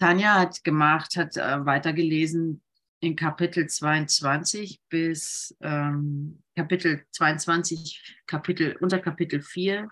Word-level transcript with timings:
Tanja 0.00 0.40
hat 0.40 0.64
gemacht, 0.64 1.16
hat 1.16 1.36
äh, 1.36 1.66
weitergelesen 1.66 2.62
in 3.00 3.16
Kapitel 3.16 3.68
22 3.68 4.80
bis 4.88 5.54
ähm, 5.60 6.42
Kapitel 6.56 7.04
22, 7.12 8.18
Kapitel, 8.26 8.76
unter 8.80 8.98
Kapitel 8.98 9.42
4 9.42 9.90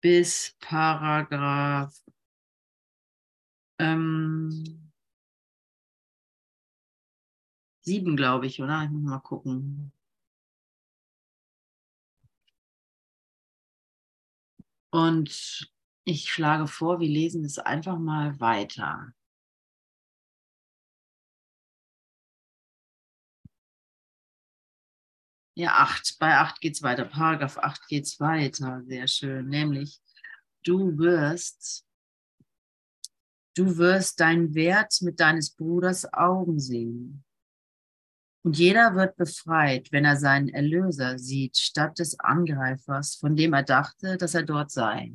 bis 0.00 0.54
Paragraph 0.60 1.92
ähm, 3.80 4.92
7, 7.80 8.16
glaube 8.16 8.46
ich, 8.46 8.62
oder? 8.62 8.84
Ich 8.84 8.90
muss 8.90 9.02
mal 9.02 9.18
gucken. 9.18 9.92
Und 14.90 15.68
ich 16.08 16.32
schlage 16.32 16.66
vor, 16.66 17.00
wir 17.00 17.08
lesen 17.08 17.44
es 17.44 17.58
einfach 17.58 17.98
mal 17.98 18.38
weiter. 18.40 19.12
Ja, 25.54 25.72
8. 25.74 26.18
Bei 26.20 26.36
8 26.36 26.60
geht 26.60 26.74
es 26.74 26.82
weiter. 26.82 27.04
Paragraph 27.04 27.58
8 27.58 27.88
geht 27.88 28.04
es 28.04 28.20
weiter. 28.20 28.82
Sehr 28.86 29.08
schön. 29.08 29.48
Nämlich, 29.48 30.00
du 30.64 30.96
wirst, 30.98 31.84
du 33.56 33.76
wirst 33.76 34.20
deinen 34.20 34.54
Wert 34.54 35.02
mit 35.02 35.18
deines 35.18 35.50
Bruders 35.50 36.10
Augen 36.12 36.60
sehen. 36.60 37.24
Und 38.44 38.56
jeder 38.56 38.94
wird 38.94 39.16
befreit, 39.16 39.90
wenn 39.90 40.04
er 40.04 40.16
seinen 40.16 40.48
Erlöser 40.48 41.18
sieht, 41.18 41.58
statt 41.58 41.98
des 41.98 42.18
Angreifers, 42.20 43.16
von 43.16 43.34
dem 43.34 43.52
er 43.52 43.64
dachte, 43.64 44.16
dass 44.16 44.34
er 44.34 44.44
dort 44.44 44.70
sei. 44.70 45.12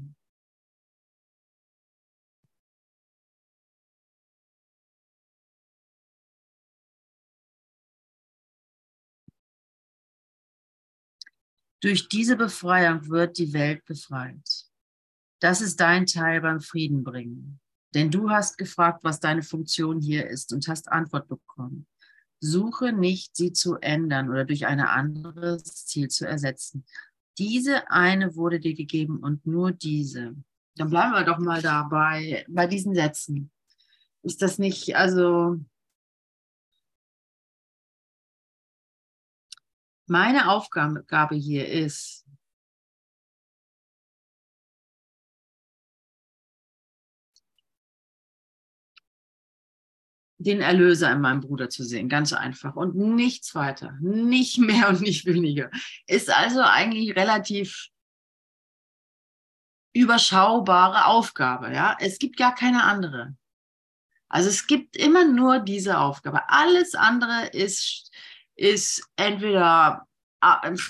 Durch 11.84 12.08
diese 12.08 12.38
Befreiung 12.38 13.10
wird 13.10 13.38
die 13.38 13.52
Welt 13.52 13.84
befreit. 13.84 14.68
Das 15.42 15.60
ist 15.60 15.82
dein 15.82 16.06
Teil 16.06 16.40
beim 16.40 16.62
Frieden 16.62 17.04
bringen. 17.04 17.60
Denn 17.94 18.10
du 18.10 18.30
hast 18.30 18.58
gefragt, 18.58 19.04
was 19.04 19.20
deine 19.20 19.44
Funktion 19.44 20.00
hier 20.00 20.28
ist 20.28 20.54
und 20.54 20.66
hast 20.70 20.90
Antwort 20.90 21.28
bekommen. 21.28 21.86
Suche 22.40 22.94
nicht, 22.94 23.36
sie 23.36 23.52
zu 23.52 23.76
ändern 23.76 24.30
oder 24.30 24.46
durch 24.46 24.66
ein 24.66 24.80
anderes 24.80 25.86
Ziel 25.86 26.08
zu 26.08 26.26
ersetzen. 26.26 26.86
Diese 27.38 27.92
eine 27.92 28.38
wurde 28.38 28.62
dir 28.62 28.76
gegeben 28.76 29.18
und 29.18 29.46
nur 29.46 29.74
diese. 29.74 30.36
Dann 30.78 30.90
bleiben 30.90 31.12
wir 31.12 31.26
doch 31.26 31.40
mal 31.40 31.62
dabei, 31.62 32.46
bei 32.48 32.66
diesen 32.66 32.96
Sätzen. 32.96 33.52
Ist 34.22 34.42
das 34.42 34.58
nicht, 34.58 34.96
also 34.96 35.60
Meine 40.06 40.50
Aufgabe 40.50 41.36
hier 41.36 41.68
ist, 41.68 42.26
den 50.44 50.62
Erlöser 50.62 51.12
in 51.12 51.22
meinem 51.22 51.42
Bruder 51.42 51.70
zu 51.70 51.84
sehen, 51.84 52.10
ganz 52.10 52.34
einfach 52.34 52.76
und 52.76 52.96
nichts 52.96 53.56
weiter, 53.56 53.98
nicht 54.02 54.58
mehr 54.58 54.90
und 54.90 55.02
nicht 55.02 55.26
weniger. 55.26 55.72
Ist 56.06 56.30
also 56.30 56.62
eigentlich 56.62 57.16
relativ 57.16 57.90
überschaubare 59.94 61.06
Aufgabe, 61.06 61.74
ja? 61.74 61.96
Es 62.00 62.20
gibt 62.20 62.38
gar 62.38 62.54
keine 62.54 62.84
andere. 62.84 63.36
Also 64.28 64.50
es 64.50 64.66
gibt 64.68 64.98
immer 64.98 65.26
nur 65.26 65.60
diese 65.60 66.00
Aufgabe. 66.00 66.50
Alles 66.50 66.96
andere 66.96 67.48
ist 67.50 68.12
ist 68.56 69.04
entweder 69.16 70.08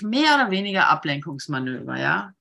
mehr 0.00 0.34
oder 0.34 0.50
weniger 0.50 0.88
Ablenkungsmanöver, 0.88 1.98
ja. 1.98 2.32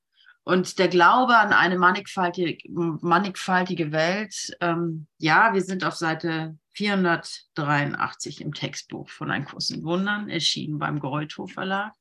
Und 0.45 0.77
der 0.77 0.89
Glaube 0.89 1.37
an 1.37 1.53
eine 1.53 1.77
mannigfaltige, 1.77 2.57
mannigfaltige 2.69 3.93
Welt, 3.93 4.57
ähm, 4.59 5.07
ja, 5.17 5.53
wir 5.53 5.61
sind 5.61 5.85
auf 5.85 5.95
Seite 5.95 6.57
483 6.73 8.41
im 8.41 8.53
Textbuch 8.53 9.07
von 9.07 9.31
Ein 9.31 9.45
Kurs 9.45 9.69
in 9.69 9.83
Wundern, 9.83 10.29
erschienen 10.29 10.79
beim 10.79 10.99
Greuthof 10.99 11.53
Verlag. 11.53 11.93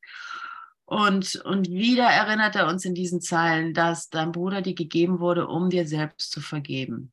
Und, 0.85 1.37
und 1.37 1.71
wieder 1.71 2.07
erinnert 2.07 2.57
er 2.57 2.67
uns 2.67 2.85
in 2.85 2.95
diesen 2.95 3.21
Zeilen, 3.21 3.75
dass 3.75 4.11
dein 4.11 4.33
Bruder 4.33 4.61
dir 4.61 4.75
gegeben 4.75 5.21
wurde, 5.21 5.47
um 5.47 5.71
dir 5.71 5.87
selbst 5.87 6.33
zu 6.33 6.41
vergeben 6.41 7.12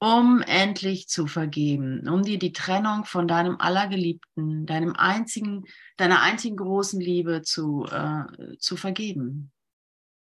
um 0.00 0.42
endlich 0.42 1.08
zu 1.08 1.26
vergeben, 1.26 2.08
um 2.08 2.22
dir 2.22 2.38
die 2.38 2.52
Trennung 2.52 3.04
von 3.04 3.26
deinem 3.26 3.56
Allergeliebten, 3.58 4.64
deinem 4.64 4.94
einzigen, 4.94 5.64
deiner 5.96 6.22
einzigen 6.22 6.56
großen 6.56 7.00
Liebe 7.00 7.42
zu, 7.42 7.84
äh, 7.86 8.56
zu 8.58 8.76
vergeben. 8.76 9.50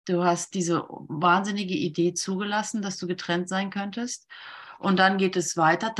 Du 0.05 0.23
hast 0.23 0.53
diese 0.53 0.85
wahnsinnige 0.87 1.73
Idee 1.73 2.13
zugelassen, 2.13 2.81
dass 2.81 2.97
du 2.97 3.07
getrennt 3.07 3.49
sein 3.49 3.69
könntest. 3.69 4.27
Und 4.79 4.99
dann 4.99 5.17
geht 5.17 5.35
es 5.35 5.57
weiter. 5.57 5.93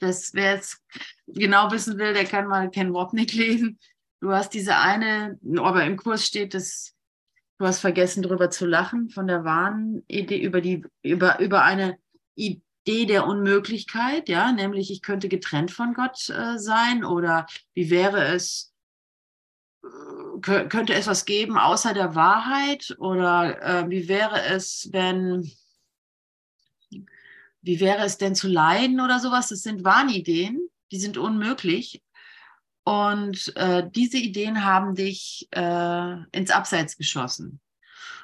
Das, 0.00 0.34
wer 0.34 0.54
jetzt 0.54 0.82
genau 1.26 1.70
wissen 1.72 1.98
will, 1.98 2.14
der 2.14 2.24
kann 2.24 2.46
mal 2.46 2.70
Ken 2.70 2.94
Wapnick 2.94 3.32
lesen. 3.32 3.78
Du 4.20 4.30
hast 4.30 4.50
diese 4.50 4.76
eine, 4.76 5.38
aber 5.58 5.84
im 5.84 5.96
Kurs 5.96 6.26
steht 6.26 6.54
es, 6.54 6.94
du 7.58 7.66
hast 7.66 7.80
vergessen, 7.80 8.22
darüber 8.22 8.50
zu 8.50 8.66
lachen, 8.66 9.10
von 9.10 9.26
der 9.26 9.44
wahren 9.44 10.04
Idee, 10.06 10.42
über 10.42 10.60
die, 10.60 10.84
über, 11.02 11.40
über 11.40 11.64
eine 11.64 11.98
Idee, 12.34 12.62
Idee 12.84 13.06
der 13.06 13.26
Unmöglichkeit, 13.26 14.28
ja, 14.28 14.52
nämlich 14.52 14.90
ich 14.90 15.02
könnte 15.02 15.28
getrennt 15.28 15.70
von 15.70 15.94
Gott 15.94 16.28
äh, 16.30 16.58
sein 16.58 17.04
oder 17.04 17.46
wie 17.74 17.90
wäre 17.90 18.24
es, 18.24 18.72
äh, 19.84 20.40
könnte 20.40 20.94
es 20.94 21.06
was 21.06 21.24
geben 21.24 21.58
außer 21.58 21.92
der 21.92 22.14
Wahrheit 22.14 22.96
oder 22.98 23.62
äh, 23.62 23.90
wie 23.90 24.08
wäre 24.08 24.42
es, 24.44 24.88
wenn, 24.92 25.50
wie 27.62 27.80
wäre 27.80 28.04
es 28.04 28.16
denn 28.16 28.34
zu 28.34 28.48
leiden 28.48 29.00
oder 29.00 29.20
sowas? 29.20 29.48
Das 29.48 29.60
sind 29.60 29.84
Wahnideen, 29.84 30.68
die 30.90 31.00
sind 31.00 31.18
unmöglich. 31.18 32.02
Und 32.84 33.54
äh, 33.56 33.88
diese 33.94 34.16
Ideen 34.16 34.64
haben 34.64 34.94
dich 34.94 35.48
äh, 35.50 36.16
ins 36.32 36.50
Abseits 36.50 36.96
geschossen. 36.96 37.60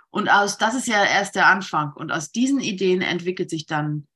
Und 0.09 0.31
aus, 0.31 0.56
das 0.56 0.75
ist 0.75 0.88
ja 0.88 1.05
erst 1.05 1.34
der 1.34 1.47
Anfang. 1.47 1.93
Und 1.93 2.11
aus 2.11 2.33
diesen 2.33 2.61
Ideen 2.61 3.03
entwickelt 3.03 3.50
sich 3.50 3.67
dann 3.67 4.09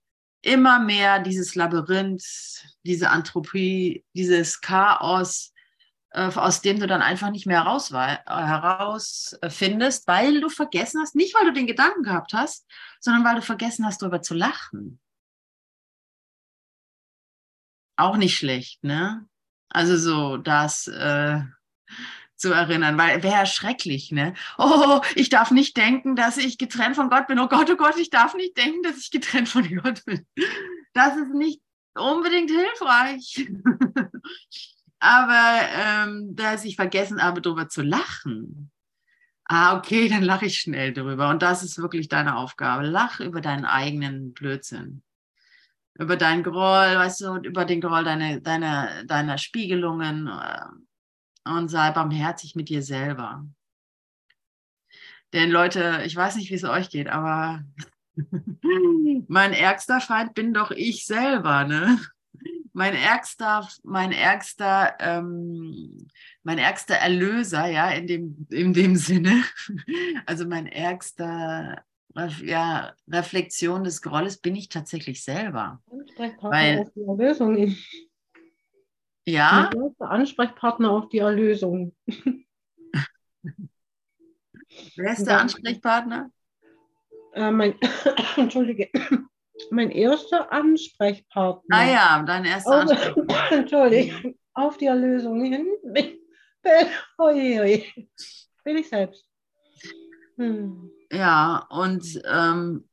immer 0.43 0.81
mehr 0.81 1.21
dieses 1.21 1.55
Labyrinth, 1.55 2.25
diese 2.85 3.11
Anthropie, 3.11 4.05
dieses 4.15 4.61
Chaos, 4.61 5.53
äh, 6.11 6.31
aus 6.35 6.63
dem 6.63 6.81
du 6.81 6.87
dann 6.87 7.03
einfach 7.03 7.31
nicht 7.31 7.47
mehr 7.47 7.65
heraus, 7.65 7.91
herausfindest, 7.91 10.07
weil 10.09 10.41
du 10.41 10.49
vergessen 10.49 11.01
hast, 11.01 11.15
nicht 11.15 11.35
weil 11.35 11.47
du 11.47 11.53
den 11.53 11.67
Gedanken 11.67 12.03
gehabt 12.03 12.33
hast, 12.33 12.67
sondern 13.01 13.25
weil 13.25 13.37
du 13.37 13.43
vergessen 13.43 13.87
hast, 13.87 14.03
darüber 14.03 14.23
zu 14.23 14.35
lachen. 14.35 15.01
Auch 17.97 18.17
nicht 18.17 18.37
schlecht, 18.37 18.83
ne? 18.83 19.27
Also 19.69 19.97
so, 19.97 20.37
das, 20.37 20.89
äh, 20.89 21.43
zu 22.41 22.53
erinnern, 22.53 22.97
weil 22.99 23.23
wäre 23.23 23.47
schrecklich, 23.47 24.13
ne? 24.13 24.35
Oh, 24.59 25.01
ich 25.15 25.29
darf 25.29 25.51
nicht 25.51 25.77
denken, 25.77 26.17
dass 26.17 26.39
ich 26.39 26.59
getrennt 26.59 26.97
von 26.97 27.11
Gott 27.11 27.27
bin. 27.27 27.39
Oh 27.39 27.49
Gott, 27.49 27.71
oh 27.71 27.77
Gott, 27.77 27.99
ich 27.99 28.11
darf 28.11 28.35
nicht 28.35 28.57
denken, 28.57 28.83
dass 28.83 28.99
ich 28.99 29.11
getrennt 29.11 29.49
von 29.49 29.69
Gott 29.83 30.05
bin. 30.05 30.27
Das 30.95 31.17
ist 31.17 31.35
nicht 31.35 31.61
unbedingt 31.95 32.51
hilfreich. 32.51 33.47
aber 35.01 35.61
ähm, 35.75 36.37
dass 36.37 36.65
ich 36.65 36.77
vergessen 36.77 37.23
habe, 37.23 37.41
darüber 37.41 37.69
zu 37.69 37.83
lachen. 37.83 38.71
Ah, 39.45 39.77
okay, 39.77 40.09
dann 40.09 40.23
lache 40.23 40.47
ich 40.47 40.59
schnell 40.59 40.93
darüber. 40.93 41.29
Und 41.29 41.43
das 41.43 41.63
ist 41.63 41.79
wirklich 41.79 42.09
deine 42.09 42.37
Aufgabe. 42.37 42.87
Lach 42.87 43.21
über 43.21 43.41
deinen 43.41 43.65
eigenen 43.65 44.33
Blödsinn. 44.33 45.03
Über 45.99 46.17
deinen 46.17 46.45
Groll, 46.45 46.97
weißt 46.97 47.23
du, 47.23 47.31
und 47.33 47.47
über 47.47 47.65
den 47.65 47.81
Groll 47.81 48.05
deiner, 48.05 48.41
deiner, 48.41 49.05
deiner 49.05 49.39
Spiegelungen 49.39 50.29
äh, 50.29 50.67
und 51.45 51.69
sei 51.69 51.91
barmherzig 51.91 52.55
mit 52.55 52.69
dir 52.69 52.83
selber. 52.83 53.47
Denn 55.33 55.51
Leute, 55.51 56.03
ich 56.05 56.17
weiß 56.17 56.37
nicht, 56.37 56.51
wie 56.51 56.55
es 56.55 56.65
euch 56.65 56.91
geht, 56.91 57.09
aber 57.09 57.65
mein 59.29 59.53
ärgster 59.53 60.01
Feind 60.01 60.35
bin 60.35 60.53
doch 60.53 60.71
ich 60.71 61.07
selber, 61.07 61.65
ne? 61.65 61.99
Mein 62.73 62.95
ärgster, 62.95 63.69
mein 63.83 64.13
ärgster, 64.13 64.95
ähm, 65.01 66.09
mein 66.43 66.59
ärgster 66.59 66.95
Erlöser, 66.95 67.67
ja, 67.67 67.91
in 67.91 68.07
dem, 68.07 68.47
in 68.51 68.73
dem 68.73 68.97
Sinne. 68.97 69.43
Also 70.27 70.47
mein 70.47 70.67
ärgster, 70.67 71.85
ja, 72.43 72.93
Reflexion 73.09 73.85
des 73.85 74.03
Grolles 74.03 74.39
bin 74.39 74.55
ich 74.55 74.69
tatsächlich 74.69 75.23
selber. 75.25 75.83
Weil, 76.41 76.91
die 76.95 77.03
Erlösung. 77.03 77.77
Ja. 79.27 79.71
Der 79.71 80.11
Ansprechpartner 80.11 80.91
auf 80.91 81.09
die 81.09 81.19
Erlösung. 81.19 81.95
Wer 84.97 85.13
ist 85.13 85.25
der 85.25 85.41
Ansprechpartner? 85.41 86.31
Äh, 87.35 87.51
mein, 87.51 87.75
Entschuldige. 88.37 88.91
Mein 89.71 89.91
erster 89.91 90.51
Ansprechpartner. 90.53 91.77
Ah 91.77 91.85
ja, 91.85 92.23
dein 92.23 92.45
erster 92.45 92.85
auf, 92.85 92.91
Ansprechpartner. 92.91 93.53
Entschuldigung, 93.59 94.39
auf 94.55 94.79
die 94.79 94.87
Erlösung 94.87 95.45
hin. 95.45 95.67
Bin, 95.83 96.19
bin, 96.63 97.83
bin 98.65 98.77
ich 98.77 98.89
selbst. 98.89 99.27
Hm. 100.37 100.91
Ja, 101.13 101.67
und 101.71 102.21
ähm, 102.25 102.89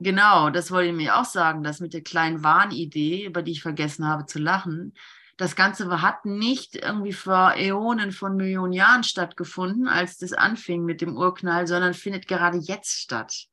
genau, 0.00 0.50
das 0.50 0.70
wollte 0.70 0.90
ich 0.90 0.96
mir 0.96 1.16
auch 1.16 1.24
sagen, 1.24 1.62
das 1.62 1.80
mit 1.80 1.94
der 1.94 2.02
kleinen 2.02 2.42
Warnidee, 2.42 3.24
über 3.24 3.42
die 3.42 3.52
ich 3.52 3.62
vergessen 3.62 4.06
habe 4.06 4.26
zu 4.26 4.38
lachen, 4.38 4.94
das 5.38 5.54
Ganze 5.54 6.02
hat 6.02 6.24
nicht 6.24 6.74
irgendwie 6.74 7.12
vor 7.12 7.54
Äonen 7.56 8.10
von 8.10 8.36
Millionen 8.36 8.72
Jahren 8.72 9.04
stattgefunden, 9.04 9.86
als 9.86 10.18
das 10.18 10.32
anfing 10.32 10.84
mit 10.84 11.00
dem 11.00 11.16
Urknall, 11.16 11.68
sondern 11.68 11.94
findet 11.94 12.26
gerade 12.26 12.58
jetzt 12.58 13.00
statt. 13.00 13.46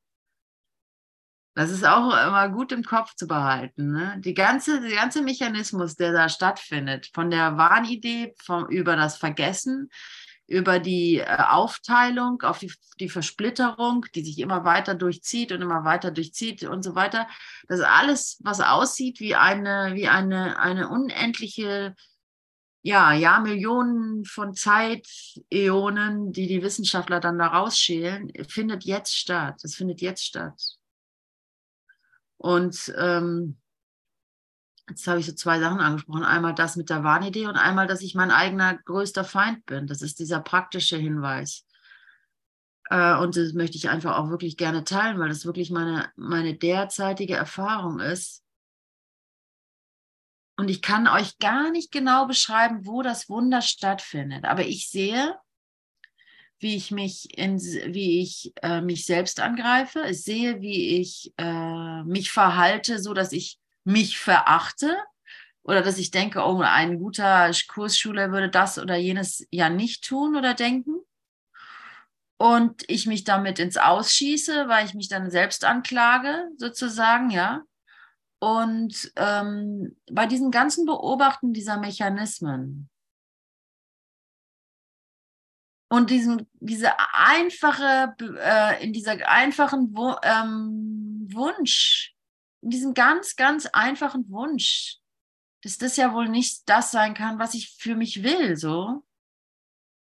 Das 1.54 1.70
ist 1.70 1.86
auch 1.86 2.10
immer 2.10 2.48
gut 2.50 2.72
im 2.72 2.82
Kopf 2.82 3.14
zu 3.14 3.26
behalten. 3.26 3.92
Ne? 3.92 4.16
Die 4.18 4.34
ganze, 4.34 4.80
der 4.80 4.94
ganze 4.94 5.22
Mechanismus, 5.22 5.94
der 5.94 6.12
da 6.12 6.28
stattfindet, 6.28 7.08
von 7.14 7.30
der 7.30 7.56
Wahnidee, 7.56 8.34
vom, 8.42 8.68
über 8.68 8.94
das 8.96 9.16
Vergessen, 9.16 9.88
über 10.46 10.78
die 10.78 11.18
äh, 11.18 11.36
Aufteilung, 11.48 12.42
auf 12.42 12.58
die, 12.58 12.72
die 13.00 13.08
Versplitterung, 13.08 14.06
die 14.14 14.24
sich 14.24 14.38
immer 14.38 14.64
weiter 14.64 14.94
durchzieht 14.94 15.52
und 15.52 15.62
immer 15.62 15.84
weiter 15.84 16.10
durchzieht 16.10 16.64
und 16.64 16.82
so 16.82 16.94
weiter. 16.94 17.26
Das 17.68 17.80
alles, 17.80 18.38
was 18.42 18.60
aussieht 18.60 19.20
wie 19.20 19.34
eine, 19.34 19.92
wie 19.94 20.08
eine, 20.08 20.58
eine 20.58 20.88
unendliche, 20.88 21.94
ja, 22.82 23.12
Jahrmillionen 23.12 24.24
von 24.24 24.54
Zeitäonen, 24.54 26.32
die 26.32 26.46
die 26.46 26.62
Wissenschaftler 26.62 27.18
dann 27.18 27.38
da 27.38 27.48
rausschälen, 27.48 28.32
findet 28.48 28.84
jetzt 28.84 29.16
statt. 29.16 29.56
Das 29.62 29.74
findet 29.74 30.00
jetzt 30.00 30.24
statt. 30.24 30.60
Und 32.36 32.94
ähm, 32.96 33.56
Jetzt 34.88 35.06
habe 35.08 35.18
ich 35.18 35.26
so 35.26 35.32
zwei 35.32 35.58
Sachen 35.58 35.80
angesprochen. 35.80 36.22
Einmal 36.22 36.54
das 36.54 36.76
mit 36.76 36.90
der 36.90 37.02
Wahnidee 37.02 37.46
und 37.46 37.56
einmal, 37.56 37.86
dass 37.86 38.02
ich 38.02 38.14
mein 38.14 38.30
eigener 38.30 38.78
größter 38.84 39.24
Feind 39.24 39.66
bin. 39.66 39.86
Das 39.86 40.00
ist 40.00 40.20
dieser 40.20 40.40
praktische 40.40 40.96
Hinweis. 40.96 41.66
Äh, 42.90 43.16
und 43.16 43.36
das 43.36 43.52
möchte 43.52 43.76
ich 43.76 43.88
einfach 43.88 44.16
auch 44.16 44.30
wirklich 44.30 44.56
gerne 44.56 44.84
teilen, 44.84 45.18
weil 45.18 45.28
das 45.28 45.44
wirklich 45.44 45.70
meine, 45.70 46.10
meine 46.16 46.54
derzeitige 46.54 47.34
Erfahrung 47.34 48.00
ist. 48.00 48.44
Und 50.56 50.70
ich 50.70 50.80
kann 50.82 51.06
euch 51.08 51.38
gar 51.38 51.70
nicht 51.70 51.92
genau 51.92 52.26
beschreiben, 52.26 52.86
wo 52.86 53.02
das 53.02 53.28
Wunder 53.28 53.60
stattfindet. 53.60 54.44
Aber 54.44 54.64
ich 54.64 54.88
sehe, 54.88 55.36
wie 56.58 56.76
ich 56.76 56.90
mich, 56.90 57.36
in, 57.36 57.60
wie 57.60 58.22
ich 58.22 58.52
äh, 58.62 58.80
mich 58.80 59.04
selbst 59.04 59.40
angreife. 59.40 60.04
Ich 60.08 60.22
sehe, 60.22 60.60
wie 60.62 61.00
ich 61.00 61.34
äh, 61.36 62.02
mich 62.04 62.30
verhalte, 62.30 62.98
so 62.98 63.12
dass 63.12 63.32
ich 63.32 63.58
mich 63.86 64.18
verachte 64.18 64.96
oder 65.62 65.82
dass 65.82 65.98
ich 65.98 66.10
denke, 66.10 66.44
oh, 66.44 66.60
ein 66.60 66.98
guter 66.98 67.50
Kursschüler 67.68 68.30
würde 68.30 68.50
das 68.50 68.78
oder 68.78 68.96
jenes 68.96 69.46
ja 69.50 69.68
nicht 69.68 70.04
tun 70.04 70.36
oder 70.36 70.54
denken. 70.54 70.94
Und 72.38 72.84
ich 72.88 73.06
mich 73.06 73.24
damit 73.24 73.58
ins 73.58 73.76
Ausschieße, 73.78 74.68
weil 74.68 74.84
ich 74.84 74.94
mich 74.94 75.08
dann 75.08 75.30
selbst 75.30 75.64
anklage, 75.64 76.48
sozusagen, 76.58 77.30
ja. 77.30 77.62
Und 78.38 79.10
ähm, 79.16 79.96
bei 80.10 80.26
diesen 80.26 80.50
ganzen 80.50 80.84
Beobachten 80.84 81.54
dieser 81.54 81.78
Mechanismen 81.78 82.90
und 85.88 86.10
diesem, 86.10 86.46
diese 86.54 86.92
einfache, 87.14 88.14
äh, 88.20 88.84
in 88.84 88.92
dieser 88.92 89.28
einfachen 89.28 89.96
Wu 89.96 90.14
ähm, 90.22 91.26
Wunsch, 91.32 92.15
diesem 92.70 92.94
ganz, 92.94 93.36
ganz 93.36 93.66
einfachen 93.66 94.30
Wunsch, 94.30 94.98
dass 95.62 95.78
das 95.78 95.96
ja 95.96 96.12
wohl 96.12 96.28
nicht 96.28 96.68
das 96.68 96.90
sein 96.90 97.14
kann, 97.14 97.38
was 97.38 97.54
ich 97.54 97.76
für 97.76 97.94
mich 97.94 98.22
will, 98.22 98.56
so, 98.56 99.04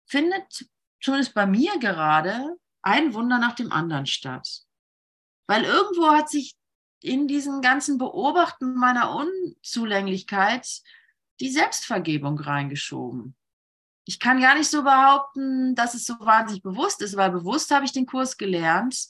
findet 0.07 0.69
zumindest 1.01 1.35
bei 1.35 1.47
mir 1.47 1.79
gerade 1.79 2.57
ein 2.83 3.15
Wunder 3.15 3.39
nach 3.39 3.55
dem 3.55 3.73
anderen 3.73 4.07
statt. 4.07 4.49
Weil 5.49 5.65
irgendwo 5.65 6.09
hat 6.09 6.29
sich 6.29 6.55
in 7.03 7.29
diesen 7.29 7.61
ganzen 7.61 7.99
Beobachten 7.99 8.75
meiner 8.75 9.15
Unzulänglichkeit 9.15 10.67
die 11.41 11.51
Selbstvergebung 11.51 12.39
reingeschoben. 12.39 13.37
Ich 14.05 14.21
kann 14.21 14.41
gar 14.41 14.57
nicht 14.57 14.71
so 14.71 14.83
behaupten, 14.83 15.75
dass 15.75 15.95
es 15.95 16.07
so 16.07 16.15
wahnsinnig 16.21 16.63
bewusst 16.63 17.03
ist, 17.03 17.17
weil 17.17 17.31
bewusst 17.31 17.71
habe 17.71 17.85
ich 17.85 17.93
den 17.93 18.07
Kurs 18.07 18.37
gelernt 18.37 19.09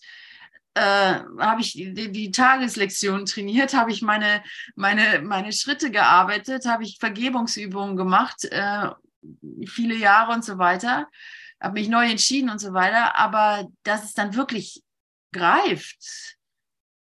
äh, 0.76 1.20
habe 1.38 1.62
ich 1.62 1.73
die, 1.73 2.12
die, 2.12 2.31
Tageslektion 2.31 3.25
trainiert, 3.25 3.73
habe 3.73 3.90
ich 3.90 4.02
meine, 4.02 4.43
meine, 4.75 5.23
meine 5.23 5.52
Schritte 5.52 5.90
gearbeitet, 5.90 6.67
habe 6.67 6.82
ich 6.82 6.99
Vergebungsübungen 7.00 7.96
gemacht, 7.96 8.44
äh, 8.44 8.90
viele 9.67 9.96
Jahre 9.96 10.34
und 10.34 10.44
so 10.44 10.58
weiter, 10.58 11.08
habe 11.62 11.81
mich 11.81 11.88
neu 11.88 12.06
entschieden 12.06 12.50
und 12.50 12.61
so 12.61 12.75
weiter. 12.75 13.17
Aber 13.17 13.67
dass 13.84 14.05
es 14.05 14.12
dann 14.12 14.34
wirklich 14.34 14.82
greift, 15.32 16.37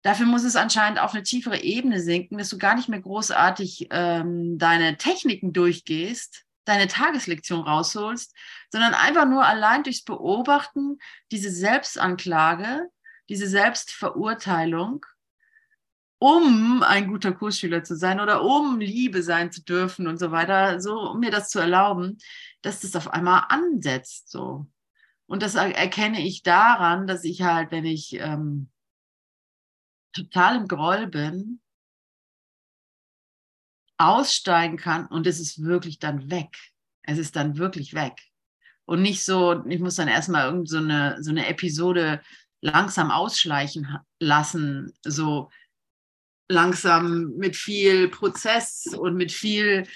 dafür 0.02 0.26
muss 0.26 0.44
es 0.44 0.56
anscheinend 0.56 1.00
auf 1.00 1.14
eine 1.14 1.22
tiefere 1.22 1.62
Ebene 1.62 2.02
sinken, 2.02 2.36
dass 2.36 2.50
du 2.50 2.58
gar 2.58 2.74
nicht 2.74 2.90
mehr 2.90 3.00
großartig 3.00 3.88
ähm, 3.90 4.58
deine 4.58 4.98
Techniken 4.98 5.54
durchgehst, 5.54 6.44
deine 6.66 6.86
Tageslektion 6.86 7.60
rausholst, 7.60 8.34
sondern 8.70 8.92
einfach 8.92 9.24
nur 9.24 9.46
allein 9.46 9.84
durchs 9.84 10.04
Beobachten 10.04 10.98
diese 11.32 11.50
Selbstanklage 11.50 12.90
diese 13.28 13.48
Selbstverurteilung, 13.48 15.04
um 16.18 16.82
ein 16.82 17.08
guter 17.08 17.32
Kursschüler 17.32 17.84
zu 17.84 17.96
sein 17.96 18.20
oder 18.20 18.42
um 18.42 18.80
Liebe 18.80 19.22
sein 19.22 19.52
zu 19.52 19.62
dürfen 19.62 20.06
und 20.06 20.18
so 20.18 20.30
weiter, 20.30 20.80
so 20.80 21.10
um 21.10 21.20
mir 21.20 21.30
das 21.30 21.50
zu 21.50 21.58
erlauben, 21.58 22.18
dass 22.62 22.80
das 22.80 22.96
auf 22.96 23.08
einmal 23.12 23.44
ansetzt 23.48 24.30
so. 24.30 24.66
Und 25.26 25.42
das 25.42 25.54
erkenne 25.54 26.24
ich 26.24 26.42
daran, 26.42 27.06
dass 27.06 27.24
ich 27.24 27.42
halt, 27.42 27.70
wenn 27.70 27.84
ich 27.84 28.14
ähm, 28.14 28.70
total 30.12 30.56
im 30.56 30.68
Groll 30.68 31.06
bin, 31.06 31.60
aussteigen 33.98 34.76
kann 34.76 35.06
und 35.06 35.26
es 35.26 35.40
ist 35.40 35.62
wirklich 35.62 35.98
dann 35.98 36.30
weg. 36.30 36.56
Es 37.02 37.18
ist 37.18 37.36
dann 37.36 37.58
wirklich 37.58 37.94
weg. 37.94 38.18
Und 38.86 39.02
nicht 39.02 39.24
so, 39.24 39.64
ich 39.66 39.80
muss 39.80 39.96
dann 39.96 40.08
erstmal 40.08 40.46
irgend 40.46 40.68
so 40.68 40.78
so 40.78 41.30
eine 41.30 41.46
Episode 41.48 42.20
langsam 42.64 43.10
ausschleichen 43.10 43.98
lassen, 44.18 44.92
so 45.02 45.50
langsam 46.48 47.34
mit 47.36 47.56
viel 47.56 48.08
Prozess 48.08 48.86
und 48.86 49.16
mit 49.16 49.32
viel 49.32 49.86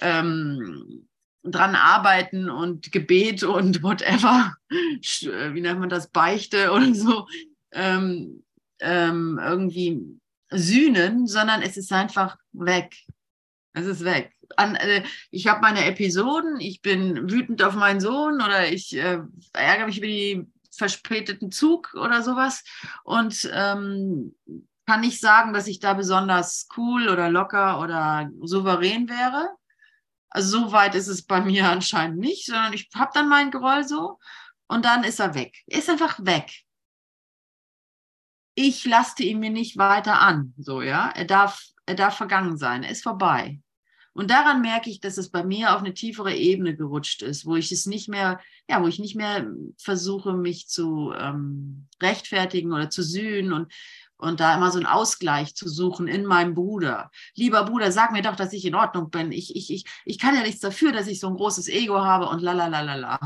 ähm, 0.00 1.08
dran 1.42 1.74
arbeiten 1.74 2.50
und 2.50 2.92
Gebet 2.92 3.42
und 3.42 3.82
whatever, 3.82 4.54
wie 4.70 5.60
nennt 5.60 5.80
man 5.80 5.88
das, 5.88 6.10
Beichte 6.10 6.70
oder 6.72 6.94
so, 6.94 7.26
ähm, 7.72 8.44
ähm, 8.80 9.40
irgendwie 9.42 10.02
sühnen, 10.50 11.26
sondern 11.26 11.62
es 11.62 11.76
ist 11.78 11.92
einfach 11.92 12.36
weg. 12.52 12.94
Es 13.72 13.86
ist 13.86 14.04
weg. 14.04 14.34
An, 14.56 14.76
äh, 14.76 15.02
ich 15.30 15.46
habe 15.46 15.60
meine 15.60 15.84
Episoden, 15.84 16.60
ich 16.60 16.82
bin 16.82 17.30
wütend 17.30 17.62
auf 17.62 17.74
meinen 17.74 18.00
Sohn 18.00 18.36
oder 18.36 18.70
ich 18.70 18.94
äh, 18.96 19.20
ärgere 19.52 19.86
mich 19.86 19.98
über 19.98 20.06
die 20.06 20.46
verspäteten 20.78 21.50
Zug 21.50 21.94
oder 21.94 22.22
sowas 22.22 22.64
und 23.04 23.48
ähm, 23.52 24.34
kann 24.86 25.00
nicht 25.00 25.20
sagen, 25.20 25.52
dass 25.52 25.66
ich 25.66 25.80
da 25.80 25.92
besonders 25.92 26.66
cool 26.76 27.08
oder 27.08 27.28
locker 27.28 27.80
oder 27.80 28.30
souverän 28.40 29.08
wäre. 29.08 29.50
Also 30.30 30.60
so 30.60 30.72
weit 30.72 30.94
ist 30.94 31.08
es 31.08 31.26
bei 31.26 31.40
mir 31.42 31.68
anscheinend 31.68 32.18
nicht, 32.18 32.46
sondern 32.46 32.72
ich 32.72 32.88
habe 32.94 33.10
dann 33.12 33.28
meinen 33.28 33.50
Groll 33.50 33.86
so 33.86 34.18
und 34.66 34.84
dann 34.84 35.04
ist 35.04 35.20
er 35.20 35.34
weg. 35.34 35.58
Ist 35.66 35.90
einfach 35.90 36.18
weg. 36.24 36.50
Ich 38.54 38.84
laste 38.86 39.22
ihn 39.22 39.38
mir 39.38 39.50
nicht 39.50 39.76
weiter 39.76 40.20
an, 40.20 40.54
so 40.58 40.82
ja. 40.82 41.10
Er 41.10 41.26
darf, 41.26 41.62
er 41.86 41.94
darf 41.94 42.16
vergangen 42.16 42.56
sein. 42.56 42.82
Er 42.82 42.90
ist 42.90 43.02
vorbei. 43.02 43.60
Und 44.18 44.32
daran 44.32 44.62
merke 44.62 44.90
ich, 44.90 44.98
dass 44.98 45.16
es 45.16 45.30
bei 45.30 45.44
mir 45.44 45.76
auf 45.76 45.78
eine 45.78 45.94
tiefere 45.94 46.34
Ebene 46.34 46.74
gerutscht 46.74 47.22
ist, 47.22 47.46
wo 47.46 47.54
ich 47.54 47.70
es 47.70 47.86
nicht 47.86 48.08
mehr, 48.08 48.40
ja, 48.68 48.82
wo 48.82 48.88
ich 48.88 48.98
nicht 48.98 49.14
mehr 49.14 49.46
versuche, 49.80 50.32
mich 50.32 50.66
zu 50.66 51.12
ähm, 51.16 51.86
rechtfertigen 52.02 52.72
oder 52.72 52.90
zu 52.90 53.04
sühnen 53.04 53.52
und, 53.52 53.72
und 54.16 54.40
da 54.40 54.56
immer 54.56 54.72
so 54.72 54.78
einen 54.78 54.88
Ausgleich 54.88 55.54
zu 55.54 55.68
suchen 55.68 56.08
in 56.08 56.26
meinem 56.26 56.54
Bruder. 56.54 57.12
Lieber 57.36 57.62
Bruder, 57.62 57.92
sag 57.92 58.10
mir 58.10 58.22
doch, 58.22 58.34
dass 58.34 58.52
ich 58.52 58.64
in 58.64 58.74
Ordnung 58.74 59.10
bin. 59.10 59.30
Ich, 59.30 59.54
ich, 59.54 59.72
ich, 59.72 59.84
ich 60.04 60.18
kann 60.18 60.34
ja 60.34 60.42
nichts 60.42 60.58
dafür, 60.62 60.90
dass 60.90 61.06
ich 61.06 61.20
so 61.20 61.28
ein 61.28 61.36
großes 61.36 61.68
Ego 61.68 62.00
habe 62.00 62.26
und 62.26 62.42
la 62.42 62.54
la 62.54 62.66
la 62.66 62.80
la 62.80 62.96
la 62.96 63.20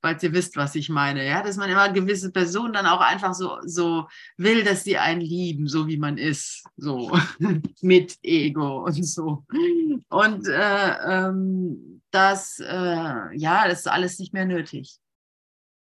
falls 0.00 0.22
ihr 0.22 0.32
wisst, 0.32 0.56
was 0.56 0.74
ich 0.74 0.88
meine, 0.88 1.26
ja, 1.26 1.42
dass 1.42 1.56
man 1.56 1.70
immer 1.70 1.90
gewisse 1.90 2.30
Personen 2.30 2.74
dann 2.74 2.86
auch 2.86 3.00
einfach 3.00 3.34
so, 3.34 3.58
so 3.62 4.06
will, 4.36 4.64
dass 4.64 4.84
sie 4.84 4.98
einen 4.98 5.20
lieben, 5.20 5.66
so 5.66 5.86
wie 5.86 5.96
man 5.96 6.18
ist, 6.18 6.64
so 6.76 7.16
mit 7.80 8.18
Ego 8.22 8.84
und 8.84 9.02
so. 9.02 9.44
Und 10.08 10.48
äh, 10.48 11.26
ähm, 11.26 12.02
das, 12.10 12.60
äh, 12.60 13.36
ja, 13.36 13.66
das 13.66 13.80
ist 13.80 13.88
alles 13.88 14.18
nicht 14.18 14.32
mehr 14.32 14.46
nötig. 14.46 14.98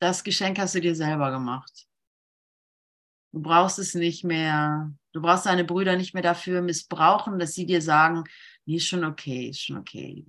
Das 0.01 0.25
Geschenk 0.25 0.59
hast 0.59 0.75
du 0.75 0.81
dir 0.81 0.95
selber 0.95 1.31
gemacht. 1.31 1.87
Du 3.33 3.43
brauchst 3.43 3.79
es 3.79 3.95
nicht 3.95 4.25
mehr, 4.25 4.93
du 5.13 5.21
brauchst 5.21 5.47
deine 5.47 5.65
Brüder 5.65 5.97
nicht 5.97 6.15
mehr 6.15 6.23
dafür 6.23 6.63
missbrauchen, 6.63 7.39
dass 7.39 7.53
sie 7.53 7.67
dir 7.67 7.83
sagen, 7.83 8.25
nee, 8.65 8.77
ist 8.77 8.87
schon 8.87 9.05
okay, 9.05 9.51
ist 9.51 9.61
schon 9.61 9.77
okay. 9.77 10.25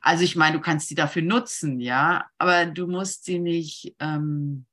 Also 0.00 0.24
ich 0.24 0.36
meine, 0.36 0.56
du 0.56 0.62
kannst 0.62 0.88
sie 0.88 0.94
dafür 0.94 1.22
nutzen, 1.22 1.80
ja, 1.80 2.30
aber 2.38 2.66
du 2.66 2.86
musst 2.86 3.24
sie 3.24 3.38
nicht, 3.38 3.94
ähm, 3.98 4.66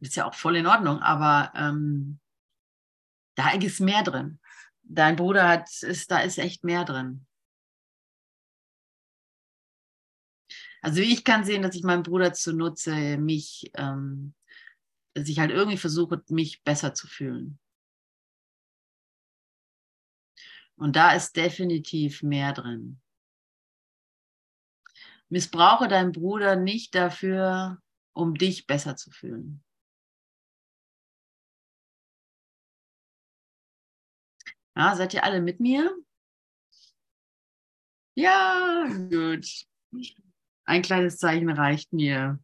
ist 0.00 0.16
ja 0.16 0.26
auch 0.26 0.34
voll 0.34 0.56
in 0.56 0.66
Ordnung, 0.66 1.00
aber 1.00 1.52
ähm, 1.54 2.20
da 3.34 3.50
ist 3.52 3.80
mehr 3.80 4.02
drin. 4.02 4.38
Dein 4.82 5.16
Bruder 5.16 5.48
hat, 5.48 5.68
ist, 5.82 6.10
da 6.10 6.20
ist 6.20 6.38
echt 6.38 6.64
mehr 6.64 6.84
drin. 6.84 7.26
Also 10.82 11.00
ich 11.00 11.24
kann 11.24 11.44
sehen, 11.44 11.62
dass 11.62 11.74
ich 11.74 11.82
meinen 11.82 12.02
Bruder 12.02 12.34
zunutze, 12.34 13.16
mich, 13.16 13.70
ähm, 13.74 14.34
dass 15.14 15.28
ich 15.28 15.38
halt 15.38 15.50
irgendwie 15.50 15.78
versuche, 15.78 16.22
mich 16.28 16.62
besser 16.62 16.92
zu 16.92 17.06
fühlen. 17.06 17.58
Und 20.76 20.96
da 20.96 21.12
ist 21.14 21.36
definitiv 21.36 22.22
mehr 22.22 22.52
drin. 22.52 23.00
Missbrauche 25.30 25.88
deinen 25.88 26.12
Bruder 26.12 26.56
nicht 26.56 26.94
dafür, 26.94 27.78
um 28.12 28.34
dich 28.34 28.66
besser 28.66 28.96
zu 28.96 29.10
fühlen. 29.10 29.62
Ja, 34.76 34.96
seid 34.96 35.14
ihr 35.14 35.24
alle 35.24 35.40
mit 35.40 35.60
mir? 35.60 35.96
Ja, 38.16 38.88
gut. 39.10 39.46
Ein 40.64 40.82
kleines 40.82 41.18
Zeichen 41.18 41.50
reicht 41.50 41.92
mir. 41.92 42.38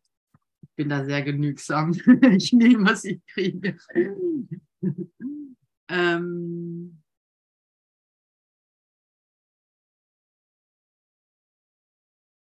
Ich 0.63 0.71
bin 0.77 0.89
da 0.89 1.05
sehr 1.05 1.23
genügsam. 1.23 1.93
Ich 2.37 2.53
nehme, 2.53 2.89
was 2.89 3.05
ich 3.05 3.25
kriege. 3.27 3.77
ähm, 5.89 7.00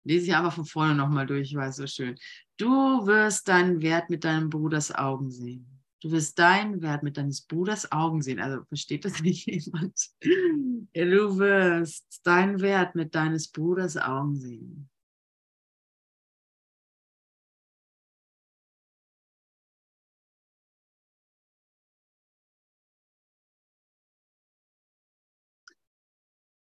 lese 0.04 0.26
ich 0.26 0.34
aber 0.36 0.50
von 0.50 0.64
vorne 0.64 0.94
nochmal 0.94 1.26
durch, 1.26 1.54
weil 1.54 1.70
es 1.70 1.76
so 1.76 1.86
schön. 1.86 2.16
Du 2.56 3.06
wirst 3.06 3.48
deinen 3.48 3.82
Wert 3.82 4.10
mit 4.10 4.24
deinem 4.24 4.50
Bruders 4.50 4.94
Augen 4.94 5.30
sehen. 5.30 5.66
Du 6.00 6.10
wirst 6.10 6.38
deinen 6.38 6.82
Wert 6.82 7.02
mit 7.02 7.16
deines 7.16 7.42
Bruders 7.42 7.90
Augen 7.90 8.20
sehen. 8.22 8.38
Also 8.38 8.62
versteht 8.64 9.04
das 9.04 9.20
nicht 9.22 9.46
jemand? 9.46 9.98
Du 10.20 11.38
wirst 11.38 12.20
deinen 12.24 12.60
Wert 12.60 12.94
mit 12.94 13.14
deines 13.14 13.48
Bruders 13.48 13.96
Augen 13.96 14.36
sehen. 14.36 14.90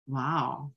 Wow. 0.07 0.73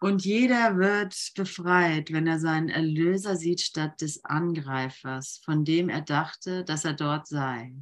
Und 0.00 0.24
jeder 0.24 0.76
wird 0.78 1.32
befreit, 1.34 2.12
wenn 2.12 2.26
er 2.28 2.38
seinen 2.38 2.68
Erlöser 2.68 3.36
sieht 3.36 3.60
statt 3.60 4.00
des 4.00 4.24
Angreifers, 4.24 5.40
von 5.44 5.64
dem 5.64 5.88
er 5.88 6.02
dachte, 6.02 6.64
dass 6.64 6.84
er 6.84 6.94
dort 6.94 7.26
sei. 7.26 7.74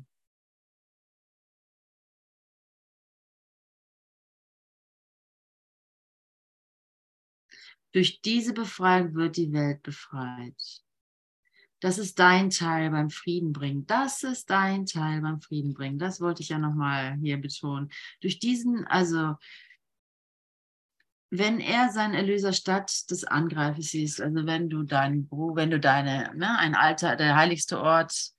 Durch 7.92 8.20
diese 8.20 8.52
Befreiung 8.52 9.14
wird 9.14 9.36
die 9.36 9.52
Welt 9.52 9.82
befreit. 9.82 10.82
Das 11.80 11.98
ist 11.98 12.18
dein 12.18 12.50
Teil 12.50 12.90
beim 12.90 13.10
Frieden 13.10 13.52
bringen. 13.52 13.86
Das 13.86 14.22
ist 14.22 14.48
dein 14.50 14.86
Teil 14.86 15.20
beim 15.20 15.40
Frieden 15.40 15.74
bringen. 15.74 15.98
Das 15.98 16.20
wollte 16.20 16.42
ich 16.42 16.48
ja 16.48 16.58
nochmal 16.58 17.16
hier 17.22 17.38
betonen. 17.38 17.90
Durch 18.20 18.38
diesen, 18.38 18.86
also 18.86 19.36
wenn 21.30 21.60
er 21.60 21.90
seinen 21.90 22.14
Erlöser 22.14 22.52
statt 22.52 23.10
des 23.10 23.24
Angreifers 23.24 23.86
siehst, 23.86 24.20
also 24.20 24.46
wenn 24.46 24.70
du 24.70 24.84
deinen 24.84 25.28
Bruder, 25.28 25.56
wenn 25.56 25.70
du 25.70 25.80
deine, 25.80 26.32
ne, 26.36 26.58
ein 26.58 26.74
Alter, 26.74 27.16
der 27.16 27.36
heiligste 27.36 27.80
Ort 27.80 28.32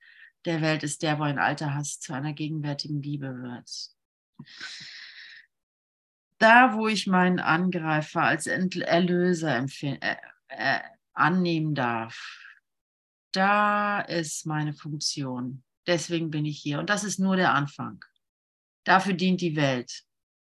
der 0.44 0.62
Welt 0.62 0.82
ist 0.82 1.02
der, 1.02 1.18
wo 1.18 1.24
ein 1.24 1.38
Alter 1.38 1.74
hast, 1.74 2.02
zu 2.02 2.14
einer 2.14 2.32
gegenwärtigen 2.32 3.02
Liebe 3.02 3.42
wird. 3.42 3.70
Da, 6.38 6.74
wo 6.74 6.86
ich 6.86 7.06
meinen 7.06 7.40
Angreifer 7.40 8.22
als 8.22 8.46
Erlöser 8.46 9.66
äh, 9.82 10.16
äh, 10.48 10.80
annehmen 11.12 11.74
darf, 11.74 12.38
da 13.32 14.00
ist 14.00 14.46
meine 14.46 14.72
Funktion. 14.72 15.64
Deswegen 15.86 16.30
bin 16.30 16.44
ich 16.44 16.60
hier. 16.60 16.78
Und 16.78 16.88
das 16.90 17.04
ist 17.04 17.18
nur 17.18 17.36
der 17.36 17.52
Anfang. 17.54 18.02
Dafür 18.84 19.14
dient 19.14 19.40
die 19.40 19.56
Welt, 19.56 20.04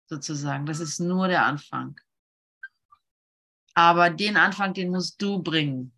sozusagen. 0.07 0.66
Das 0.66 0.81
ist 0.81 0.99
nur 0.99 1.28
der 1.28 1.47
Anfang. 1.47 1.99
Aber 3.76 4.09
den 4.09 4.38
Anfang, 4.38 4.73
den 4.73 4.90
musst 4.90 5.21
du 5.21 5.42
bringen. 5.42 5.92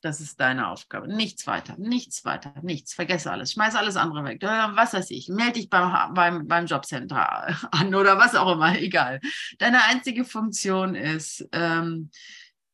Das 0.00 0.20
ist 0.20 0.40
deine 0.40 0.68
Aufgabe. 0.68 1.06
Nichts 1.06 1.46
weiter, 1.46 1.76
nichts 1.76 2.24
weiter, 2.24 2.54
nichts. 2.62 2.94
Vergesse 2.94 3.30
alles. 3.30 3.52
Schmeiß 3.52 3.74
alles 3.74 3.96
andere 3.96 4.24
weg. 4.24 4.40
Was 4.42 4.94
weiß 4.94 5.10
ich. 5.10 5.28
Melde 5.28 5.54
dich 5.54 5.68
beim, 5.68 6.14
beim, 6.14 6.48
beim 6.48 6.64
Jobcenter 6.64 7.54
an 7.72 7.94
oder 7.94 8.16
was 8.16 8.34
auch 8.34 8.52
immer. 8.52 8.78
Egal. 8.78 9.20
Deine 9.58 9.84
einzige 9.84 10.24
Funktion 10.24 10.94
ist, 10.94 11.46
ähm, 11.52 12.10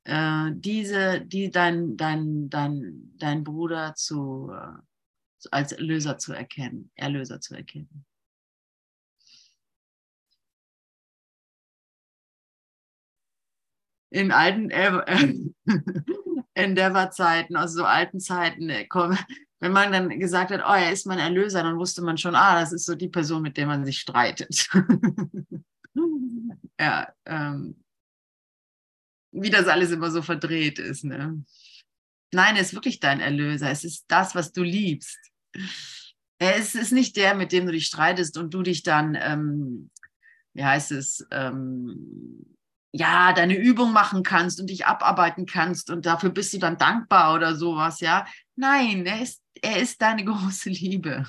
äh, 0.04 0.50
diese, 0.52 1.23
die 1.23 1.50
dein, 1.50 1.97
dein, 1.97 2.50
dein, 2.50 3.14
dein 3.16 3.42
Bruder 3.42 3.94
zu, 3.97 4.52
äh, 4.52 5.49
als 5.50 5.73
Erlöser 5.73 6.18
zu 6.18 6.35
erkennen, 6.35 6.92
Erlöser 6.94 7.40
zu 7.40 7.54
erkennen. 7.56 8.04
In 14.14 14.30
alten 14.30 14.71
Endeavor-Zeiten, 16.54 17.56
also 17.56 17.78
so 17.78 17.85
alten 17.85 18.21
Zeiten, 18.21 18.71
äh, 18.71 18.87
wenn 19.61 19.73
man 19.73 19.90
dann 19.90 20.21
gesagt 20.21 20.52
hat, 20.52 20.61
oh, 20.64 20.73
er 20.73 20.92
ist 20.92 21.06
mein 21.06 21.18
Erlöser, 21.18 21.64
dann 21.64 21.78
wusste 21.78 22.02
man 22.02 22.16
schon, 22.16 22.37
ah, 22.37 22.61
das 22.61 22.73
ist 22.73 22.87
so 22.87 22.94
die 22.94 23.09
Person, 23.09 23.42
mit 23.42 23.56
der 23.56 23.66
man 23.66 23.85
sich 23.85 23.99
streitet. 23.99 24.68
ja, 26.80 27.12
ähm, 27.26 27.83
wie 29.33 29.50
das 29.50 29.66
alles 29.66 29.90
immer 29.90 30.12
so 30.12 30.23
verdreht 30.23 30.78
ist. 30.78 31.02
Ne? 31.04 31.44
Nein, 32.33 32.54
er 32.54 32.62
ist 32.62 32.75
wirklich 32.75 33.00
dein 33.00 33.18
Erlöser. 33.18 33.68
Es 33.71 33.83
ist 33.83 34.04
das, 34.06 34.37
was 34.37 34.52
du 34.52 34.62
liebst. 34.62 35.18
Ist, 36.38 36.76
ist 36.76 36.92
nicht 36.92 37.16
der, 37.16 37.35
mit 37.35 37.50
dem 37.50 37.66
du 37.66 37.73
dich 37.73 37.87
streitest 37.87 38.38
und 38.38 38.54
du 38.54 38.62
dich 38.62 38.85
dann, 38.85 39.18
ähm, 39.21 39.90
wie 40.52 40.64
heißt 40.64 40.92
es, 40.92 41.26
ähm, 41.33 42.53
ja, 42.96 43.32
deine 43.32 43.56
Übung 43.56 43.92
machen 43.92 44.22
kannst 44.22 44.60
und 44.60 44.70
dich 44.70 44.86
abarbeiten 44.86 45.46
kannst 45.46 45.90
und 45.90 46.06
dafür 46.06 46.30
bist 46.30 46.54
du 46.54 46.58
dann 46.58 46.78
dankbar 46.78 47.34
oder 47.34 47.56
sowas, 47.56 47.98
ja. 47.98 48.24
Nein, 48.54 49.04
er 49.04 49.20
ist, 49.20 49.42
er 49.60 49.78
ist 49.78 50.00
deine 50.00 50.24
große 50.24 50.70
Liebe. 50.70 51.26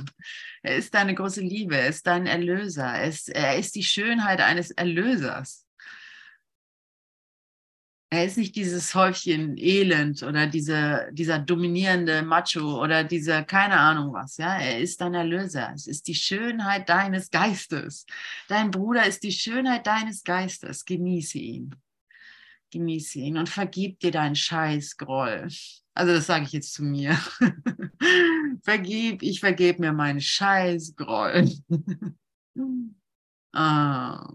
Er 0.62 0.76
ist 0.76 0.94
deine 0.94 1.16
große 1.16 1.42
Liebe, 1.42 1.76
er 1.76 1.88
ist 1.88 2.06
dein 2.06 2.28
Erlöser, 2.28 2.86
er 2.86 3.08
ist, 3.08 3.30
er 3.30 3.58
ist 3.58 3.74
die 3.74 3.84
Schönheit 3.84 4.42
eines 4.42 4.70
Erlösers. 4.70 5.65
Er 8.12 8.26
ist 8.26 8.38
nicht 8.38 8.56
dieses 8.56 8.94
Häufchen 8.94 9.58
Elend 9.58 10.22
oder 10.22 10.46
diese, 10.48 11.10
dieser 11.12 11.40
dominierende 11.40 12.22
Macho 12.22 12.82
oder 12.82 13.04
dieser 13.04 13.44
keine 13.44 13.78
Ahnung 13.78 14.14
was. 14.14 14.38
Ja, 14.38 14.58
er 14.58 14.80
ist 14.80 15.02
dein 15.02 15.16
Erlöser. 15.16 15.72
Es 15.74 15.88
ist 15.88 16.08
die 16.08 16.16
Schönheit 16.16 16.88
deines 16.88 17.32
Geistes. 17.32 18.06
Dein 18.48 18.70
Bruder 18.72 19.06
ist 19.06 19.24
die 19.24 19.32
Schönheit 19.32 19.88
deines 19.88 20.24
Geistes. 20.24 20.86
Genieße 20.86 21.40
ihn. 21.40 21.76
Genieße 22.72 23.20
ihn 23.20 23.38
und 23.38 23.50
vergib 23.50 24.00
dir 24.00 24.12
deinen 24.12 24.36
Scheißgroll. 24.36 25.48
Also 25.96 26.14
das 26.14 26.28
sage 26.28 26.46
ich 26.46 26.52
jetzt 26.52 26.74
zu 26.74 26.84
mir. 26.84 27.18
vergib, 28.64 29.24
ich 29.24 29.40
vergebe 29.40 29.82
mir 29.82 29.94
meinen 29.94 30.22
Scheißgroll. 30.22 31.50
ah. 33.54 34.30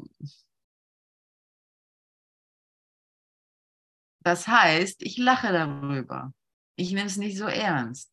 Das 4.20 4.46
heißt, 4.48 5.02
ich 5.02 5.16
lache 5.18 5.52
darüber. 5.52 6.32
Ich 6.76 6.92
nehme 6.92 7.06
es 7.06 7.16
nicht 7.16 7.38
so 7.38 7.46
ernst. 7.46 8.12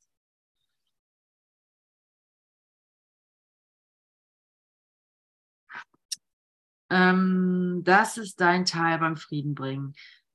Ähm, 6.89 7.81
das 7.83 8.17
ist 8.17 8.39
dein 8.39 8.65
Teil 8.65 8.99
beim 8.99 9.17
Frieden 9.17 9.55
bringen. 9.55 9.93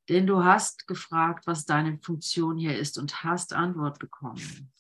Denn 0.08 0.26
du 0.26 0.44
hast 0.44 0.86
gefragt, 0.86 1.46
was 1.46 1.64
deine 1.64 1.98
Funktion 2.02 2.58
hier 2.58 2.78
ist 2.78 2.98
und 2.98 3.22
hast 3.24 3.52
Antwort 3.52 3.98
bekommen. 3.98 4.72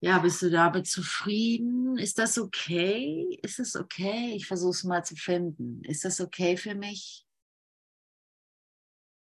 Ja, 0.00 0.18
bist 0.18 0.42
du 0.42 0.50
damit 0.50 0.86
zufrieden? 0.86 1.96
Ist 1.98 2.18
das 2.18 2.38
okay? 2.38 3.38
Ist 3.42 3.60
es 3.60 3.76
okay? 3.76 4.34
Ich 4.34 4.46
versuche 4.46 4.70
es 4.70 4.84
mal 4.84 5.04
zu 5.04 5.14
finden. 5.14 5.82
Ist 5.84 6.04
das 6.04 6.20
okay 6.20 6.56
für 6.56 6.74
mich? 6.74 7.26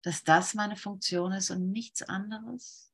Dass 0.04 0.24
das 0.24 0.54
meine 0.54 0.76
Funktion 0.76 1.32
ist 1.32 1.50
und 1.50 1.72
nichts 1.72 2.02
anderes? 2.04 2.92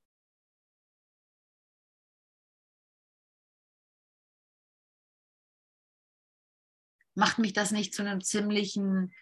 Macht 7.16 7.38
mich 7.38 7.54
das 7.54 7.72
nicht 7.72 7.94
zu 7.94 8.02
einem 8.02 8.22
ziemlichen 8.22 9.14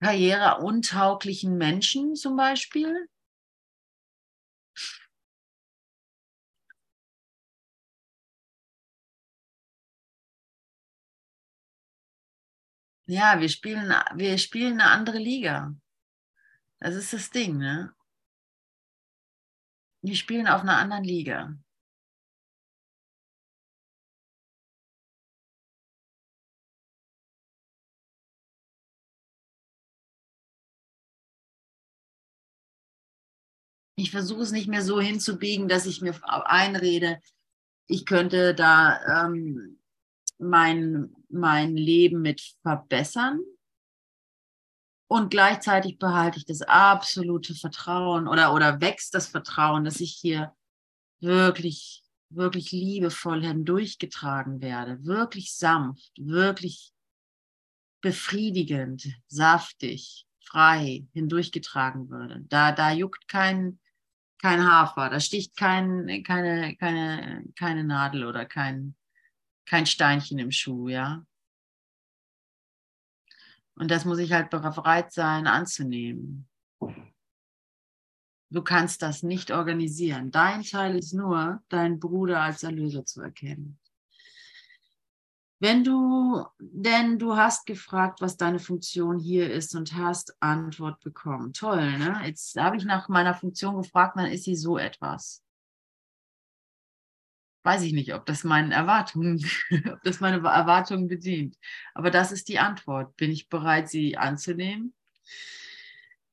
karriereuntauglichen 0.00 1.56
Menschen 1.56 2.14
zum 2.14 2.36
Beispiel? 2.36 3.08
Ja, 13.06 13.38
wir 13.38 13.48
spielen, 13.50 13.92
wir 14.14 14.38
spielen 14.38 14.80
eine 14.80 14.90
andere 14.90 15.18
Liga. 15.18 15.74
Das 16.80 16.94
ist 16.94 17.12
das 17.12 17.30
Ding, 17.30 17.58
ne? 17.58 17.94
Wir 20.02 20.16
spielen 20.16 20.46
auf 20.46 20.62
einer 20.62 20.76
anderen 20.78 21.04
Liga. 21.04 21.54
Ich 33.96 34.10
versuche 34.10 34.42
es 34.42 34.50
nicht 34.50 34.68
mehr 34.68 34.82
so 34.82 35.00
hinzubiegen, 35.00 35.68
dass 35.68 35.86
ich 35.86 36.00
mir 36.00 36.14
einrede, 36.24 37.20
ich 37.86 38.06
könnte 38.06 38.54
da 38.54 39.24
ähm, 39.24 39.78
mein, 40.38 41.14
mein 41.34 41.76
Leben 41.76 42.22
mit 42.22 42.40
verbessern. 42.62 43.40
Und 45.06 45.30
gleichzeitig 45.30 45.98
behalte 45.98 46.38
ich 46.38 46.46
das 46.46 46.62
absolute 46.62 47.54
Vertrauen 47.54 48.26
oder, 48.26 48.54
oder 48.54 48.80
wächst 48.80 49.14
das 49.14 49.28
Vertrauen, 49.28 49.84
dass 49.84 50.00
ich 50.00 50.12
hier 50.12 50.54
wirklich, 51.20 52.02
wirklich 52.30 52.72
liebevoll 52.72 53.42
hindurchgetragen 53.44 54.60
werde, 54.60 55.04
wirklich 55.04 55.54
sanft, 55.54 56.12
wirklich 56.16 56.92
befriedigend, 58.00 59.06
saftig, 59.28 60.26
frei 60.40 61.06
hindurchgetragen 61.12 62.10
würde. 62.10 62.44
Da, 62.48 62.72
da 62.72 62.92
juckt 62.92 63.28
kein, 63.28 63.78
kein 64.38 64.66
Hafer, 64.70 65.08
da 65.08 65.20
sticht 65.20 65.56
kein, 65.56 66.22
keine, 66.22 66.76
keine, 66.76 67.44
keine 67.56 67.84
Nadel 67.84 68.26
oder 68.26 68.44
kein, 68.44 68.94
kein 69.66 69.86
Steinchen 69.86 70.38
im 70.38 70.50
Schuh, 70.50 70.88
ja. 70.88 71.24
Und 73.76 73.90
das 73.90 74.04
muss 74.04 74.18
ich 74.18 74.32
halt 74.32 74.50
bereit 74.50 75.12
sein 75.12 75.46
anzunehmen. 75.46 76.48
Du 78.50 78.62
kannst 78.62 79.02
das 79.02 79.22
nicht 79.22 79.50
organisieren. 79.50 80.30
Dein 80.30 80.62
Teil 80.62 80.96
ist 80.96 81.12
nur, 81.12 81.60
deinen 81.68 81.98
Bruder 81.98 82.40
als 82.40 82.62
Erlöser 82.62 83.04
zu 83.04 83.20
erkennen. 83.20 83.80
Wenn 85.58 85.82
du, 85.82 86.44
denn 86.60 87.18
du 87.18 87.36
hast 87.36 87.66
gefragt, 87.66 88.20
was 88.20 88.36
deine 88.36 88.58
Funktion 88.58 89.18
hier 89.18 89.52
ist 89.52 89.74
und 89.74 89.94
hast 89.94 90.36
Antwort 90.40 91.00
bekommen. 91.00 91.52
Toll, 91.52 91.98
ne? 91.98 92.20
Jetzt 92.24 92.54
habe 92.56 92.76
ich 92.76 92.84
nach 92.84 93.08
meiner 93.08 93.34
Funktion 93.34 93.76
gefragt, 93.76 94.16
dann 94.16 94.26
ist 94.26 94.44
sie 94.44 94.56
so 94.56 94.78
etwas 94.78 95.43
weiß 97.64 97.82
ich 97.82 97.92
nicht, 97.92 98.14
ob 98.14 98.26
das 98.26 98.44
meinen 98.44 98.72
Erwartungen, 98.72 99.44
ob 99.92 100.02
das 100.02 100.20
meine 100.20 100.36
Erwartungen 100.36 101.08
bedient. 101.08 101.56
Aber 101.94 102.10
das 102.10 102.30
ist 102.30 102.48
die 102.48 102.58
Antwort. 102.58 103.16
Bin 103.16 103.30
ich 103.30 103.48
bereit, 103.48 103.88
sie 103.88 104.16
anzunehmen? 104.16 104.94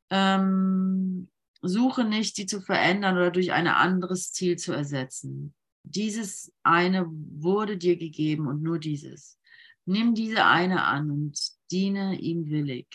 Ähm, 0.09 1.29
suche 1.61 2.03
nicht, 2.03 2.35
sie 2.35 2.45
zu 2.45 2.61
verändern 2.61 3.15
oder 3.15 3.31
durch 3.31 3.53
ein 3.53 3.67
anderes 3.67 4.33
Ziel 4.33 4.57
zu 4.57 4.73
ersetzen. 4.73 5.53
Dieses 5.83 6.53
eine 6.63 7.07
wurde 7.09 7.77
dir 7.77 7.97
gegeben 7.97 8.47
und 8.47 8.61
nur 8.61 8.77
dieses. 8.77 9.39
Nimm 9.85 10.13
diese 10.13 10.45
eine 10.45 10.83
an 10.83 11.09
und 11.09 11.39
diene 11.71 12.19
ihm 12.19 12.49
willig. 12.49 12.87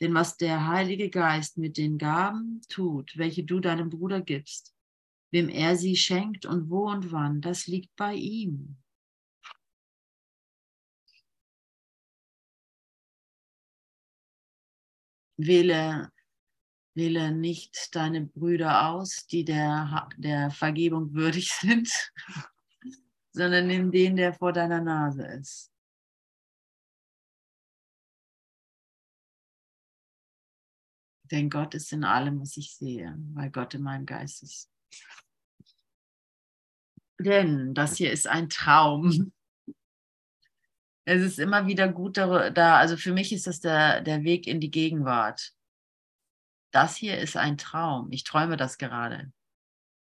Denn 0.00 0.12
was 0.12 0.36
der 0.36 0.66
Heilige 0.66 1.08
Geist 1.08 1.56
mit 1.56 1.78
den 1.78 1.96
Gaben 1.96 2.60
tut, 2.68 3.16
welche 3.16 3.44
du 3.44 3.60
deinem 3.60 3.88
Bruder 3.88 4.20
gibst, 4.20 4.75
Wem 5.32 5.48
er 5.48 5.76
sie 5.76 5.96
schenkt 5.96 6.46
und 6.46 6.70
wo 6.70 6.88
und 6.88 7.12
wann, 7.12 7.40
das 7.40 7.66
liegt 7.66 7.94
bei 7.96 8.14
ihm. 8.14 8.76
Wähle, 15.38 16.10
wähle 16.94 17.30
nicht 17.32 17.94
deine 17.94 18.22
Brüder 18.22 18.88
aus, 18.88 19.26
die 19.26 19.44
der, 19.44 20.08
der 20.16 20.50
Vergebung 20.50 21.12
würdig 21.12 21.52
sind, 21.60 21.90
sondern 23.32 23.66
nimm 23.66 23.92
den, 23.92 24.16
der 24.16 24.32
vor 24.32 24.52
deiner 24.52 24.80
Nase 24.80 25.26
ist. 25.26 25.70
Denn 31.30 31.50
Gott 31.50 31.74
ist 31.74 31.92
in 31.92 32.04
allem, 32.04 32.40
was 32.40 32.56
ich 32.56 32.74
sehe, 32.76 33.16
weil 33.34 33.50
Gott 33.50 33.74
in 33.74 33.82
meinem 33.82 34.06
Geist 34.06 34.42
ist. 34.42 34.70
Denn 37.18 37.74
das 37.74 37.96
hier 37.96 38.12
ist 38.12 38.26
ein 38.26 38.48
Traum. 38.48 39.32
Es 41.04 41.22
ist 41.22 41.38
immer 41.38 41.66
wieder 41.66 41.88
gut 41.88 42.16
da, 42.16 42.76
also 42.78 42.96
für 42.96 43.12
mich 43.12 43.32
ist 43.32 43.46
das 43.46 43.60
der, 43.60 44.00
der 44.00 44.24
Weg 44.24 44.46
in 44.46 44.60
die 44.60 44.70
Gegenwart. 44.70 45.52
Das 46.72 46.96
hier 46.96 47.18
ist 47.18 47.36
ein 47.36 47.56
Traum. 47.56 48.08
Ich 48.10 48.24
träume 48.24 48.56
das 48.56 48.76
gerade. 48.76 49.32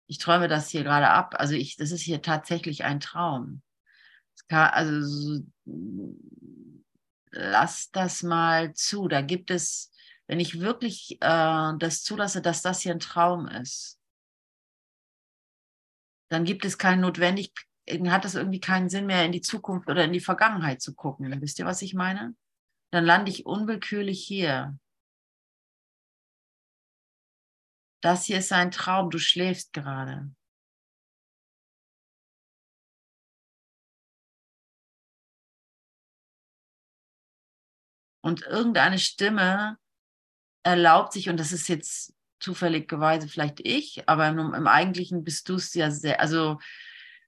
Ich 0.07 0.19
träume 0.19 0.49
das 0.49 0.69
hier 0.69 0.85
gerade 0.85 1.11
ab. 1.11 1.35
Also 1.39 1.55
ich, 1.55 1.77
das 1.77 1.91
ist 1.91 2.03
hier 2.03 2.23
tatsächlich 2.23 2.85
ein 2.85 3.01
Traum. 3.01 3.63
Kann, 4.49 4.71
also 4.71 5.43
lass 7.31 7.91
das 7.91 8.23
mal 8.23 8.73
zu. 8.75 9.09
Da 9.09 9.21
gibt 9.21 9.51
es, 9.51 9.91
wenn 10.27 10.41
ich 10.41 10.61
wirklich 10.61 11.19
äh, 11.21 11.73
das 11.79 12.03
zulasse, 12.03 12.41
dass 12.41 12.63
das 12.63 12.81
hier 12.81 12.93
ein 12.93 13.01
Traum 13.01 13.49
ist, 13.49 13.99
dann 16.31 16.45
gibt 16.45 16.65
es 16.65 16.79
keine 16.79 17.03
notwendig, 17.03 17.53
hat 17.89 18.25
es 18.25 18.35
irgendwie 18.35 18.61
keinen 18.61 18.89
Sinn 18.89 19.07
mehr, 19.07 19.25
in 19.25 19.33
die 19.33 19.43
Zukunft 19.43 19.89
oder 19.89 20.05
in 20.05 20.13
die 20.13 20.21
Vergangenheit 20.21 20.81
zu 20.81 20.95
gucken. 20.95 21.41
Wisst 21.41 21.59
ihr, 21.59 21.67
was 21.67 21.83
ich 21.83 21.95
meine? 21.95 22.35
Dann 22.91 23.05
lande 23.05 23.31
ich 23.31 23.47
unwillkürlich 23.47 24.25
hier. 24.25 24.79
Das 28.01 28.25
hier 28.25 28.39
ist 28.39 28.53
ein 28.53 28.71
Traum, 28.71 29.11
du 29.11 29.19
schläfst 29.19 29.73
gerade. 29.73 30.31
Und 38.23 38.43
irgendeine 38.43 38.99
Stimme 38.99 39.79
erlaubt 40.63 41.13
sich, 41.13 41.29
und 41.29 41.39
das 41.39 41.53
ist 41.53 41.69
jetzt 41.69 42.14
zufälligerweise 42.45 43.29
vielleicht 43.29 43.61
ich, 43.61 44.09
aber 44.09 44.29
im, 44.29 44.39
im 44.55 44.67
Eigentlichen 44.67 45.25
bist 45.25 45.49
du 45.49 45.55
es 45.55 45.75
ja 45.75 45.91
sehr, 45.91 46.21
also 46.21 46.59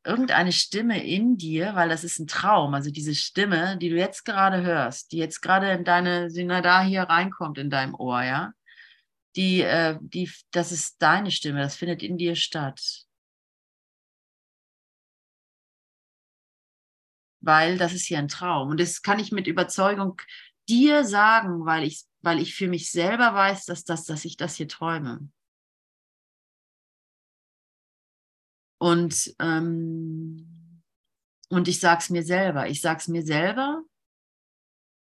irgendeine 0.05 0.53
Stimme 0.53 1.05
in 1.05 1.37
dir, 1.37 1.75
weil 1.75 1.89
das 1.89 2.05
ist 2.05 2.19
ein 2.21 2.27
Traum, 2.29 2.75
also 2.75 2.91
diese 2.91 3.15
Stimme, 3.15 3.77
die 3.79 3.89
du 3.89 3.97
jetzt 3.97 4.25
gerade 4.25 4.63
hörst, 4.63 5.13
die 5.13 5.19
jetzt 5.19 5.41
gerade 5.41 5.71
in 5.73 5.85
deine 5.85 6.31
Synada 6.31 6.83
hier 6.83 7.05
reinkommt 7.05 7.59
in 7.59 7.71
deinem 7.71 7.95
Ohr, 7.95 8.23
ja, 8.23 8.53
die, 9.37 9.63
äh, 9.63 9.99
die, 10.01 10.31
das 10.53 10.73
ist 10.73 11.03
deine 11.03 11.31
Stimme, 11.31 11.61
das 11.61 11.77
findet 11.77 12.03
in 12.03 12.19
dir 12.19 12.37
statt. 12.37 13.07
Weil 17.41 17.79
das 17.79 17.93
ist 17.93 18.07
hier 18.07 18.19
ein 18.19 18.29
Traum. 18.29 18.71
Und 18.71 18.81
das 18.81 19.03
kann 19.03 19.19
ich 19.19 19.31
mit 19.31 19.47
Überzeugung 19.47 20.21
dir 20.69 21.05
sagen, 21.05 21.65
weil 21.65 21.85
ich, 21.85 22.05
weil 22.27 22.41
ich 22.41 22.57
für 22.57 22.67
mich 22.67 22.91
selber 22.91 23.35
weiß, 23.35 23.67
dass, 23.67 23.85
das, 23.85 24.05
dass 24.05 24.25
ich 24.25 24.37
das 24.37 24.57
hier 24.57 24.67
träume. 24.67 25.31
Und, 28.79 29.33
ähm, 29.39 30.83
und 31.51 31.69
ich 31.69 31.79
sage 31.79 32.01
es 32.01 32.11
mir 32.11 32.25
selber. 32.25 32.69
Ich 32.69 32.81
sage 32.81 32.99
es 32.99 33.07
mir 33.07 33.23
selber. 33.23 33.85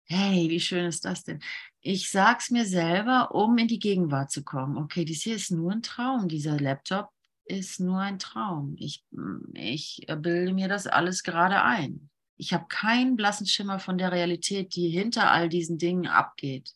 Hey, 0.06 0.50
wie 0.50 0.60
schön 0.60 0.86
ist 0.86 1.06
das 1.06 1.24
denn? 1.24 1.44
Ich 1.82 2.10
sage 2.10 2.40
es 2.40 2.50
mir 2.50 2.66
selber, 2.66 3.36
um 3.36 3.56
in 3.60 3.68
die 3.68 3.78
Gegenwart 3.78 4.32
zu 4.32 4.44
kommen. 4.44 4.78
Okay, 4.78 5.06
dies 5.06 5.22
hier 5.22 5.36
ist 5.36 5.52
nur 5.52 5.74
ein 5.74 5.84
Traum. 5.84 6.28
Dieser 6.28 6.60
Laptop 6.60 7.12
ist 7.46 7.80
nur 7.80 8.00
ein 8.00 8.18
Traum. 8.18 8.74
Ich, 8.80 9.06
ich 9.54 10.08
bilde 10.08 10.56
mir 10.56 10.68
das 10.68 10.88
alles 10.88 11.22
gerade 11.22 11.62
ein. 11.62 12.10
Ich 12.38 12.52
habe 12.52 12.66
keinen 12.68 13.16
blassen 13.16 13.46
Schimmer 13.46 13.78
von 13.78 14.00
der 14.00 14.12
Realität, 14.12 14.74
die 14.76 14.90
hinter 14.90 15.30
all 15.30 15.50
diesen 15.50 15.78
Dingen 15.78 16.08
abgeht. 16.08 16.74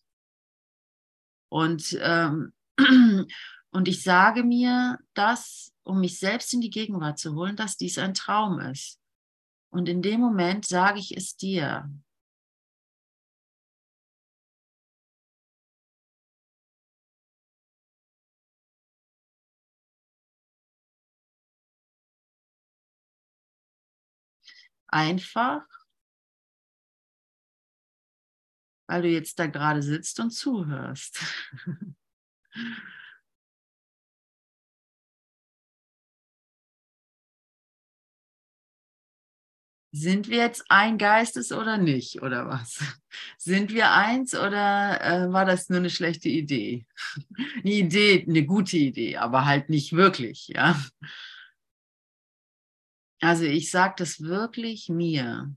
Und, 1.56 1.98
ähm, 2.02 2.52
und 3.72 3.88
ich 3.88 4.04
sage 4.04 4.44
mir 4.44 5.00
das, 5.14 5.72
um 5.84 6.02
mich 6.02 6.20
selbst 6.20 6.54
in 6.54 6.60
die 6.60 6.70
Gegenwart 6.70 7.18
zu 7.18 7.34
holen, 7.34 7.56
dass 7.56 7.78
dies 7.78 7.98
ein 7.98 8.14
Traum 8.14 8.60
ist. 8.60 9.00
Und 9.70 9.88
in 9.88 10.02
dem 10.02 10.20
Moment 10.20 10.66
sage 10.66 11.00
ich 11.00 11.16
es 11.16 11.38
dir. 11.38 11.90
Einfach 24.88 25.62
weil 28.88 29.02
du 29.04 29.10
jetzt 29.10 29.40
da 29.40 29.48
gerade 29.48 29.82
sitzt 29.82 30.20
und 30.20 30.32
zuhörst. 30.32 31.20
Sind 39.98 40.28
wir 40.30 40.40
jetzt 40.40 40.66
ein 40.68 40.98
Geistes 40.98 41.54
oder 41.54 41.78
nicht, 41.78 42.22
oder 42.22 42.48
was? 42.48 42.84
Sind 43.38 43.72
wir 43.72 43.94
eins 43.94 44.36
oder 44.36 45.00
äh, 45.02 45.32
war 45.32 45.46
das 45.46 45.70
nur 45.70 45.80
eine 45.80 45.90
schlechte 45.90 46.28
Idee? 46.28 46.86
Eine 47.64 47.74
Idee, 47.74 48.26
eine 48.28 48.46
gute 48.46 48.78
Idee, 48.78 49.16
aber 49.18 49.46
halt 49.46 49.70
nicht 49.70 49.94
wirklich, 49.94 50.50
ja. 50.50 50.78
Also 53.22 53.46
ich 53.46 53.72
sage 53.72 53.96
das 53.98 54.22
wirklich 54.22 54.90
mir. 54.90 55.56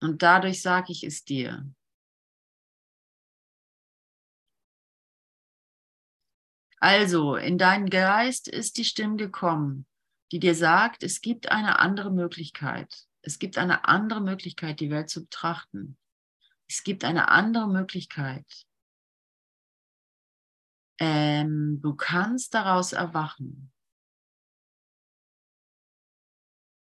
Und 0.00 0.22
dadurch 0.22 0.60
sage 0.60 0.92
ich 0.92 1.04
es 1.04 1.24
dir. 1.24 1.66
Also, 6.78 7.36
in 7.36 7.56
deinen 7.56 7.88
Geist 7.88 8.48
ist 8.48 8.76
die 8.76 8.84
Stimme 8.84 9.16
gekommen 9.16 9.86
die 10.34 10.40
dir 10.40 10.56
sagt, 10.56 11.04
es 11.04 11.20
gibt 11.20 11.50
eine 11.50 11.78
andere 11.78 12.10
Möglichkeit. 12.10 13.06
Es 13.22 13.38
gibt 13.38 13.56
eine 13.56 13.86
andere 13.86 14.20
Möglichkeit, 14.20 14.80
die 14.80 14.90
Welt 14.90 15.08
zu 15.08 15.22
betrachten. 15.22 15.96
Es 16.68 16.82
gibt 16.82 17.04
eine 17.04 17.28
andere 17.28 17.68
Möglichkeit. 17.68 18.44
Ähm, 20.98 21.80
du 21.82 21.94
kannst 21.94 22.54
daraus 22.54 22.92
erwachen. 22.92 23.72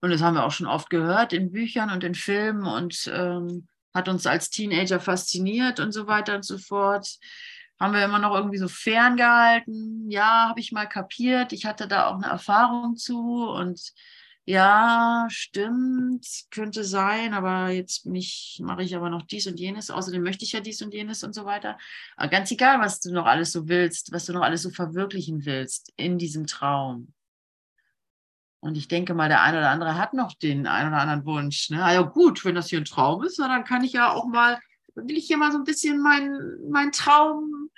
Und 0.03 0.11
das 0.11 0.21
haben 0.21 0.35
wir 0.35 0.45
auch 0.45 0.53
schon 0.53 0.67
oft 0.67 0.91
gehört 0.91 1.33
in 1.33 1.51
Büchern 1.51 1.91
und 1.91 2.05
in 2.05 2.15
Filmen 2.15 2.67
und 2.67 3.11
ähm, 3.15 3.69
hat 3.95 4.09
uns 4.09 4.27
als 4.27 4.51
Teenager 4.51 5.01
fasziniert 5.01 5.81
und 5.81 5.93
so 5.93 6.07
weiter 6.07 6.35
und 6.35 6.45
so 6.45 6.59
fort 6.59 7.19
haben 7.83 7.95
wir 7.95 8.05
immer 8.05 8.21
noch 8.21 8.35
irgendwie 8.35 8.59
so 8.59 8.69
ferngehalten. 8.69 10.09
Ja, 10.09 10.49
habe 10.49 10.61
ich 10.61 10.71
mal 10.71 10.87
kapiert. 10.87 11.53
Ich 11.53 11.67
hatte 11.67 11.89
da 11.89 12.07
auch 12.07 12.15
eine 12.15 12.27
Erfahrung 12.27 12.97
zu 12.97 13.49
und 13.49 13.93
ja, 14.45 15.27
stimmt, 15.31 16.27
könnte 16.51 16.85
sein, 16.85 17.35
aber 17.35 17.71
jetzt 17.71 18.07
mache 18.61 18.83
ich 18.83 18.95
aber 18.97 19.11
noch 19.11 19.23
dies 19.23 19.47
und 19.49 19.59
jenes. 19.59 19.91
Außerdem 19.91 20.23
möchte 20.23 20.45
ich 20.45 20.53
ja 20.53 20.61
dies 20.61 20.81
und 20.83 20.95
jenes 20.95 21.25
und 21.25 21.35
so 21.35 21.45
weiter. 21.45 21.77
Aber 22.17 22.29
ganz 22.29 22.51
egal, 22.53 22.81
was 22.81 23.01
du 23.01 23.13
noch 23.13 23.27
alles 23.27 23.51
so 23.53 23.69
willst, 23.69 24.13
was 24.13 24.27
du 24.27 24.33
noch 24.33 24.43
alles 24.43 24.63
so 24.63 24.71
verwirklichen 24.71 25.45
willst 25.45 25.93
in 25.97 26.19
diesem 26.19 26.47
Traum. 26.47 27.13
Und 28.63 28.77
ich 28.77 28.87
denke 28.87 29.13
mal, 29.13 29.29
der 29.29 29.43
eine 29.43 29.59
oder 29.59 29.71
andere 29.71 29.99
hat 29.99 30.15
noch 30.15 30.35
den 30.35 30.69
einen 30.69 30.93
oder 30.93 31.03
anderen 31.03 31.27
Wunsch. 31.27 31.69
Ne? 31.71 31.79
Ja, 31.79 32.03
gut, 32.03 32.45
wenn 32.45 32.55
das 32.55 32.69
hier 32.69 32.81
ein 32.81 32.85
Traum 32.85 33.25
ist, 33.25 33.37
dann 33.41 33.65
kann 33.65 33.83
ich 33.83 33.93
ja 33.93 34.13
auch 34.13 34.25
mal, 34.27 34.57
will 34.95 35.17
ich 35.17 35.27
hier 35.27 35.37
mal 35.37 35.51
so 35.51 35.59
ein 35.59 35.65
bisschen 35.65 36.01
meinen 36.01 36.71
mein 36.71 36.93
Traum 36.93 37.71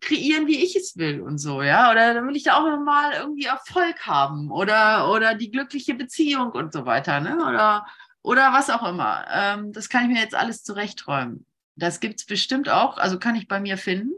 kreieren, 0.00 0.48
wie 0.48 0.58
ich 0.64 0.74
es 0.74 0.96
will 0.96 1.20
und 1.20 1.38
so, 1.38 1.62
ja. 1.62 1.92
Oder 1.92 2.14
dann 2.14 2.26
will 2.26 2.34
ich 2.34 2.42
da 2.42 2.56
auch 2.56 2.80
mal 2.80 3.12
irgendwie 3.12 3.44
Erfolg 3.44 4.06
haben 4.06 4.50
oder, 4.50 5.08
oder 5.12 5.36
die 5.36 5.52
glückliche 5.52 5.94
Beziehung 5.94 6.50
und 6.50 6.72
so 6.72 6.84
weiter, 6.84 7.20
ne? 7.20 7.36
Oder, 7.36 7.86
oder 8.22 8.52
was 8.52 8.70
auch 8.70 8.82
immer. 8.88 9.24
Ähm, 9.32 9.72
das 9.72 9.88
kann 9.88 10.02
ich 10.02 10.08
mir 10.08 10.20
jetzt 10.20 10.34
alles 10.34 10.64
zurechträumen. 10.64 11.46
Das 11.76 12.00
gibt 12.00 12.18
es 12.18 12.26
bestimmt 12.26 12.68
auch, 12.68 12.98
also 12.98 13.20
kann 13.20 13.36
ich 13.36 13.46
bei 13.46 13.60
mir 13.60 13.78
finden. 13.78 14.14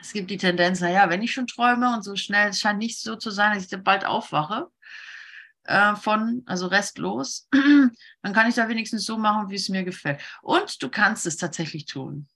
Es 0.00 0.12
gibt 0.12 0.30
die 0.30 0.36
Tendenz, 0.36 0.80
naja, 0.80 1.10
wenn 1.10 1.22
ich 1.22 1.32
schon 1.32 1.48
träume 1.48 1.92
und 1.92 2.04
so 2.04 2.14
schnell, 2.14 2.50
es 2.50 2.60
scheint 2.60 2.78
nicht 2.78 3.00
so 3.00 3.16
zu 3.16 3.32
sein, 3.32 3.54
dass 3.54 3.72
ich 3.72 3.82
bald 3.82 4.04
aufwache 4.04 4.68
äh, 5.64 5.96
von, 5.96 6.42
also 6.46 6.66
restlos, 6.66 7.48
dann 8.22 8.32
kann 8.32 8.48
ich 8.48 8.54
da 8.54 8.68
wenigstens 8.68 9.04
so 9.04 9.18
machen, 9.18 9.50
wie 9.50 9.56
es 9.56 9.68
mir 9.68 9.84
gefällt. 9.84 10.20
Und 10.42 10.82
du 10.82 10.88
kannst 10.88 11.26
es 11.26 11.36
tatsächlich 11.36 11.86
tun 11.86 12.28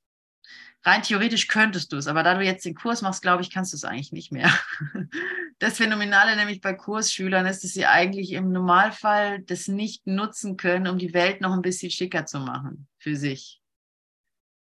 rein 0.84 1.02
theoretisch 1.02 1.48
könntest 1.48 1.92
du 1.92 1.96
es, 1.96 2.06
aber 2.06 2.22
da 2.22 2.34
du 2.34 2.44
jetzt 2.44 2.64
den 2.64 2.74
Kurs 2.74 3.02
machst, 3.02 3.22
glaube 3.22 3.42
ich, 3.42 3.50
kannst 3.50 3.72
du 3.72 3.76
es 3.76 3.84
eigentlich 3.84 4.12
nicht 4.12 4.32
mehr. 4.32 4.50
Das 5.60 5.78
Phänomenale 5.78 6.36
nämlich 6.36 6.60
bei 6.60 6.72
Kursschülern 6.72 7.44
ist, 7.44 7.64
dass 7.64 7.72
sie 7.72 7.84
eigentlich 7.84 8.30
im 8.30 8.52
Normalfall 8.52 9.40
das 9.40 9.66
nicht 9.66 10.06
nutzen 10.06 10.56
können, 10.56 10.86
um 10.86 10.98
die 10.98 11.12
Welt 11.14 11.40
noch 11.40 11.52
ein 11.52 11.62
bisschen 11.62 11.90
schicker 11.90 12.26
zu 12.26 12.38
machen 12.38 12.86
für 12.96 13.16
sich. 13.16 13.60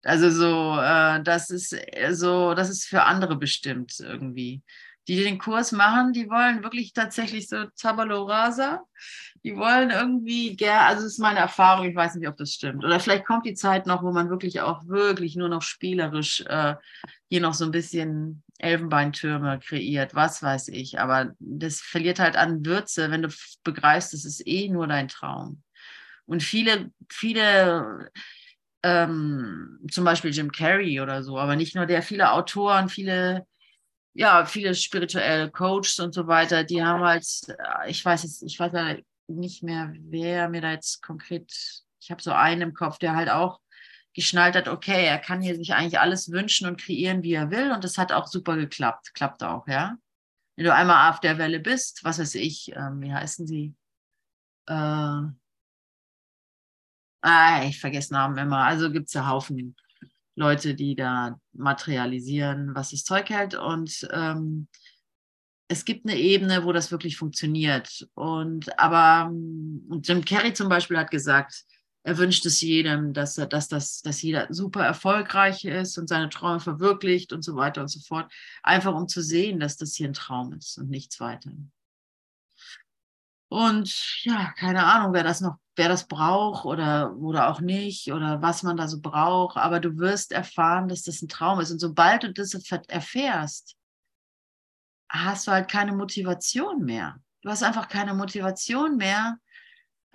Also 0.04 0.30
so, 0.30 0.80
äh, 0.80 1.24
das 1.24 1.50
ist 1.50 1.74
äh, 1.74 2.14
so, 2.14 2.54
das 2.54 2.70
ist 2.70 2.86
für 2.86 3.02
andere 3.02 3.36
bestimmt 3.36 4.00
irgendwie 4.00 4.62
die 5.08 5.24
den 5.24 5.38
Kurs 5.38 5.72
machen, 5.72 6.14
die 6.14 6.30
wollen 6.30 6.64
wirklich 6.64 6.94
tatsächlich 6.94 7.48
so 7.48 7.66
Tabalo 7.80 8.24
Rasa. 8.24 8.84
Die 9.44 9.56
wollen 9.56 9.92
irgendwie 9.92 10.56
gerne, 10.56 10.82
also 10.88 11.04
das 11.04 11.14
ist 11.14 11.20
meine 11.20 11.40
Erfahrung, 11.40 11.86
ich 11.86 11.96
weiß 11.96 12.16
nicht, 12.16 12.28
ob 12.28 12.36
das 12.38 12.52
stimmt. 12.52 12.84
Oder 12.84 13.00
vielleicht 13.00 13.26
kommt 13.26 13.46
die 13.46 13.54
Zeit 13.54 13.86
noch, 13.86 14.02
wo 14.02 14.12
man 14.12 14.32
wirklich 14.32 14.62
auch 14.62 14.88
wirklich 14.88 15.36
nur 15.36 15.50
noch 15.50 15.62
spielerisch 15.62 16.42
äh, 16.48 16.76
hier 17.30 17.42
noch 17.42 17.54
so 17.54 17.66
ein 17.66 17.72
bisschen 17.72 18.44
Elfenbeintürme 18.58 19.60
kreiert, 19.60 20.16
was 20.16 20.42
weiß 20.42 20.70
ich. 20.70 21.00
Aber 21.00 21.34
das 21.40 21.80
verliert 21.80 22.20
halt 22.20 22.38
an 22.38 22.66
Würze, 22.66 23.12
wenn 23.12 23.22
du 23.22 23.30
begreifst, 23.64 24.16
es 24.16 24.26
ist 24.26 24.48
eh 24.48 24.70
nur 24.70 24.88
dein 24.88 25.10
Traum. 25.10 25.62
Und 26.26 26.42
viele, 26.42 26.92
viele 27.10 28.10
ähm, 28.82 29.80
zum 29.92 30.06
Beispiel 30.06 30.32
Jim 30.32 30.52
Carrey 30.52 31.02
oder 31.02 31.24
so, 31.24 31.38
aber 31.38 31.56
nicht 31.56 31.76
nur 31.76 31.86
der, 31.86 32.02
viele 32.02 32.32
Autoren, 32.32 32.90
viele 32.90 33.46
ja, 34.16 34.46
viele 34.46 34.74
spirituelle 34.74 35.52
Coaches 35.52 36.00
und 36.00 36.14
so 36.14 36.26
weiter, 36.26 36.64
die 36.64 36.84
haben 36.84 37.04
halt, 37.04 37.26
äh, 37.50 37.90
ich 37.92 38.04
weiß 38.04 38.24
jetzt, 38.24 38.44
ich 38.44 38.60
weiß 38.60 38.72
ja 38.74 38.96
nicht 39.28 39.62
mehr, 39.62 39.94
wer 39.98 40.50
mir 40.50 40.62
da 40.62 40.72
jetzt 40.72 41.04
konkret, 41.04 41.52
ich 42.00 42.12
habe 42.12 42.22
so 42.22 42.32
einen 42.32 42.62
im 42.62 42.74
Kopf, 42.74 42.98
der 42.98 43.16
halt 43.16 43.30
auch 43.30 43.60
geschnallt 44.14 44.56
hat, 44.56 44.70
okay, 44.70 45.06
er 45.06 45.20
kann 45.20 45.42
hier 45.42 45.56
sich 45.56 45.74
eigentlich 45.74 46.00
alles 46.00 46.32
wünschen 46.32 46.68
und 46.68 46.80
kreieren, 46.80 47.24
wie 47.24 47.34
er 47.34 47.52
will. 47.52 47.72
Und 47.74 47.84
das 47.84 47.98
hat 47.98 48.14
auch 48.14 48.28
super 48.28 48.56
geklappt. 48.56 49.14
Klappt 49.14 49.44
auch, 49.44 49.68
ja. 49.68 49.98
Wenn 50.56 50.66
du 50.66 50.74
einmal 50.74 51.12
auf 51.12 51.20
der 51.20 51.38
Welle 51.38 51.60
bist, 51.60 52.06
was 52.06 52.20
weiß 52.20 52.36
ich, 52.36 52.72
ähm, 52.74 53.02
wie 53.02 53.14
heißen 53.14 53.46
sie? 53.46 53.76
Äh, 54.68 54.74
ah, 57.22 57.64
ich 57.66 57.80
vergesse 57.82 58.14
Namen 58.14 58.38
immer. 58.38 58.60
Also 58.60 58.90
gibt 58.90 59.08
es 59.08 59.14
ja 59.14 59.28
Haufen 59.28 59.76
Leute, 60.36 60.76
die 60.76 60.96
da 60.96 61.40
materialisieren, 61.54 62.76
was 62.76 62.92
das 62.92 63.04
Zeug 63.04 63.30
hält. 63.30 63.56
Und 63.56 64.08
ähm, 64.12 64.68
es 65.68 65.86
gibt 65.86 66.06
eine 66.06 66.18
Ebene, 66.18 66.64
wo 66.66 66.72
das 66.72 66.92
wirklich 66.92 67.18
funktioniert. 67.18 68.08
Und 68.14 68.78
aber 68.78 69.30
und 69.30 70.08
Jim 70.08 70.24
Carrey 70.24 70.54
zum 70.54 70.70
Beispiel 70.70 70.98
hat 70.98 71.12
gesagt, 71.12 71.64
er 72.04 72.20
wünscht 72.20 72.46
es 72.46 72.62
jedem, 72.62 73.14
dass 73.14 73.36
er, 73.38 73.48
dass 73.48 73.68
das, 73.68 74.02
dass 74.04 74.22
jeder 74.22 74.46
super 74.52 74.86
erfolgreich 74.86 75.66
ist 75.66 75.98
und 75.98 76.08
seine 76.08 76.30
Träume 76.30 76.60
verwirklicht 76.60 77.34
und 77.34 77.42
so 77.44 77.56
weiter 77.56 77.82
und 77.82 77.88
so 77.88 78.00
fort. 78.00 78.32
Einfach 78.62 78.94
um 78.94 79.08
zu 79.08 79.24
sehen, 79.24 79.60
dass 79.60 79.76
das 79.78 79.96
hier 79.96 80.10
ein 80.10 80.14
Traum 80.14 80.54
ist 80.54 80.78
und 80.78 80.90
nichts 80.90 81.20
weiter. 81.20 81.50
Und 83.56 84.20
ja, 84.24 84.52
keine 84.58 84.84
Ahnung, 84.84 85.14
wer 85.14 85.24
das 85.24 85.40
noch, 85.40 85.56
wer 85.78 85.88
das 85.88 86.10
braucht 86.10 86.66
oder, 86.66 87.16
oder 87.16 87.48
auch 87.48 87.62
nicht 87.62 88.12
oder 88.12 88.42
was 88.42 88.64
man 88.64 88.76
da 88.76 88.90
so 88.90 89.00
braucht. 89.00 89.56
Aber 89.56 89.80
du 89.80 89.98
wirst 89.98 90.34
erfahren, 90.34 90.90
dass 90.90 91.04
das 91.04 91.22
ein 91.22 91.30
Traum 91.30 91.62
ist. 91.62 91.72
Und 91.72 91.80
sobald 91.80 92.24
du 92.24 92.34
das 92.34 92.54
erfährst, 92.90 93.78
hast 95.10 95.48
du 95.48 95.54
halt 95.54 95.72
keine 95.72 95.94
Motivation 95.94 96.84
mehr. 96.84 97.22
Du 97.44 97.50
hast 97.50 97.64
einfach 97.64 97.88
keine 97.88 98.14
Motivation 98.14 98.98
mehr, 98.98 99.38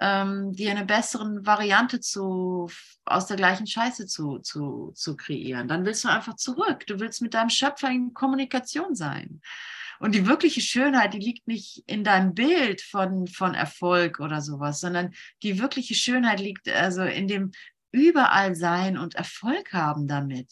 ähm, 0.00 0.52
dir 0.54 0.70
eine 0.70 0.86
bessere 0.86 1.44
Variante 1.44 2.00
zu, 2.00 2.70
aus 3.04 3.26
der 3.26 3.36
gleichen 3.36 3.66
Scheiße 3.66 4.06
zu, 4.06 4.38
zu, 4.38 4.92
zu 4.94 5.16
kreieren. 5.16 5.68
Dann 5.68 5.84
willst 5.84 6.04
du 6.04 6.08
einfach 6.08 6.36
zurück. 6.36 6.86
Du 6.86 6.98
willst 6.98 7.20
mit 7.20 7.34
deinem 7.34 7.50
Schöpfer 7.50 7.90
in 7.90 8.14
Kommunikation 8.14 8.94
sein. 8.94 9.42
Und 9.98 10.14
die 10.14 10.26
wirkliche 10.26 10.62
Schönheit, 10.62 11.12
die 11.12 11.18
liegt 11.18 11.46
nicht 11.46 11.84
in 11.86 12.02
deinem 12.02 12.34
Bild 12.34 12.80
von, 12.80 13.26
von 13.26 13.54
Erfolg 13.54 14.18
oder 14.20 14.40
sowas, 14.40 14.80
sondern 14.80 15.12
die 15.42 15.60
wirkliche 15.60 15.94
Schönheit 15.94 16.40
liegt 16.40 16.66
also 16.70 17.02
in 17.02 17.28
dem 17.28 17.52
überall 17.92 18.54
sein 18.54 18.96
und 18.96 19.16
Erfolg 19.16 19.74
haben 19.74 20.08
damit. 20.08 20.50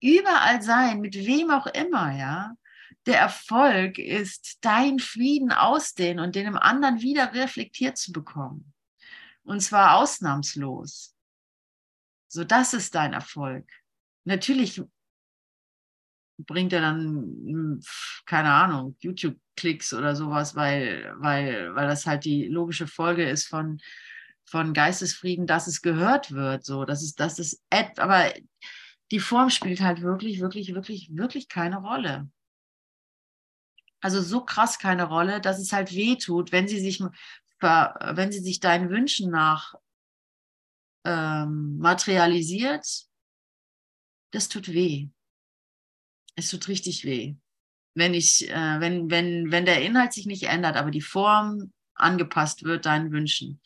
Überall 0.00 0.62
sein, 0.62 1.00
mit 1.00 1.14
wem 1.14 1.50
auch 1.50 1.66
immer, 1.66 2.16
ja. 2.16 2.54
Der 3.08 3.20
Erfolg 3.20 3.98
ist 3.98 4.58
dein 4.60 4.98
Frieden 4.98 5.50
ausdehnen 5.50 6.22
und 6.22 6.34
den 6.34 6.46
im 6.46 6.58
anderen 6.58 7.00
wieder 7.00 7.32
reflektiert 7.32 7.96
zu 7.96 8.12
bekommen. 8.12 8.74
Und 9.44 9.60
zwar 9.60 9.96
ausnahmslos. 9.96 11.16
So, 12.28 12.44
das 12.44 12.74
ist 12.74 12.94
dein 12.94 13.14
Erfolg. 13.14 13.66
Natürlich 14.24 14.82
bringt 16.36 16.74
er 16.74 16.82
dann, 16.82 17.06
hm, 17.46 17.80
keine 18.26 18.52
Ahnung, 18.52 18.94
YouTube-Klicks 19.00 19.94
oder 19.94 20.14
sowas, 20.14 20.54
weil, 20.54 21.14
weil, 21.16 21.74
weil 21.74 21.88
das 21.88 22.04
halt 22.04 22.26
die 22.26 22.46
logische 22.48 22.86
Folge 22.86 23.26
ist 23.26 23.46
von, 23.46 23.80
von 24.44 24.74
Geistesfrieden, 24.74 25.46
dass 25.46 25.66
es 25.66 25.80
gehört 25.80 26.32
wird. 26.32 26.66
So, 26.66 26.84
das 26.84 27.02
ist, 27.02 27.18
das 27.20 27.38
ist, 27.38 27.62
aber 27.70 28.34
die 29.10 29.20
Form 29.20 29.48
spielt 29.48 29.80
halt 29.80 30.02
wirklich, 30.02 30.40
wirklich, 30.40 30.74
wirklich, 30.74 31.08
wirklich 31.16 31.48
keine 31.48 31.78
Rolle. 31.78 32.28
Also 34.00 34.22
so 34.22 34.44
krass 34.44 34.78
keine 34.78 35.04
Rolle, 35.04 35.40
dass 35.40 35.58
es 35.58 35.72
halt 35.72 35.92
weh 35.92 36.16
tut, 36.16 36.52
wenn 36.52 36.68
sie 36.68 36.80
sich 36.80 37.02
wenn 37.60 38.30
sie 38.30 38.38
sich 38.38 38.60
deinen 38.60 38.88
Wünschen 38.90 39.30
nach 39.30 39.74
ähm, 41.04 41.78
materialisiert, 41.78 42.86
das 44.30 44.48
tut 44.48 44.68
weh. 44.72 45.08
Es 46.36 46.50
tut 46.50 46.68
richtig 46.68 47.04
weh. 47.04 47.34
Wenn 47.94 48.14
ich, 48.14 48.48
äh, 48.48 48.80
wenn, 48.80 49.10
wenn, 49.10 49.50
wenn 49.50 49.64
der 49.64 49.82
Inhalt 49.82 50.12
sich 50.12 50.26
nicht 50.26 50.44
ändert, 50.44 50.76
aber 50.76 50.90
die 50.90 51.00
Form 51.00 51.72
angepasst 51.94 52.62
wird 52.62 52.86
deinen 52.86 53.10
Wünschen. 53.10 53.60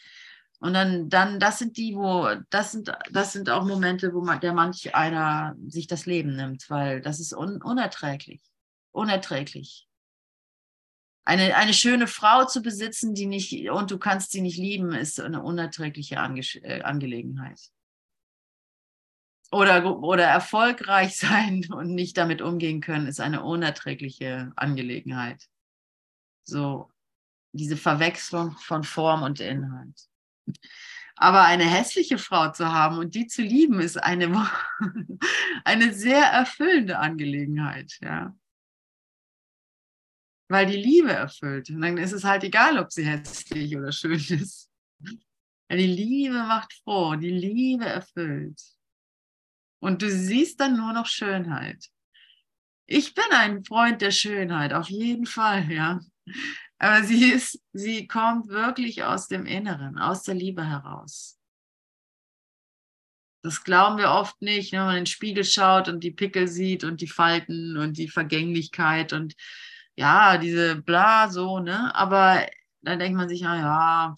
Und 0.58 0.74
dann, 0.74 1.08
dann, 1.08 1.40
das 1.40 1.58
sind 1.58 1.76
die, 1.76 1.96
wo, 1.96 2.28
das 2.48 2.72
sind, 2.72 2.92
das 3.10 3.32
sind 3.32 3.50
auch 3.50 3.64
Momente, 3.64 4.14
wo 4.14 4.22
man, 4.22 4.40
der 4.40 4.54
manch 4.54 4.94
einer 4.94 5.56
sich 5.66 5.88
das 5.88 6.06
Leben 6.06 6.36
nimmt, 6.36 6.70
weil 6.70 7.00
das 7.02 7.18
ist 7.18 7.34
un, 7.34 7.60
unerträglich. 7.60 8.40
Unerträglich. 8.92 9.88
Eine, 11.24 11.56
eine 11.56 11.72
schöne 11.72 12.08
Frau 12.08 12.46
zu 12.46 12.62
besitzen, 12.62 13.14
die 13.14 13.26
nicht, 13.26 13.70
und 13.70 13.90
du 13.90 13.98
kannst 13.98 14.32
sie 14.32 14.40
nicht 14.40 14.58
lieben, 14.58 14.92
ist 14.92 15.20
eine 15.20 15.42
unerträgliche 15.42 16.18
Ange 16.18 16.42
äh, 16.62 16.82
Angelegenheit 16.82 17.70
oder, 19.52 19.98
oder 20.02 20.24
erfolgreich 20.24 21.16
sein 21.16 21.64
und 21.70 21.94
nicht 21.94 22.16
damit 22.16 22.42
umgehen 22.42 22.80
können, 22.80 23.06
ist 23.06 23.20
eine 23.20 23.42
unerträgliche 23.42 24.52
Angelegenheit. 24.56 25.46
So 26.44 26.90
diese 27.52 27.76
Verwechslung 27.76 28.56
von 28.58 28.82
Form 28.82 29.22
und 29.22 29.38
Inhalt. 29.38 30.08
Aber 31.16 31.44
eine 31.44 31.64
hässliche 31.64 32.18
Frau 32.18 32.50
zu 32.50 32.72
haben 32.72 32.98
und 32.98 33.14
die 33.14 33.26
zu 33.26 33.42
lieben, 33.42 33.80
ist 33.80 34.02
eine, 34.02 34.50
eine 35.64 35.92
sehr 35.92 36.24
erfüllende 36.24 36.98
Angelegenheit, 36.98 37.98
ja. 38.00 38.34
Weil 40.52 40.66
die 40.66 40.76
Liebe 40.76 41.10
erfüllt. 41.10 41.70
Und 41.70 41.80
dann 41.80 41.96
ist 41.96 42.12
es 42.12 42.24
halt 42.24 42.44
egal, 42.44 42.78
ob 42.78 42.92
sie 42.92 43.06
hässlich 43.06 43.74
oder 43.74 43.90
schön 43.90 44.12
ist. 44.12 44.68
Ja, 45.70 45.78
die 45.78 45.86
Liebe 45.86 46.34
macht 46.34 46.74
froh, 46.84 47.14
die 47.14 47.30
Liebe 47.30 47.86
erfüllt. 47.86 48.60
Und 49.80 50.02
du 50.02 50.10
siehst 50.10 50.60
dann 50.60 50.76
nur 50.76 50.92
noch 50.92 51.06
Schönheit. 51.06 51.86
Ich 52.86 53.14
bin 53.14 53.24
ein 53.30 53.64
Freund 53.64 54.02
der 54.02 54.10
Schönheit, 54.10 54.74
auf 54.74 54.90
jeden 54.90 55.24
Fall, 55.24 55.72
ja. 55.72 56.00
Aber 56.78 57.02
sie 57.02 57.32
ist, 57.32 57.58
sie 57.72 58.06
kommt 58.06 58.48
wirklich 58.48 59.04
aus 59.04 59.28
dem 59.28 59.46
Inneren, 59.46 59.96
aus 59.96 60.22
der 60.22 60.34
Liebe 60.34 60.68
heraus. 60.68 61.38
Das 63.42 63.64
glauben 63.64 63.96
wir 63.96 64.10
oft 64.10 64.42
nicht, 64.42 64.72
wenn 64.72 64.80
man 64.80 64.96
in 64.96 65.00
den 65.04 65.06
Spiegel 65.06 65.44
schaut 65.44 65.88
und 65.88 66.04
die 66.04 66.10
Pickel 66.10 66.46
sieht 66.46 66.84
und 66.84 67.00
die 67.00 67.08
Falten 67.08 67.78
und 67.78 67.96
die 67.96 68.08
Vergänglichkeit 68.08 69.14
und 69.14 69.34
ja, 69.96 70.38
diese 70.38 70.76
bla 70.76 71.28
so, 71.28 71.58
ne? 71.58 71.94
Aber 71.94 72.46
dann 72.82 72.98
denkt 72.98 73.16
man 73.16 73.28
sich, 73.28 73.40
ja, 73.40 73.56
ja, 73.56 74.14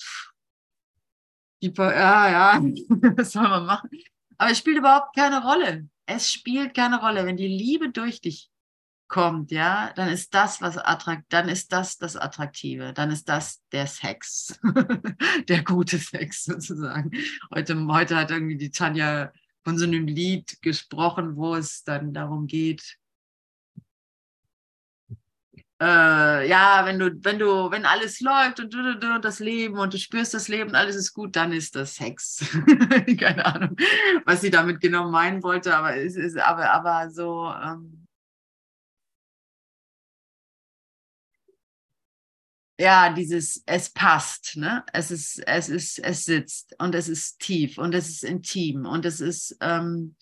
die, 1.63 1.73
ja, 1.77 2.31
ja, 2.31 2.63
was 3.17 3.33
soll 3.33 3.49
man 3.49 3.67
machen? 3.67 3.91
Aber 4.37 4.51
es 4.51 4.59
spielt 4.59 4.79
überhaupt 4.79 5.15
keine 5.17 5.43
Rolle. 5.43 5.89
Es 6.07 6.33
spielt 6.33 6.75
keine 6.75 7.01
Rolle. 7.01 7.25
Wenn 7.25 7.37
die 7.37 7.49
Liebe 7.49 7.91
durch 7.91 8.21
dich 8.21 8.51
kommt, 9.09 9.51
ja, 9.51 9.93
dann 9.95 10.09
ist 10.09 10.35
das, 10.35 10.61
was 10.61 10.77
attrakt, 10.77 11.25
dann 11.29 11.49
ist 11.49 11.73
das 11.73 11.99
das 11.99 12.17
Attraktive, 12.17 12.93
dann 12.93 13.11
ist 13.11 13.29
das 13.29 13.63
der 13.71 13.87
Sex, 13.87 14.59
der 15.49 15.63
gute 15.63 15.99
Sex 15.99 16.45
sozusagen. 16.45 17.11
Heute, 17.55 17.87
heute 17.87 18.17
hat 18.17 18.31
irgendwie 18.31 18.57
die 18.57 18.71
Tanja 18.71 19.33
von 19.63 19.79
so 19.79 19.85
einem 19.85 20.07
Lied 20.07 20.61
gesprochen, 20.63 21.37
wo 21.37 21.55
es 21.55 21.85
dann 21.85 22.13
darum 22.13 22.47
geht, 22.47 22.99
äh, 25.85 26.49
ja, 26.49 26.83
wenn 26.87 26.99
du, 26.99 27.11
wenn 27.23 27.39
du, 27.39 27.71
wenn 27.71 27.85
alles 27.85 28.21
läuft 28.21 28.59
und, 28.61 28.73
du, 28.73 28.99
du, 28.99 29.21
das 29.21 29.39
Leben 29.39 29.79
und 29.79 29.93
du 29.93 29.99
spürst 29.99 30.33
das 30.33 30.49
Leben, 30.49 30.75
alles 30.75 30.97
ist 30.97 31.13
gut, 31.13 31.37
dann 31.37 31.53
ist 31.53 31.77
das 31.77 31.97
Sex. 31.97 32.45
Keine 33.19 33.45
Ahnung, 33.45 33.77
was 34.25 34.41
sie 34.41 34.51
damit 34.51 34.81
genau 34.81 35.11
meinen 35.11 35.43
wollte, 35.43 35.77
aber 35.77 35.97
es 35.97 36.17
ist 36.17 36.39
aber, 36.39 36.71
aber 36.71 37.11
so. 37.11 37.53
Ähm, 37.53 38.07
ja, 42.79 43.13
dieses, 43.13 43.63
es 43.67 43.91
passt, 43.91 44.57
ne? 44.57 44.85
Es 44.93 45.11
ist, 45.11 45.39
es 45.47 45.69
ist, 45.69 45.99
es 45.99 46.25
sitzt 46.25 46.75
und 46.79 46.95
es 46.95 47.09
ist 47.09 47.41
tief 47.41 47.79
und 47.79 47.95
es 47.95 48.09
ist 48.09 48.25
intim 48.25 48.87
und 48.87 49.05
es 49.05 49.21
ist, 49.21 49.57
ähm, 49.61 50.17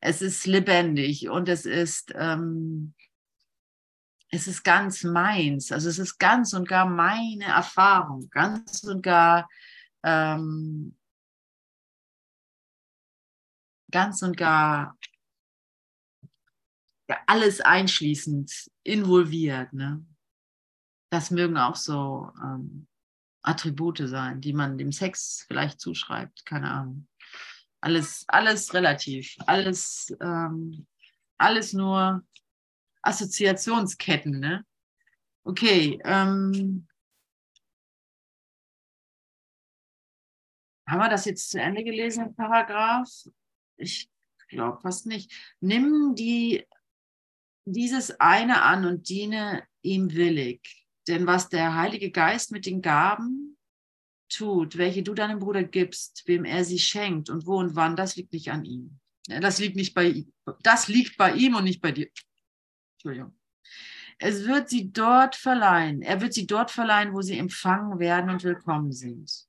es 0.00 0.22
ist 0.22 0.46
lebendig 0.46 1.28
und 1.28 1.48
es 1.48 1.64
ist, 1.64 2.12
ähm, 2.14 2.94
es 4.30 4.46
ist 4.46 4.62
ganz 4.62 5.04
meins. 5.04 5.72
Also 5.72 5.88
es 5.88 5.98
ist 5.98 6.18
ganz 6.18 6.52
und 6.52 6.68
gar 6.68 6.86
meine 6.86 7.44
Erfahrung, 7.44 8.28
ganz 8.30 8.84
und 8.84 9.02
gar 9.02 9.48
ähm, 10.02 10.96
ganz 13.90 14.22
und 14.22 14.36
gar 14.36 14.96
ja, 17.08 17.18
alles 17.26 17.60
einschließend 17.60 18.52
involviert. 18.82 19.72
Ne? 19.72 20.04
Das 21.10 21.30
mögen 21.30 21.56
auch 21.56 21.76
so 21.76 22.30
ähm, 22.42 22.86
Attribute 23.42 24.06
sein, 24.06 24.42
die 24.42 24.52
man 24.52 24.76
dem 24.76 24.92
Sex 24.92 25.44
vielleicht 25.48 25.80
zuschreibt, 25.80 26.44
keine 26.44 26.70
Ahnung. 26.70 27.08
Alles, 27.80 28.24
alles 28.28 28.74
relativ, 28.74 29.36
alles, 29.46 30.14
ähm, 30.20 30.86
alles 31.38 31.72
nur 31.72 32.22
Assoziationsketten, 33.02 34.38
ne? 34.38 34.64
Okay, 35.44 35.98
ähm, 36.04 36.86
haben 40.86 40.98
wir 40.98 41.08
das 41.08 41.24
jetzt 41.24 41.50
zu 41.50 41.60
Ende 41.60 41.84
gelesen, 41.84 42.34
Paragraph? 42.34 43.08
Ich 43.76 44.10
glaube 44.48 44.80
fast 44.80 45.06
nicht. 45.06 45.32
Nimm 45.60 46.14
die, 46.14 46.66
dieses 47.64 48.18
eine 48.20 48.62
an 48.62 48.84
und 48.84 49.08
diene 49.08 49.64
ihm 49.82 50.12
willig. 50.12 50.86
Denn 51.06 51.26
was 51.26 51.48
der 51.48 51.74
Heilige 51.74 52.10
Geist 52.10 52.52
mit 52.52 52.66
den 52.66 52.82
Gaben 52.82 53.56
tut, 54.28 54.76
welche 54.76 55.02
du 55.02 55.14
deinem 55.14 55.38
Bruder 55.38 55.64
gibst, 55.64 56.24
wem 56.26 56.44
er 56.44 56.64
sie 56.64 56.78
schenkt 56.78 57.30
und 57.30 57.46
wo 57.46 57.58
und 57.58 57.74
wann, 57.76 57.96
das 57.96 58.16
liegt 58.16 58.32
nicht 58.32 58.50
an 58.50 58.64
ihm. 58.64 58.98
Das 59.26 59.58
liegt 59.58 59.76
nicht 59.76 59.94
bei 59.94 60.08
ihm. 60.08 60.32
Das 60.62 60.88
liegt 60.88 61.16
bei 61.16 61.32
ihm 61.34 61.54
und 61.54 61.64
nicht 61.64 61.80
bei 61.80 61.92
dir. 61.92 62.08
Entschuldigung. 62.98 63.32
Es 64.18 64.44
wird 64.44 64.68
sie 64.68 64.90
dort 64.90 65.36
verleihen. 65.36 66.02
Er 66.02 66.20
wird 66.20 66.34
sie 66.34 66.46
dort 66.48 66.72
verleihen, 66.72 67.12
wo 67.12 67.22
sie 67.22 67.38
empfangen 67.38 68.00
werden 68.00 68.28
und 68.28 68.42
willkommen 68.42 68.90
sind. 68.90 69.46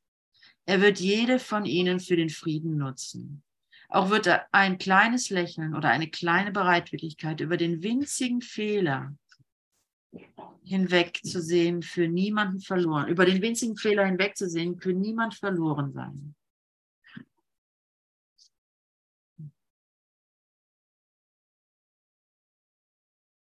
Er 0.67 0.81
wird 0.81 0.99
jede 0.99 1.39
von 1.39 1.65
ihnen 1.65 1.99
für 1.99 2.15
den 2.15 2.29
Frieden 2.29 2.77
nutzen. 2.77 3.41
Auch 3.87 4.11
wird 4.11 4.27
er 4.27 4.45
ein 4.51 4.77
kleines 4.77 5.31
Lächeln 5.31 5.73
oder 5.73 5.89
eine 5.89 6.11
kleine 6.11 6.51
Bereitwilligkeit 6.51 7.41
über 7.41 7.57
den 7.57 7.81
winzigen 7.81 8.41
Fehler 8.43 9.15
hinwegzusehen, 10.63 11.81
für 11.81 12.07
niemanden 12.07 12.59
verloren, 12.59 13.07
über 13.07 13.25
den 13.25 13.41
winzigen 13.41 13.77
Fehler 13.77 14.05
hinwegzusehen, 14.05 14.79
für 14.79 14.93
niemand 14.93 15.33
verloren 15.33 15.91
sein. 15.91 16.35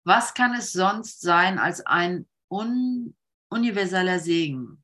Was 0.05 0.35
kann 0.35 0.53
es 0.53 0.71
sonst 0.71 1.21
sein 1.21 1.57
als 1.57 1.85
ein 1.85 2.27
un 2.47 3.15
universeller 3.49 4.19
Segen, 4.19 4.83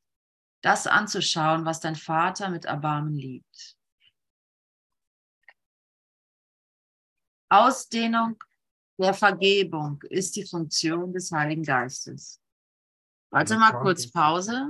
das 0.61 0.87
anzuschauen, 0.87 1.63
was 1.63 1.79
dein 1.79 1.95
Vater 1.95 2.49
mit 2.49 2.65
Erbarmen 2.65 3.13
liebt? 3.13 3.77
Ausdehnung 7.49 8.41
der 8.97 9.13
Vergebung 9.13 10.01
ist 10.09 10.35
die 10.35 10.45
Funktion 10.45 11.13
des 11.13 11.31
Heiligen 11.31 11.63
Geistes. 11.63 12.41
Warte 13.29 13.57
mal 13.57 13.73
kurz 13.73 14.09
Pause. 14.11 14.67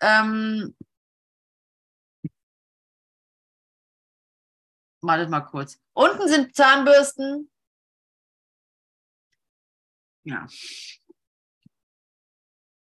Ähm, 0.00 0.74
wartet 5.02 5.30
mal 5.30 5.40
kurz. 5.40 5.78
Unten 5.92 6.28
sind 6.28 6.54
Zahnbürsten. 6.54 7.50
Ja. 10.26 10.44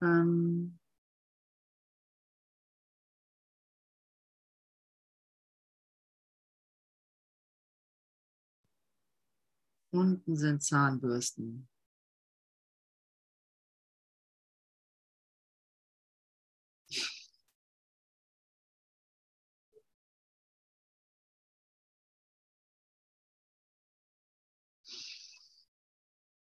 Ähm, 0.02 0.78
unten 9.92 10.36
sind 10.36 10.62
Zahnbürsten. 10.62 11.69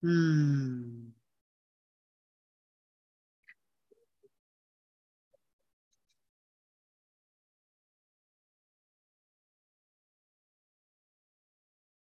Hm. 0.03 1.13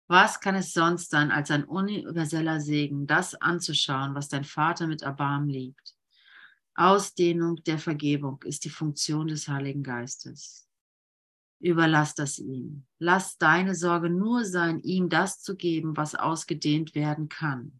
Was 0.09 0.39
kann 0.41 0.55
es 0.55 0.73
sonst 0.73 1.09
sein, 1.11 1.31
als 1.31 1.49
ein 1.51 1.63
universeller 1.63 2.59
Segen, 2.61 3.07
das 3.07 3.35
anzuschauen, 3.35 4.15
was 4.15 4.27
dein 4.29 4.43
Vater 4.43 4.85
mit 4.87 5.01
Erbarmen 5.01 5.49
liebt? 5.49 5.95
Ausdehnung 6.75 7.57
der 7.65 7.79
Vergebung 7.79 8.41
ist 8.45 8.65
die 8.65 8.69
Funktion 8.71 9.27
des 9.27 9.47
Heiligen 9.49 9.83
Geistes. 9.83 10.66
Überlass 11.59 12.13
das 12.13 12.37
ihm. 12.37 12.85
Lass 12.99 13.37
deine 13.37 13.73
Sorge 13.73 14.09
nur 14.09 14.45
sein, 14.45 14.79
ihm 14.81 15.09
das 15.09 15.41
zu 15.41 15.55
geben, 15.55 15.97
was 15.97 16.13
ausgedehnt 16.13 16.93
werden 16.93 17.29
kann. 17.29 17.79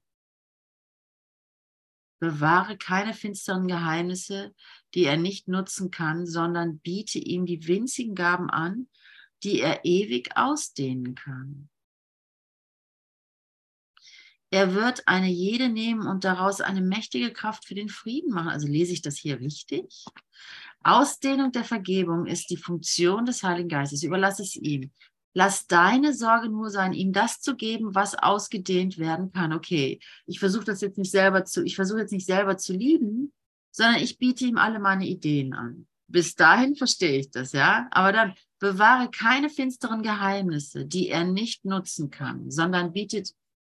Bewahre 2.20 2.78
keine 2.78 3.14
finsteren 3.14 3.68
Geheimnisse, 3.68 4.56
die 4.96 5.04
er 5.04 5.18
nicht 5.18 5.48
nutzen 5.48 5.92
kann, 5.92 6.26
sondern 6.26 6.80
biete 6.80 7.20
ihm 7.20 7.46
die 7.46 7.68
winzigen 7.68 8.16
Gaben 8.16 8.50
an, 8.50 8.90
die 9.44 9.60
er 9.60 9.86
ewig 9.86 10.36
ausdehnen 10.36 11.14
kann. 11.14 11.70
Er 14.50 14.74
wird 14.74 15.08
eine 15.08 15.28
jede 15.28 15.68
nehmen 15.68 16.08
und 16.08 16.24
daraus 16.24 16.62
eine 16.62 16.82
mächtige 16.82 17.34
Kraft 17.34 17.66
für 17.66 17.76
den 17.76 17.90
Frieden 17.90 18.34
machen. 18.34 18.48
Also 18.48 18.66
lese 18.66 18.94
ich 18.94 19.02
das 19.02 19.18
hier 19.18 19.40
richtig? 19.40 20.06
Ausdehnung 20.84 21.52
der 21.52 21.64
Vergebung 21.64 22.26
ist 22.26 22.50
die 22.50 22.58
Funktion 22.58 23.26
des 23.26 23.44
Heiligen 23.44 23.70
Geistes. 23.70 24.04
Überlass 24.04 24.40
es 24.40 24.56
ihm. 24.56 24.92
Lass 25.34 25.68
deine 25.68 26.14
Sorge 26.14 26.50
nur 26.50 26.70
sein, 26.72 26.94
ihm 26.94 27.14
das 27.14 27.42
zu 27.42 27.56
geben, 27.56 27.94
was 27.94 28.16
ausgedehnt 28.16 28.98
werden 28.98 29.32
kann. 29.32 29.54
Okay, 29.54 30.00
ich 30.26 30.40
versuche 30.40 30.66
das 30.66 30.82
jetzt 30.82 30.98
nicht 30.98 31.12
selber 31.12 31.46
zu, 31.46 31.64
ich 31.64 31.76
versuche 31.76 32.00
jetzt 32.00 32.12
nicht 32.12 32.26
selber 32.26 32.58
zu 32.58 32.74
lieben, 32.74 33.32
sondern 33.72 34.02
ich 34.02 34.18
biete 34.18 34.46
ihm 34.46 34.58
alle 34.58 34.80
meine 34.80 35.06
Ideen 35.06 35.54
an. 35.54 35.88
Bis 36.08 36.34
dahin 36.36 36.76
verstehe 36.76 37.20
ich 37.20 37.30
das, 37.30 37.52
ja. 37.52 37.88
Aber 37.92 38.12
dann 38.14 38.34
bewahre 38.60 39.12
keine 39.12 39.50
finsteren 39.50 40.02
Geheimnisse, 40.02 40.86
die 40.86 41.10
er 41.10 41.26
nicht 41.26 41.66
nutzen 41.66 42.10
kann, 42.10 42.50
sondern 42.50 42.94
bietet, 42.94 43.34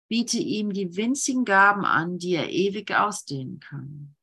biete 0.08 0.38
ihm 0.38 0.72
die 0.72 0.96
winzigen 0.96 1.44
Gaben 1.44 1.84
an, 1.84 2.18
die 2.18 2.34
er 2.34 2.50
ewig 2.50 2.92
ausdehnen 2.92 3.60
kann. 3.60 4.16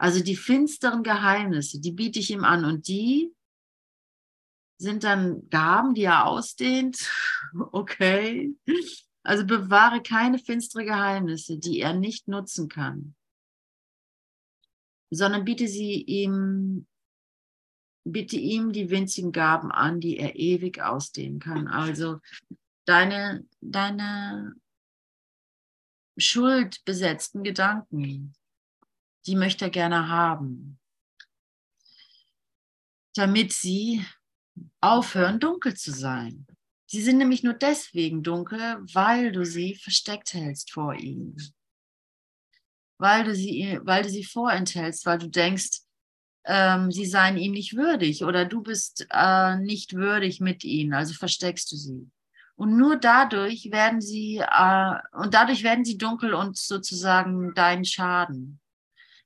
Also 0.00 0.22
die 0.22 0.34
finsteren 0.34 1.02
Geheimnisse, 1.02 1.78
die 1.78 1.92
biete 1.92 2.20
ich 2.20 2.30
ihm 2.30 2.42
an 2.42 2.64
und 2.64 2.88
die 2.88 3.34
sind 4.78 5.04
dann 5.04 5.46
Gaben, 5.50 5.92
die 5.94 6.04
er 6.04 6.26
ausdehnt. 6.26 7.10
Okay. 7.72 8.54
Also 9.24 9.44
bewahre 9.44 10.02
keine 10.02 10.38
finstere 10.38 10.84
Geheimnisse, 10.84 11.58
die 11.58 11.80
er 11.80 11.94
nicht 11.94 12.28
nutzen 12.28 12.68
kann, 12.68 13.16
sondern 15.10 15.44
biete 15.44 15.66
sie 15.66 16.00
ihm, 16.00 16.86
bitte 18.04 18.36
ihm 18.36 18.72
die 18.72 18.88
winzigen 18.88 19.32
Gaben 19.32 19.72
an, 19.72 19.98
die 19.98 20.16
er 20.16 20.36
ewig 20.36 20.80
ausdehnen 20.80 21.40
kann. 21.40 21.66
Also 21.66 22.20
deine, 22.84 23.44
deine 23.60 24.54
schuldbesetzten 26.16 27.42
Gedanken, 27.42 28.32
die 29.26 29.36
möchte 29.36 29.66
er 29.66 29.70
gerne 29.70 30.08
haben, 30.08 30.78
damit 33.14 33.52
sie 33.52 34.04
aufhören, 34.80 35.40
dunkel 35.40 35.74
zu 35.74 35.92
sein. 35.92 36.46
Sie 36.86 37.02
sind 37.02 37.18
nämlich 37.18 37.42
nur 37.42 37.54
deswegen 37.54 38.22
dunkel, 38.22 38.78
weil 38.92 39.30
du 39.30 39.44
sie 39.44 39.76
versteckt 39.76 40.34
hältst 40.34 40.72
vor 40.72 40.94
ihnen. 40.94 41.36
Weil 42.98 43.24
du 43.24 43.34
sie, 43.34 43.78
weil 43.82 44.02
du 44.02 44.08
sie 44.08 44.24
vorenthältst, 44.24 45.06
weil 45.06 45.18
du 45.18 45.28
denkst, 45.28 45.82
ähm, 46.44 46.90
sie 46.90 47.06
seien 47.06 47.36
ihm 47.36 47.52
nicht 47.52 47.76
würdig 47.76 48.24
oder 48.24 48.44
du 48.44 48.62
bist 48.62 49.06
äh, 49.10 49.56
nicht 49.56 49.94
würdig 49.94 50.40
mit 50.40 50.64
ihnen, 50.64 50.94
also 50.94 51.14
versteckst 51.14 51.70
du 51.70 51.76
sie. 51.76 52.10
Und 52.56 52.76
nur 52.76 52.96
dadurch 52.96 53.70
werden 53.70 54.00
sie, 54.00 54.38
äh, 54.38 54.94
und 55.12 55.32
dadurch 55.34 55.62
werden 55.62 55.84
sie 55.84 55.96
dunkel 55.96 56.34
und 56.34 56.58
sozusagen 56.58 57.54
dein 57.54 57.84
Schaden. 57.84 58.60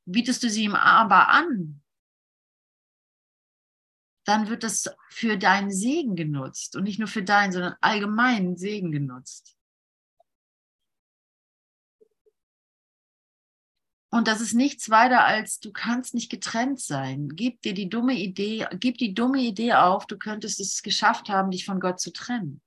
Bietest 0.07 0.43
du 0.43 0.51
sie 0.51 0.64
ihm 0.64 0.75
aber 0.75 1.29
an, 1.29 1.83
dann 4.25 4.49
wird 4.49 4.62
das 4.62 4.90
für 5.11 5.37
deinen 5.37 5.71
Segen 5.71 6.17
genutzt 6.17 6.77
und 6.77 6.85
nicht 6.85 6.99
nur 6.99 7.09
für 7.09 7.23
deinen, 7.23 7.53
sondern 7.53 7.77
allgemeinen 7.81 8.57
Segen 8.57 8.90
genutzt. 8.90 9.57
Und 14.11 14.29
das 14.29 14.40
ist 14.40 14.55
nichts 14.55 14.90
weiter 14.90 15.25
als, 15.25 15.59
du 15.59 15.73
kannst 15.73 16.14
nicht 16.14 16.31
getrennt 16.31 16.81
sein. 16.81 17.31
Gib 17.35 17.62
dir 17.62 17.75
die 17.75 17.88
dumme 17.88 18.14
Idee, 18.14 18.64
gib 18.79 18.97
die 18.99 19.12
dumme 19.12 19.40
Idee 19.40 19.73
auf, 19.73 20.07
du 20.07 20.17
könntest 20.17 20.61
es 20.61 20.83
geschafft 20.83 21.29
haben, 21.29 21.51
dich 21.51 21.64
von 21.64 21.81
Gott 21.81 21.99
zu 21.99 22.12
trennen. 22.12 22.62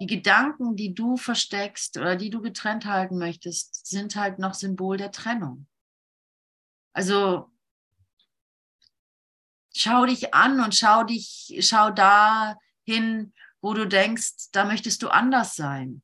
Die 0.00 0.06
Gedanken, 0.06 0.76
die 0.76 0.92
du 0.92 1.16
versteckst 1.16 1.96
oder 1.96 2.16
die 2.16 2.28
du 2.28 2.42
getrennt 2.42 2.84
halten 2.84 3.16
möchtest, 3.16 3.86
sind 3.86 4.14
halt 4.14 4.38
noch 4.38 4.52
Symbol 4.52 4.98
der 4.98 5.10
Trennung. 5.10 5.66
Also 6.94 7.52
schau 9.74 10.06
dich 10.06 10.32
an 10.32 10.60
und 10.60 10.74
schau 10.74 11.04
dich, 11.04 11.56
schau 11.60 11.90
da 11.90 12.56
hin, 12.84 13.34
wo 13.60 13.74
du 13.74 13.86
denkst, 13.86 14.50
da 14.52 14.64
möchtest 14.64 15.02
du 15.02 15.08
anders 15.08 15.56
sein. 15.56 16.02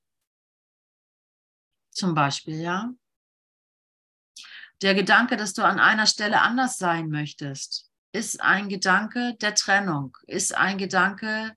Zum 1.92 2.14
Beispiel, 2.14 2.60
ja. 2.60 2.90
Der 4.82 4.94
Gedanke, 4.94 5.36
dass 5.36 5.52
du 5.52 5.62
an 5.62 5.78
einer 5.78 6.06
Stelle 6.06 6.40
anders 6.40 6.78
sein 6.78 7.10
möchtest, 7.10 7.90
ist 8.12 8.40
ein 8.40 8.68
Gedanke 8.68 9.36
der 9.36 9.54
Trennung, 9.54 10.16
ist 10.26 10.56
ein 10.56 10.78
Gedanke, 10.78 11.54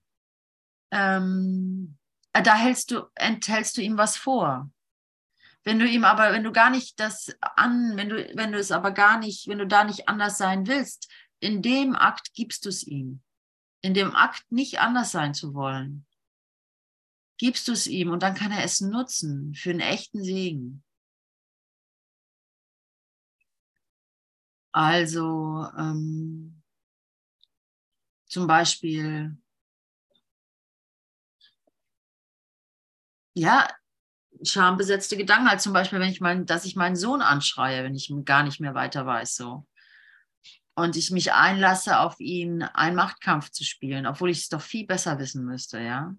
ähm, 0.92 1.98
da 2.34 2.56
hältst 2.56 2.92
du, 2.92 3.10
enthältst 3.16 3.78
du 3.78 3.82
ihm 3.82 3.98
was 3.98 4.18
vor. 4.18 4.70
Wenn 5.64 5.80
du 5.80 5.88
ihm 5.88 6.04
aber, 6.04 6.34
wenn 6.34 6.44
du 6.44 6.52
gar 6.52 6.70
nicht 6.70 7.00
das 7.00 7.36
an, 7.40 7.96
wenn 7.96 8.10
du, 8.10 8.36
wenn 8.36 8.52
du 8.52 8.60
es 8.60 8.72
aber 8.72 8.92
gar 8.92 9.18
nicht, 9.20 9.48
wenn 9.48 9.60
du 9.60 9.68
da 9.68 9.84
nicht 9.84 10.10
anders 10.10 10.38
sein 10.38 10.68
willst, 10.68 11.10
in 11.40 11.62
dem 11.62 11.96
Akt 11.96 12.34
gibst 12.34 12.66
du 12.66 12.70
es 12.70 12.84
ihm. 12.84 13.22
In 13.82 13.94
dem 13.94 14.16
Akt 14.16 14.50
nicht 14.52 14.80
anders 14.80 15.12
sein 15.12 15.34
zu 15.34 15.54
wollen, 15.54 16.06
gibst 17.38 17.68
du 17.68 17.74
es 17.74 17.88
ihm 17.88 18.12
und 18.12 18.24
dann 18.24 18.36
kann 18.36 18.52
er 18.52 18.64
es 18.64 18.80
nutzen 18.82 19.54
für 19.54 19.72
einen 19.72 19.82
echten 19.82 20.24
Segen. 20.24 20.84
Also 24.72 25.68
ähm, 25.78 26.64
zum 28.28 28.48
Beispiel, 28.48 29.38
ja, 33.36 33.68
schambesetzte 34.44 35.18
Gedanken, 35.18 35.50
halt 35.50 35.62
zum 35.62 35.74
Beispiel, 35.74 36.00
wenn 36.00 36.10
ich 36.10 36.22
mein, 36.22 36.46
dass 36.46 36.66
ich 36.66 36.76
meinen 36.76 36.96
Sohn 36.96 37.22
anschreie, 37.22 37.84
wenn 37.84 37.96
ich 37.96 38.14
gar 38.26 38.44
nicht 38.44 38.60
mehr 38.60 38.74
weiter 38.74 39.06
weiß, 39.06 39.36
so 39.36 39.66
und 40.76 40.96
ich 40.96 41.12
mich 41.12 41.34
einlasse, 41.34 42.00
auf 42.00 42.20
ihn 42.20 42.64
einen 42.64 42.96
Machtkampf 42.96 43.52
zu 43.52 43.64
spielen, 43.64 44.08
obwohl 44.08 44.32
ich 44.32 44.40
es 44.40 44.50
doch 44.50 44.62
viel 44.62 44.86
besser 44.86 45.20
wissen 45.20 45.46
müsste, 45.46 45.80
ja. 45.80 46.16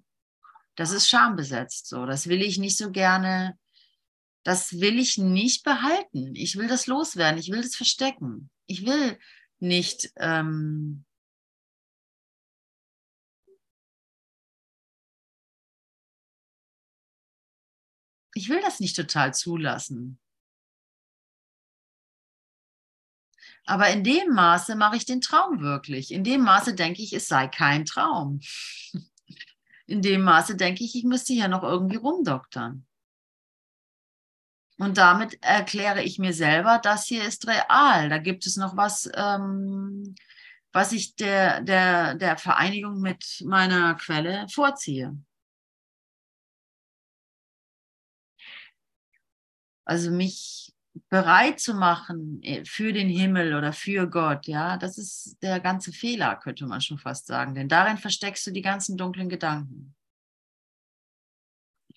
Das 0.77 0.91
ist 0.91 1.09
schambesetzt 1.09 1.89
so. 1.89 2.07
Das 2.07 2.29
will 2.29 2.43
ich 2.43 2.59
nicht 2.59 2.77
so 2.77 2.91
gerne, 2.91 3.59
das 4.45 4.81
will 4.81 4.99
ich 4.99 5.19
nicht 5.19 5.65
behalten. 5.65 6.35
Ich 6.35 6.57
will 6.57 6.69
das 6.69 6.87
loswerden, 6.87 7.39
ich 7.39 7.51
will 7.51 7.63
das 7.63 7.77
verstecken. 7.77 8.51
Ich 8.67 8.87
will 8.87 9.19
nicht 9.61 10.11
ähm, 10.17 11.04
ich 18.35 18.49
will 18.49 18.61
das 18.61 18.81
nicht 18.81 18.97
total 18.97 19.33
zulassen. 19.33 20.19
Aber 23.67 23.89
in 23.89 24.05
dem 24.05 24.35
Maße 24.35 24.77
mache 24.77 24.97
ich 24.97 25.07
den 25.07 25.21
Traum 25.21 25.61
wirklich. 25.61 26.13
In 26.13 26.23
dem 26.25 26.43
Maße 26.43 26.75
denke 26.75 27.03
ich, 27.03 27.13
es 27.15 27.29
sei 27.29 27.49
kein 27.49 27.85
Traum. 27.85 28.41
In 29.87 30.01
dem 30.01 30.23
Maße 30.23 30.57
denke 30.57 30.83
ich, 30.83 30.95
ich 30.95 31.05
müsste 31.05 31.35
hier 31.35 31.49
noch 31.49 31.63
irgendwie 31.63 31.97
rumdoktern. 31.97 32.87
Und 34.79 34.97
damit 34.97 35.43
erkläre 35.43 36.03
ich 36.03 36.19
mir 36.19 36.33
selber, 36.33 36.81
das 36.83 37.07
hier 37.07 37.25
ist 37.25 37.47
real. 37.47 38.09
Da 38.09 38.19
gibt 38.19 38.47
es 38.47 38.57
noch 38.57 38.77
was, 38.77 39.11
ähm, 39.15 40.15
was 40.73 40.93
ich 40.93 41.17
der, 41.17 41.61
der, 41.61 42.15
der 42.15 42.39
Vereinigung 42.39 43.01
mit 43.01 43.43
meiner 43.45 43.95
Quelle 43.95 44.49
vorziehe. 44.49 45.17
Also 49.85 50.11
mich 50.11 50.73
bereit 51.09 51.61
zu 51.61 51.75
machen 51.75 52.43
äh, 52.43 52.65
für 52.65 52.93
den 52.93 53.09
Himmel 53.09 53.55
oder 53.55 53.73
für 53.73 54.09
Gott, 54.09 54.47
ja, 54.47 54.77
das 54.77 54.99
ist 54.99 55.37
der 55.43 55.61
ganze 55.61 55.93
Fehler, 55.93 56.37
könnte 56.37 56.67
man 56.67 56.81
schon 56.81 56.99
fast 56.99 57.27
sagen, 57.27 57.55
denn 57.55 57.69
darin 57.69 57.99
versteckst 57.99 58.47
du 58.47 58.51
die 58.53 58.63
ganzen 58.63 58.97
dunklen 58.97 59.29
Gedanken. 59.29 59.95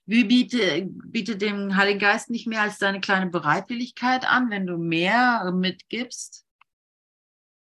Wie 0.06 0.24
biete, 0.24 0.88
biete 1.06 1.36
dem 1.36 1.76
Heiligen 1.76 2.00
Geist 2.00 2.30
nicht 2.30 2.48
mehr 2.48 2.62
als 2.62 2.78
deine 2.80 3.02
kleine 3.02 3.30
Bereitwilligkeit 3.30 4.26
an, 4.26 4.50
wenn 4.50 4.66
du 4.66 4.78
mehr 4.78 5.52
mitgibst, 5.54 6.46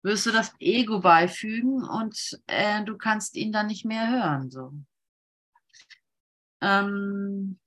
wirst 0.03 0.27
du 0.27 0.31
das 0.31 0.53
Ego 0.61 1.01
beifügen 1.01 1.83
und 1.83 2.39
äh, 2.47 2.85
du 2.85 2.99
kannst 2.99 3.37
ihn 3.37 3.51
dann 3.51 3.69
nicht 3.69 3.87
mehr 3.87 4.11
hören. 4.11 4.51
So. 4.51 4.75
Ähm, 6.61 7.59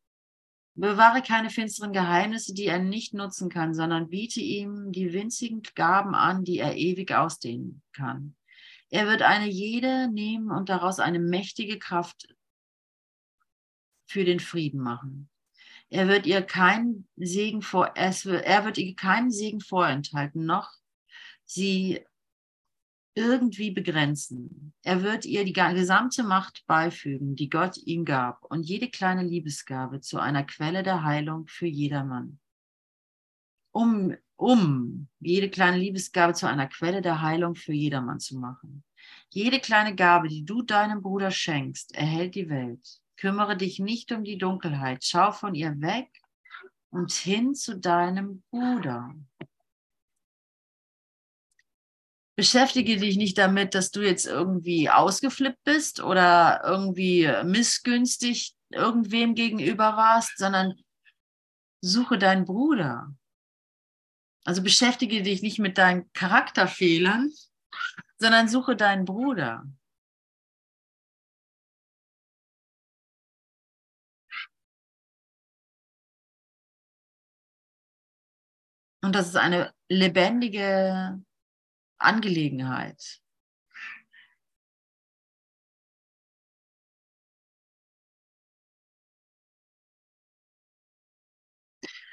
bewahre 0.77 1.21
keine 1.21 1.49
finsteren 1.49 1.91
Geheimnisse, 1.91 2.53
die 2.53 2.65
er 2.65 2.79
nicht 2.79 3.13
nutzen 3.13 3.49
kann, 3.49 3.73
sondern 3.73 4.09
biete 4.09 4.39
ihm 4.39 4.91
die 4.91 5.11
winzigen 5.11 5.63
Gaben 5.75 6.13
an, 6.15 6.43
die 6.43 6.59
er 6.59 6.75
ewig 6.75 7.13
ausdehnen 7.13 7.81
kann. 7.93 8.35
Er 8.89 9.07
wird 9.07 9.21
eine 9.21 9.47
jede 9.47 10.07
nehmen 10.09 10.51
und 10.51 10.69
daraus 10.69 10.99
eine 10.99 11.19
mächtige 11.19 11.79
Kraft 11.79 12.33
für 14.05 14.23
den 14.23 14.39
Frieden 14.39 14.79
machen. 14.79 15.29
Er 15.89 16.07
wird 16.07 16.25
ihr 16.25 16.41
keinen 16.41 17.07
Segen 17.15 17.61
vor, 17.61 17.87
er 17.95 18.65
wird 18.65 18.77
ihr 18.77 18.95
keinen 18.95 19.31
Segen 19.31 19.61
vorenthalten, 19.61 20.45
noch 20.45 20.71
sie 21.43 22.05
irgendwie 23.17 23.71
begrenzen. 23.71 24.73
Er 24.83 25.01
wird 25.01 25.25
ihr 25.25 25.43
die 25.43 25.53
gesamte 25.53 26.23
Macht 26.23 26.63
beifügen, 26.67 27.35
die 27.35 27.49
Gott 27.49 27.75
ihm 27.77 28.05
gab, 28.05 28.45
und 28.45 28.63
jede 28.63 28.89
kleine 28.89 29.23
Liebesgabe 29.23 30.01
zu 30.01 30.19
einer 30.19 30.43
Quelle 30.43 30.83
der 30.83 31.03
Heilung 31.03 31.47
für 31.47 31.65
jedermann. 31.65 32.39
Um, 33.71 34.15
um 34.35 35.07
jede 35.19 35.49
kleine 35.49 35.77
Liebesgabe 35.77 36.35
zu 36.35 36.47
einer 36.47 36.67
Quelle 36.67 37.01
der 37.01 37.21
Heilung 37.21 37.55
für 37.55 37.73
jedermann 37.73 38.19
zu 38.19 38.37
machen. 38.37 38.83
Jede 39.29 39.59
kleine 39.59 39.95
Gabe, 39.95 40.27
die 40.27 40.45
du 40.45 40.61
deinem 40.61 41.01
Bruder 41.01 41.31
schenkst, 41.31 41.95
erhält 41.95 42.35
die 42.35 42.49
Welt. 42.49 43.01
Kümmere 43.17 43.57
dich 43.57 43.79
nicht 43.79 44.11
um 44.11 44.23
die 44.23 44.37
Dunkelheit. 44.37 45.03
Schau 45.03 45.31
von 45.31 45.55
ihr 45.55 45.81
weg 45.81 46.09
und 46.91 47.11
hin 47.11 47.55
zu 47.55 47.79
deinem 47.79 48.43
Bruder. 48.51 49.15
Beschäftige 52.37 52.97
dich 52.97 53.17
nicht 53.17 53.39
damit, 53.39 53.73
dass 53.73 53.89
du 53.89 54.01
jetzt 54.01 54.27
irgendwie 54.27 54.91
ausgeflippt 54.91 55.63
bist 55.63 56.03
oder 56.03 56.61
irgendwie 56.63 57.27
missgünstig 57.43 58.55
irgendwem 58.69 59.33
gegenüber 59.33 59.97
warst, 59.97 60.37
sondern 60.37 60.75
suche 61.81 62.19
deinen 62.19 62.45
Bruder. 62.45 63.11
Also 64.45 64.61
beschäftige 64.61 65.23
dich 65.23 65.41
nicht 65.41 65.57
mit 65.57 65.79
deinen 65.79 66.13
Charakterfehlern, 66.13 67.31
sondern 68.19 68.47
suche 68.47 68.75
deinen 68.75 69.05
Bruder. 69.05 69.65
Und 79.01 79.15
das 79.15 79.29
ist 79.29 79.37
eine 79.37 79.73
lebendige 79.89 81.19
Angelegenheit. 81.99 83.21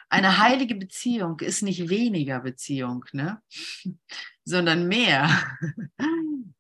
Eine 0.09 0.39
heilige 0.39 0.77
Beziehung 0.77 1.41
ist 1.41 1.63
nicht 1.63 1.89
weniger 1.89 2.41
Beziehung, 2.41 3.05
ne? 3.13 3.43
sondern 4.45 4.87
mehr. 4.89 5.29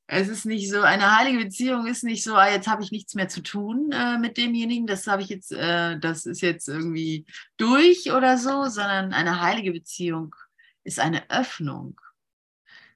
Es 0.06 0.28
ist 0.28 0.44
nicht 0.44 0.70
so, 0.70 0.82
eine 0.82 1.16
heilige 1.16 1.44
Beziehung 1.44 1.86
ist 1.86 2.04
nicht 2.04 2.22
so, 2.22 2.34
ah, 2.34 2.50
jetzt 2.50 2.68
habe 2.68 2.82
ich 2.82 2.90
nichts 2.92 3.14
mehr 3.14 3.28
zu 3.28 3.42
tun 3.42 3.90
äh, 3.90 4.18
mit 4.18 4.36
demjenigen, 4.36 4.86
das 4.86 5.06
habe 5.06 5.22
ich 5.22 5.28
jetzt, 5.30 5.50
äh, 5.50 5.98
das 5.98 6.26
ist 6.26 6.42
jetzt 6.42 6.68
irgendwie 6.68 7.24
durch 7.56 8.12
oder 8.12 8.36
so, 8.36 8.66
sondern 8.68 9.14
eine 9.14 9.40
heilige 9.40 9.72
Beziehung 9.72 10.34
ist 10.84 11.00
eine 11.00 11.30
Öffnung, 11.30 11.98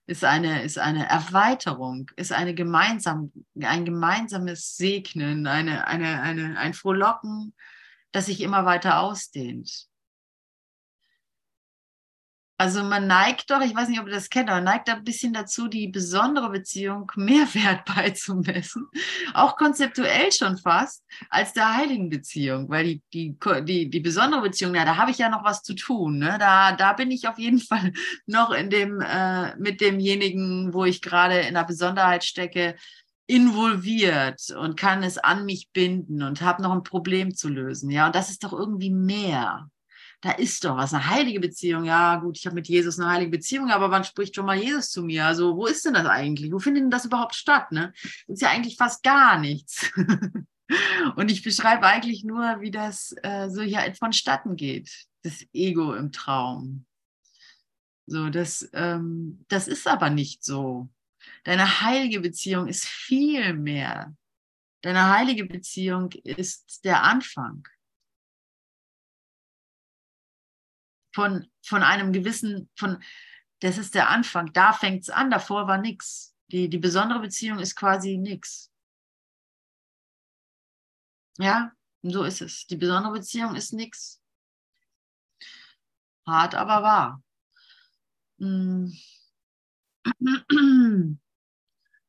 ist 0.09 0.25
eine, 0.25 0.63
ist 0.63 0.79
eine 0.79 1.07
Erweiterung, 1.07 2.11
ist 2.17 2.33
eine 2.33 2.55
gemeinsam, 2.55 3.31
ein 3.61 3.85
gemeinsames 3.85 4.75
Segnen, 4.77 5.47
eine, 5.47 5.87
eine, 5.87 6.23
eine, 6.23 6.59
ein 6.59 6.73
Frohlocken, 6.73 7.55
das 8.11 8.27
sich 8.27 8.41
immer 8.41 8.65
weiter 8.65 9.01
ausdehnt. 9.01 9.87
Also 12.61 12.83
man 12.83 13.07
neigt 13.07 13.53
doch, 13.53 13.61
ich 13.61 13.73
weiß 13.73 13.89
nicht, 13.89 14.01
ob 14.01 14.09
ihr 14.09 14.15
das 14.15 14.31
kennt, 14.31 14.51
aber 14.51 14.61
neigt 14.61 14.91
ein 14.91 15.05
bisschen 15.05 15.33
dazu, 15.33 15.69
die 15.69 15.87
besondere 15.87 16.51
Beziehung 16.51 17.11
mehr 17.17 17.47
Wert 17.55 17.85
beizumessen, 17.85 18.89
auch 19.33 19.57
konzeptuell 19.57 20.33
schon 20.33 20.59
fast, 20.59 21.05
als 21.31 21.53
der 21.53 21.77
heiligen 21.77 22.11
Beziehung, 22.11 22.69
weil 22.69 22.85
die, 22.85 23.03
die, 23.15 23.39
die, 23.63 23.89
die 23.89 24.01
besondere 24.01 24.43
Beziehung, 24.43 24.75
ja, 24.75 24.85
da 24.85 24.97
habe 24.97 25.13
ich 25.13 25.19
ja 25.19 25.29
noch 25.29 25.45
was 25.45 25.63
zu 25.63 25.75
tun. 25.75 26.19
Ne? 26.19 26.37
Da, 26.41 26.73
da 26.73 26.95
bin 26.95 27.13
ich 27.13 27.29
auf 27.29 27.39
jeden 27.39 27.61
Fall 27.69 27.93
noch 28.27 28.51
in 28.51 28.71
dem, 28.71 29.01
äh, 29.01 29.57
mit 29.57 29.81
demjenigen, 29.81 30.75
wo 30.75 30.85
ich 30.85 31.01
gerade 31.01 31.39
in 31.41 31.55
der 31.55 31.65
Besonderheit 31.65 32.25
stecke, 32.25 32.75
involviert 33.29 34.51
und 34.59 34.77
kann 34.77 35.05
es 35.05 35.17
an 35.19 35.45
mich 35.45 35.69
binden 35.73 36.25
und 36.25 36.41
habe 36.41 36.63
noch 36.63 36.73
ein 36.73 36.83
Problem 36.83 37.37
zu 37.37 37.49
lösen. 37.49 37.89
Ja, 37.91 38.07
und 38.07 38.17
das 38.17 38.31
ist 38.31 38.43
doch 38.43 38.53
irgendwie 38.53 38.91
mehr 38.91 39.69
da 40.21 40.33
ist 40.33 40.64
doch 40.64 40.77
was, 40.77 40.93
eine 40.93 41.09
heilige 41.09 41.41
Beziehung. 41.41 41.85
Ja, 41.85 42.16
gut, 42.16 42.39
ich 42.39 42.47
habe 42.47 42.55
mit 42.55 42.69
Jesus 42.69 42.99
eine 42.99 43.11
heilige 43.11 43.31
Beziehung, 43.31 43.71
aber 43.71 43.91
wann 43.91 44.05
spricht 44.05 44.35
schon 44.35 44.47
mal 44.47 44.59
Jesus 44.59 44.91
zu 44.91 45.03
mir? 45.03 45.27
Also, 45.27 45.57
wo 45.57 45.66
ist 45.66 45.85
denn 45.85 45.95
das 45.95 46.07
eigentlich? 46.07 46.51
Wo 46.53 46.59
findet 46.59 46.83
denn 46.83 46.91
das 46.91 47.05
überhaupt 47.05 47.35
statt? 47.35 47.71
Ne? 47.71 47.93
Das 48.27 48.35
ist 48.35 48.43
ja 48.43 48.51
eigentlich 48.51 48.77
fast 48.77 49.03
gar 49.03 49.39
nichts. 49.39 49.91
Und 51.16 51.31
ich 51.31 51.43
beschreibe 51.43 51.87
eigentlich 51.87 52.25
nur, 52.25 52.61
wie 52.61 52.71
das 52.71 53.14
äh, 53.23 53.49
so 53.49 53.62
hier 53.62 53.95
vonstatten 53.99 54.57
geht, 54.57 54.91
das 55.23 55.45
Ego 55.53 55.95
im 55.95 56.12
Traum. 56.12 56.85
So, 58.07 58.29
das, 58.29 58.69
ähm, 58.73 59.45
das 59.49 59.69
ist 59.69 59.87
aber 59.87 60.11
nicht 60.11 60.45
so. 60.45 60.89
Deine 61.45 61.81
heilige 61.83 62.21
Beziehung 62.21 62.66
ist 62.66 62.85
viel 62.85 63.55
mehr. 63.55 64.14
Deine 64.83 65.09
heilige 65.11 65.45
Beziehung 65.45 66.11
ist 66.25 66.85
der 66.85 67.03
Anfang. 67.03 67.66
Von, 71.13 71.51
von 71.63 71.83
einem 71.83 72.13
gewissen, 72.13 72.71
von, 72.77 73.03
das 73.61 73.79
ist 73.79 73.95
der 73.95 74.09
Anfang, 74.09 74.53
da 74.53 74.73
fängt 74.73 75.03
es 75.03 75.11
an, 75.11 75.31
davor 75.31 75.67
war 75.67 75.79
nichts. 75.79 76.35
Die, 76.51 76.69
die 76.69 76.79
besondere 76.79 77.21
Beziehung 77.21 77.59
ist 77.59 77.75
quasi 77.77 78.17
nichts. 78.17 78.73
Ja, 81.39 81.73
so 82.03 82.25
ist 82.25 82.41
es. 82.41 82.67
Die 82.67 82.77
besondere 82.77 83.13
Beziehung 83.13 83.55
ist 83.55 83.73
nichts. 83.73 84.21
Hart, 86.27 86.55
aber 86.55 86.83
wahr. 86.83 87.23
Hm. 88.39 88.93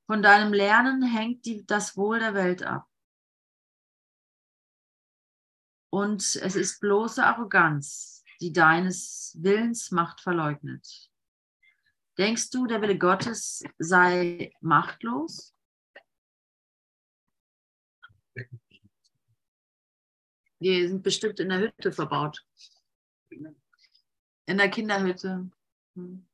Von 0.08 0.24
deinem 0.24 0.54
Lernen 0.54 1.04
hängt 1.04 1.46
die, 1.46 1.66
das 1.66 1.96
Wohl 1.96 2.20
der 2.20 2.34
Welt 2.34 2.64
ab. 2.64 2.90
Und 5.92 6.22
es 6.22 6.56
ist 6.56 6.80
bloße 6.80 7.24
Arroganz, 7.24 8.19
die 8.42 8.54
deines 8.54 9.38
Willens 9.40 9.92
Macht 9.92 10.22
verleugnet. 10.22 11.10
Denkst 12.18 12.50
du, 12.52 12.68
der 12.68 12.82
Wille 12.82 12.98
Gottes 12.98 13.64
sei 13.78 14.52
machtlos? 14.62 15.56
Die 20.60 20.88
sind 20.88 21.04
bestimmt 21.04 21.40
in 21.40 21.50
der 21.50 21.60
Hütte 21.60 21.92
verbaut. 21.92 22.46
In 23.30 24.58
der 24.58 24.70
Kinderhütte. 24.70 25.50
Hm. 25.96 26.29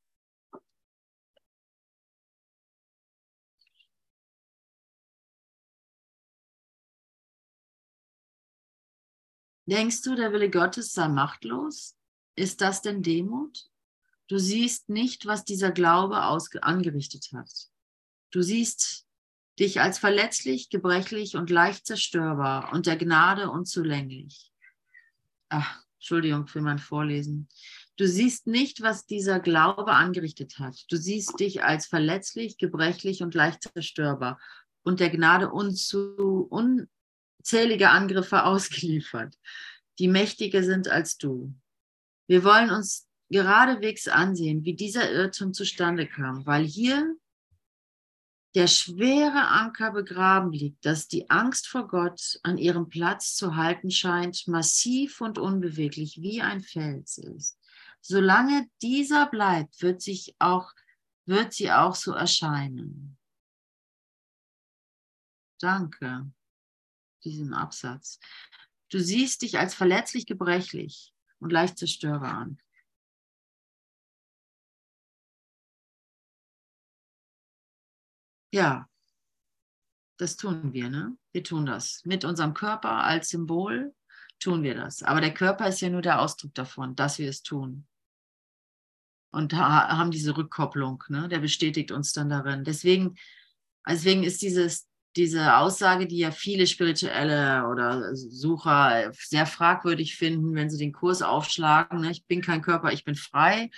Denkst 9.68 10.04
du, 10.04 10.16
der 10.16 10.32
Wille 10.32 10.50
Gottes 10.50 10.94
sei 10.94 11.08
machtlos? 11.08 11.96
Ist 12.36 12.62
das 12.62 12.82
denn 12.82 13.02
Demut? 13.02 13.70
Du 14.28 14.38
siehst 14.38 14.90
nicht, 14.90 15.26
was 15.26 15.44
dieser 15.44 15.72
Glaube 15.72 16.18
angerichtet 16.18 17.30
hat. 17.34 17.52
Du 18.32 18.42
siehst 18.42 19.06
dich 19.60 19.82
als 19.82 20.00
verletzlich, 20.00 20.70
gebrechlich 20.70 21.36
und 21.36 21.50
leicht 21.50 21.86
zerstörbar 21.86 22.74
und 22.74 22.86
der 22.86 22.98
Gnade 22.98 23.50
unzulänglich. 23.50 24.52
Ach, 25.50 25.82
Entschuldigung 25.96 26.48
für 26.48 26.62
mein 26.62 26.80
Vorlesen. 26.80 27.48
Du 27.98 28.08
siehst 28.08 28.48
nicht, 28.48 28.82
was 28.82 29.06
dieser 29.06 29.40
Glaube 29.40 29.94
angerichtet 29.94 30.60
hat. 30.60 30.86
Du 30.90 30.98
siehst 30.98 31.40
dich 31.40 31.64
als 31.64 31.86
verletzlich, 31.86 32.58
gebrechlich 32.58 33.24
und 33.24 33.34
leicht 33.34 33.64
zerstörbar 33.64 34.40
und 34.84 35.00
der 35.00 35.10
Gnade 35.10 35.50
unzu, 35.52 36.48
un, 36.52 36.90
zählige 37.46 37.90
Angriffe 37.90 38.44
ausgeliefert, 38.44 39.38
die 40.00 40.08
mächtiger 40.08 40.64
sind 40.64 40.88
als 40.88 41.18
du. 41.18 41.56
Wir 42.28 42.44
wollen 42.44 42.72
uns 42.72 43.08
geradewegs 43.30 44.08
ansehen, 44.08 44.66
wie 44.66 44.76
dieser 44.76 45.12
Irrtum 45.12 45.54
zustande 45.54 46.08
kam, 46.08 46.46
weil 46.46 46.66
hier 46.66 47.16
der 48.56 48.68
schwere 48.68 49.48
Anker 49.48 49.92
begraben 49.92 50.52
liegt, 50.52 50.86
dass 50.86 51.08
die 51.08 51.30
Angst 51.30 51.68
vor 51.68 51.88
Gott 51.88 52.40
an 52.44 52.58
ihrem 52.58 52.88
Platz 52.88 53.36
zu 53.36 53.56
halten 53.56 53.92
scheint, 53.92 54.48
massiv 54.48 55.20
und 55.20 55.38
unbeweglich 55.38 56.22
wie 56.22 56.42
ein 56.42 56.62
Fels 56.62 57.18
ist. 57.18 57.60
Solange 58.00 58.68
dieser 58.82 59.26
bleibt, 59.28 59.82
wird, 59.82 60.02
sich 60.02 60.36
auch, 60.40 60.72
wird 61.26 61.54
sie 61.54 61.72
auch 61.72 61.96
so 61.96 62.14
erscheinen. 62.14 63.18
Danke 65.60 66.32
diesen 67.32 67.54
Absatz. 67.54 68.20
Du 68.90 69.00
siehst 69.00 69.42
dich 69.42 69.58
als 69.60 69.74
verletzlich, 69.74 70.26
gebrechlich 70.26 71.14
und 71.40 71.52
leicht 71.52 71.78
zerstörbar 71.78 72.34
an. 72.34 72.60
Ja, 78.54 78.88
das 80.18 80.38
tun 80.38 80.72
wir, 80.72 80.90
ne? 80.90 81.18
Wir 81.34 81.44
tun 81.44 81.66
das. 81.66 82.02
Mit 82.06 82.24
unserem 82.24 82.54
Körper 82.54 83.04
als 83.04 83.30
Symbol 83.30 83.94
tun 84.40 84.64
wir 84.64 84.76
das. 84.76 85.04
Aber 85.04 85.20
der 85.20 85.34
Körper 85.34 85.68
ist 85.68 85.82
ja 85.82 85.90
nur 85.90 86.02
der 86.02 86.22
Ausdruck 86.22 86.54
davon, 86.54 86.96
dass 86.96 87.20
wir 87.20 87.30
es 87.30 87.44
tun. 87.44 87.86
Und 89.32 89.54
haben 89.54 90.12
diese 90.12 90.38
Rückkopplung, 90.38 91.04
ne? 91.10 91.28
der 91.28 91.40
bestätigt 91.40 91.92
uns 91.92 92.14
dann 92.14 92.30
darin. 92.30 92.64
Deswegen, 92.64 93.18
deswegen 93.86 94.24
ist 94.24 94.42
dieses, 94.42 94.88
diese 95.16 95.58
Aussage, 95.58 96.08
die 96.08 96.18
ja 96.18 96.32
viele 96.32 96.68
spirituelle 96.68 97.68
oder 97.68 98.16
Sucher 98.16 99.12
sehr 99.14 99.46
fragwürdig 99.46 100.16
finden, 100.18 100.56
wenn 100.56 100.70
sie 100.70 100.78
den 100.78 100.92
Kurs 100.94 101.22
aufschlagen, 101.22 102.02
ne? 102.02 102.12
ich 102.12 102.26
bin 102.26 102.42
kein 102.42 102.62
Körper, 102.62 102.92
ich 102.92 103.06
bin 103.06 103.16
frei. 103.16 103.70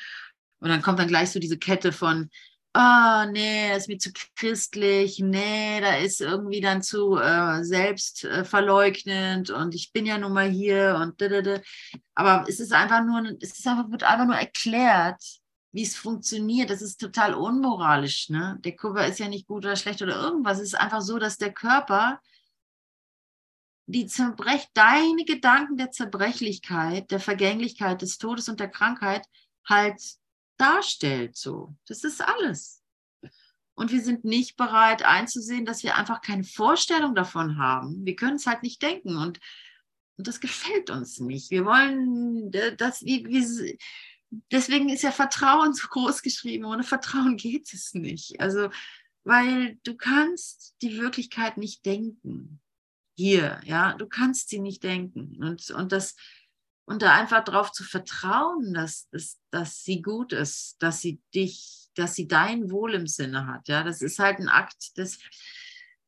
Und 0.60 0.70
dann 0.70 0.82
kommt 0.82 1.00
dann 1.00 1.08
gleich 1.08 1.32
so 1.32 1.40
diese 1.40 1.58
Kette 1.58 1.92
von, 1.92 2.30
ah, 2.74 3.26
oh, 3.26 3.32
nee, 3.32 3.70
das 3.70 3.84
ist 3.84 3.88
mir 3.88 3.98
zu 3.98 4.12
christlich, 4.36 5.20
nee, 5.20 5.82
da 5.82 5.96
ist 5.98 6.22
irgendwie 6.22 6.62
dann 6.62 6.82
zu 6.82 7.18
äh, 7.18 7.64
selbstverleugnend 7.64 9.50
äh, 9.50 9.54
und 9.54 9.74
ich 9.74 9.92
bin 9.92 10.06
ja 10.06 10.18
nun 10.18 10.34
mal 10.34 10.50
hier 10.50 10.98
und 11.02 11.20
da, 11.22 11.28
da, 11.28 11.42
da. 11.42 11.60
aber 12.14 12.46
es 12.48 12.60
ist 12.60 12.74
einfach 12.74 13.04
nur, 13.04 13.24
es 13.42 13.58
ist 13.58 13.68
einfach, 13.68 13.90
wird 13.90 14.04
einfach 14.04 14.26
nur 14.26 14.36
erklärt, 14.36 15.22
wie 15.78 15.84
es 15.84 15.96
funktioniert. 15.96 16.72
Das 16.72 16.82
ist 16.82 17.00
total 17.00 17.36
unmoralisch, 17.36 18.30
ne? 18.30 18.58
Der 18.62 18.76
Körper 18.76 19.06
ist 19.06 19.20
ja 19.20 19.28
nicht 19.28 19.46
gut 19.46 19.64
oder 19.64 19.76
schlecht 19.76 20.02
oder 20.02 20.16
irgendwas. 20.16 20.58
Es 20.58 20.70
ist 20.70 20.80
einfach 20.80 21.02
so, 21.02 21.20
dass 21.20 21.38
der 21.38 21.54
Körper 21.54 22.20
die 23.86 24.08
zerbrech, 24.08 24.66
deine 24.74 25.24
Gedanken 25.24 25.78
der 25.78 25.92
Zerbrechlichkeit, 25.92 27.12
der 27.12 27.20
Vergänglichkeit, 27.20 28.02
des 28.02 28.18
Todes 28.18 28.50
und 28.50 28.60
der 28.60 28.70
Krankheit 28.70 29.28
halt 29.70 30.02
darstellt. 30.58 31.38
So, 31.38 31.76
das 31.86 32.04
ist 32.04 32.22
alles. 32.22 32.82
Und 33.76 33.92
wir 33.92 34.02
sind 34.02 34.26
nicht 34.26 34.58
bereit 34.58 35.04
einzusehen, 35.04 35.64
dass 35.64 35.84
wir 35.84 35.96
einfach 35.96 36.22
keine 36.22 36.44
Vorstellung 36.44 37.14
davon 37.14 37.60
haben. 37.60 38.04
Wir 38.04 38.16
können 38.16 38.38
es 38.38 38.48
halt 38.48 38.64
nicht 38.64 38.82
denken 38.82 39.16
und, 39.16 39.40
und 40.18 40.26
das 40.28 40.40
gefällt 40.40 40.90
uns 40.90 41.20
nicht. 41.20 41.52
Wir 41.52 41.66
wollen, 41.66 42.50
dass 42.78 43.04
wir, 43.04 43.24
wir, 43.26 43.78
deswegen 44.52 44.90
ist 44.90 45.04
ja 45.04 45.12
Vertrauen 45.12 45.74
so 45.74 45.88
groß 45.88 46.22
geschrieben. 46.22 46.66
Ohne 46.66 46.84
Vertrauen 46.84 47.38
geht 47.38 47.74
es 47.74 47.94
nicht. 47.94 48.40
Also, 48.40 48.70
weil 49.24 49.78
du 49.84 49.96
kannst 49.96 50.76
die 50.82 50.98
Wirklichkeit 50.98 51.58
nicht 51.58 51.86
denken. 51.86 52.62
Hier, 53.16 53.60
ja, 53.66 53.94
du 53.94 54.08
kannst 54.08 54.50
sie 54.50 54.60
nicht 54.60 54.84
denken. 54.84 55.44
Und, 55.44 55.72
und 55.72 55.92
das, 55.92 56.16
und 56.86 57.02
da 57.02 57.14
einfach 57.14 57.44
darauf 57.44 57.72
zu 57.72 57.84
vertrauen, 57.84 58.74
dass, 58.74 59.10
dass, 59.10 59.40
dass 59.52 59.84
sie 59.84 60.02
gut 60.02 60.34
ist, 60.34 60.78
dass 60.80 61.02
sie 61.02 61.20
dich, 61.34 61.90
dass 61.96 62.16
sie 62.16 62.28
dein 62.28 62.70
Wohl 62.72 62.94
im 62.94 63.08
Sinne 63.08 63.48
hat. 63.48 63.68
Ja, 63.68 63.84
das 63.84 64.02
ist 64.02 64.20
halt 64.20 64.40
ein 64.40 64.50
Akt 64.50 64.98
des, 64.98 65.20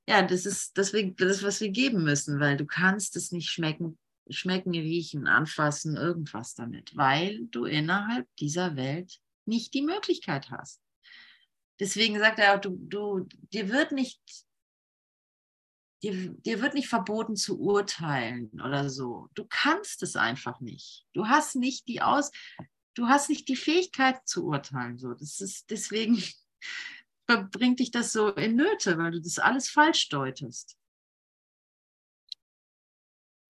ja, 0.07 0.21
das 0.21 0.45
ist 0.45 0.77
das, 0.77 0.93
das, 1.17 1.43
was 1.43 1.61
wir 1.61 1.69
geben 1.69 2.03
müssen, 2.03 2.39
weil 2.39 2.57
du 2.57 2.65
kannst 2.65 3.15
es 3.15 3.31
nicht 3.31 3.49
schmecken, 3.49 3.97
schmecken, 4.29 4.71
riechen, 4.71 5.27
anfassen, 5.27 5.95
irgendwas 5.95 6.55
damit, 6.55 6.95
weil 6.95 7.45
du 7.47 7.65
innerhalb 7.65 8.27
dieser 8.37 8.75
Welt 8.75 9.19
nicht 9.45 9.73
die 9.73 9.81
Möglichkeit 9.81 10.49
hast. 10.51 10.81
Deswegen 11.79 12.19
sagt 12.19 12.39
er 12.39 12.55
auch, 12.55 12.61
du, 12.61 12.77
du, 12.77 13.27
dir 13.51 13.69
wird 13.69 13.91
nicht 13.91 14.21
dir, 16.03 16.33
dir 16.33 16.61
wird 16.61 16.73
nicht 16.73 16.87
verboten 16.87 17.35
zu 17.35 17.59
urteilen 17.59 18.49
oder 18.61 18.89
so. 18.89 19.29
Du 19.33 19.45
kannst 19.49 20.03
es 20.03 20.15
einfach 20.15 20.59
nicht. 20.59 21.05
Du 21.13 21.27
hast 21.27 21.55
nicht 21.55 21.87
die 21.87 22.01
Aus, 22.01 22.31
du 22.95 23.07
hast 23.07 23.29
nicht 23.29 23.47
die 23.47 23.55
Fähigkeit 23.55 24.27
zu 24.27 24.45
urteilen. 24.45 24.97
So, 24.97 25.13
das 25.13 25.39
ist 25.41 25.69
deswegen 25.69 26.21
bringt 27.51 27.79
dich 27.79 27.91
das 27.91 28.11
so 28.11 28.29
in 28.29 28.55
Nöte, 28.55 28.97
weil 28.97 29.11
du 29.11 29.21
das 29.21 29.39
alles 29.39 29.69
falsch 29.69 30.09
deutest 30.09 30.78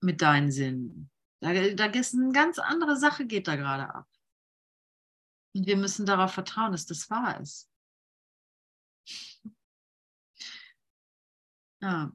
mit 0.02 0.22
deinen 0.22 0.52
Sinnen. 0.52 1.10
Da, 1.41 1.54
da 1.54 1.86
ist 1.86 2.14
eine 2.14 2.32
ganz 2.32 2.60
andere 2.60 2.97
Sache, 2.97 3.26
geht 3.26 3.47
da 3.47 3.56
gerade 3.56 3.93
ab. 3.93 4.08
Und 5.56 5.66
wir 5.66 5.78
müssen 5.78 6.06
darauf 6.06 6.34
vertrauen, 6.34 6.72
dass 6.72 6.86
das 6.86 7.10
wahr 7.10 7.39
ist. 7.41 7.70
Ja. 11.82 12.12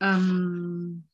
Ähm, 0.00 1.08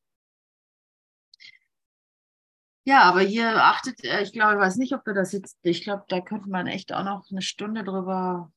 ja, 2.85 3.03
aber 3.03 3.21
hier 3.21 3.63
achtet, 3.65 4.03
äh, 4.05 4.23
ich 4.23 4.33
glaube, 4.33 4.55
ich 4.55 4.59
weiß 4.61 4.77
nicht, 4.77 4.93
ob 4.95 5.07
wir 5.07 5.15
das 5.15 5.33
jetzt, 5.33 5.59
ich 5.63 5.83
glaube, 5.83 6.05
da 6.09 6.21
könnte 6.21 6.49
man 6.49 6.67
echt 6.67 6.93
auch 6.93 7.05
noch 7.05 7.31
eine 7.31 7.43
Stunde 7.43 7.85
drüber, 7.85 8.53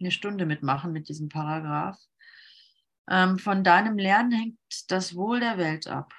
eine 0.00 0.10
Stunde 0.10 0.46
mitmachen 0.46 0.92
mit 0.92 1.08
diesem 1.08 1.28
Paragraph. 1.28 1.98
Ähm, 3.10 3.38
von 3.38 3.64
deinem 3.64 3.98
Lernen 3.98 4.32
hängt 4.32 4.90
das 4.90 5.14
Wohl 5.14 5.40
der 5.40 5.56
Welt 5.56 5.86
ab. 5.86 6.12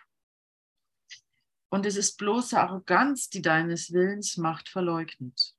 Und 1.72 1.86
es 1.86 1.96
ist 1.96 2.18
bloße 2.18 2.60
Arroganz, 2.60 3.30
die 3.30 3.44
deines 3.44 3.94
Willens 3.94 4.38
Macht 4.38 4.70
verleugnet. 4.70 5.56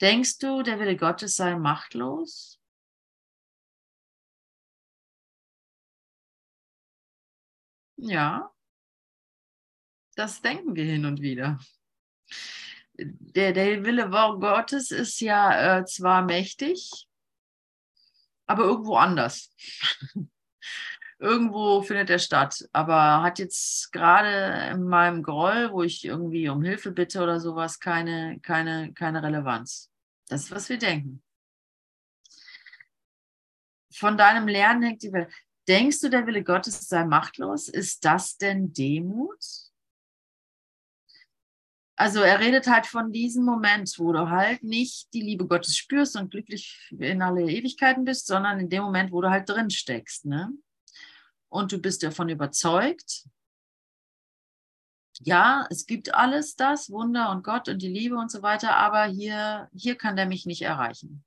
Denkst 0.00 0.38
du, 0.38 0.62
der 0.62 0.78
Wille 0.78 0.96
Gottes 0.96 1.34
sei 1.34 1.56
machtlos? 1.56 2.60
Ja, 7.96 8.54
das 10.14 10.40
denken 10.40 10.76
wir 10.76 10.84
hin 10.84 11.04
und 11.04 11.20
wieder. 11.20 11.58
Der, 12.98 13.52
der 13.52 13.84
Wille 13.84 14.10
Gottes 14.10 14.90
ist 14.90 15.20
ja 15.20 15.78
äh, 15.78 15.84
zwar 15.84 16.22
mächtig, 16.22 17.06
aber 18.46 18.64
irgendwo 18.64 18.96
anders. 18.96 19.54
irgendwo 21.18 21.82
findet 21.82 22.10
er 22.10 22.18
statt, 22.18 22.68
aber 22.72 23.22
hat 23.22 23.38
jetzt 23.38 23.92
gerade 23.92 24.72
in 24.72 24.84
meinem 24.84 25.22
Groll, 25.22 25.72
wo 25.72 25.82
ich 25.82 26.04
irgendwie 26.04 26.48
um 26.48 26.62
Hilfe 26.62 26.92
bitte 26.92 27.22
oder 27.22 27.40
sowas, 27.40 27.80
keine, 27.80 28.38
keine, 28.40 28.92
keine 28.94 29.22
Relevanz. 29.22 29.90
Das 30.28 30.44
ist, 30.44 30.50
was 30.50 30.68
wir 30.68 30.78
denken. 30.78 31.22
Von 33.92 34.16
deinem 34.16 34.46
Lernen 34.46 34.82
hängt 34.82 35.02
die 35.02 35.12
Welt. 35.12 35.32
Denkst 35.66 36.00
du, 36.00 36.08
der 36.08 36.26
Wille 36.26 36.44
Gottes 36.44 36.88
sei 36.88 37.04
machtlos? 37.04 37.68
Ist 37.68 38.04
das 38.04 38.38
denn 38.38 38.72
Demut? 38.72 39.67
Also 41.98 42.20
er 42.20 42.38
redet 42.38 42.68
halt 42.68 42.86
von 42.86 43.12
diesem 43.12 43.44
Moment, 43.44 43.92
wo 43.98 44.12
du 44.12 44.30
halt 44.30 44.62
nicht 44.62 45.12
die 45.12 45.20
Liebe 45.20 45.46
Gottes 45.46 45.76
spürst 45.76 46.16
und 46.16 46.30
glücklich 46.30 46.90
in 46.96 47.22
alle 47.22 47.42
Ewigkeiten 47.42 48.04
bist, 48.04 48.28
sondern 48.28 48.60
in 48.60 48.70
dem 48.70 48.84
Moment, 48.84 49.10
wo 49.10 49.20
du 49.20 49.30
halt 49.30 49.48
drin 49.48 49.70
steckst. 49.70 50.24
Ne? 50.24 50.52
und 51.48 51.72
du 51.72 51.78
bist 51.78 52.02
davon 52.02 52.28
überzeugt, 52.28 53.28
ja, 55.20 55.66
es 55.70 55.86
gibt 55.86 56.14
alles 56.14 56.54
das, 56.54 56.90
Wunder 56.90 57.30
und 57.30 57.42
Gott 57.42 57.68
und 57.68 57.82
die 57.82 57.88
Liebe 57.88 58.16
und 58.16 58.30
so 58.30 58.42
weiter, 58.42 58.76
aber 58.76 59.04
hier, 59.04 59.68
hier 59.74 59.96
kann 59.96 60.14
der 60.14 60.26
mich 60.26 60.46
nicht 60.46 60.62
erreichen. 60.62 61.24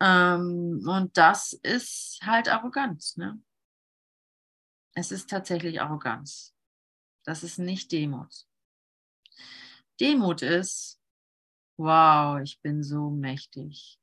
Ähm, 0.00 0.84
und 0.86 1.16
das 1.16 1.52
ist 1.52 2.20
halt 2.22 2.48
Arroganz. 2.48 3.16
Ne? 3.16 3.40
Es 4.94 5.10
ist 5.10 5.30
tatsächlich 5.30 5.80
Arroganz. 5.80 6.51
Das 7.24 7.42
ist 7.42 7.58
nicht 7.58 7.92
Demut. 7.92 8.46
Demut 10.00 10.42
ist, 10.42 11.00
wow, 11.76 12.40
ich 12.42 12.60
bin 12.60 12.82
so 12.82 13.10
mächtig. 13.10 13.98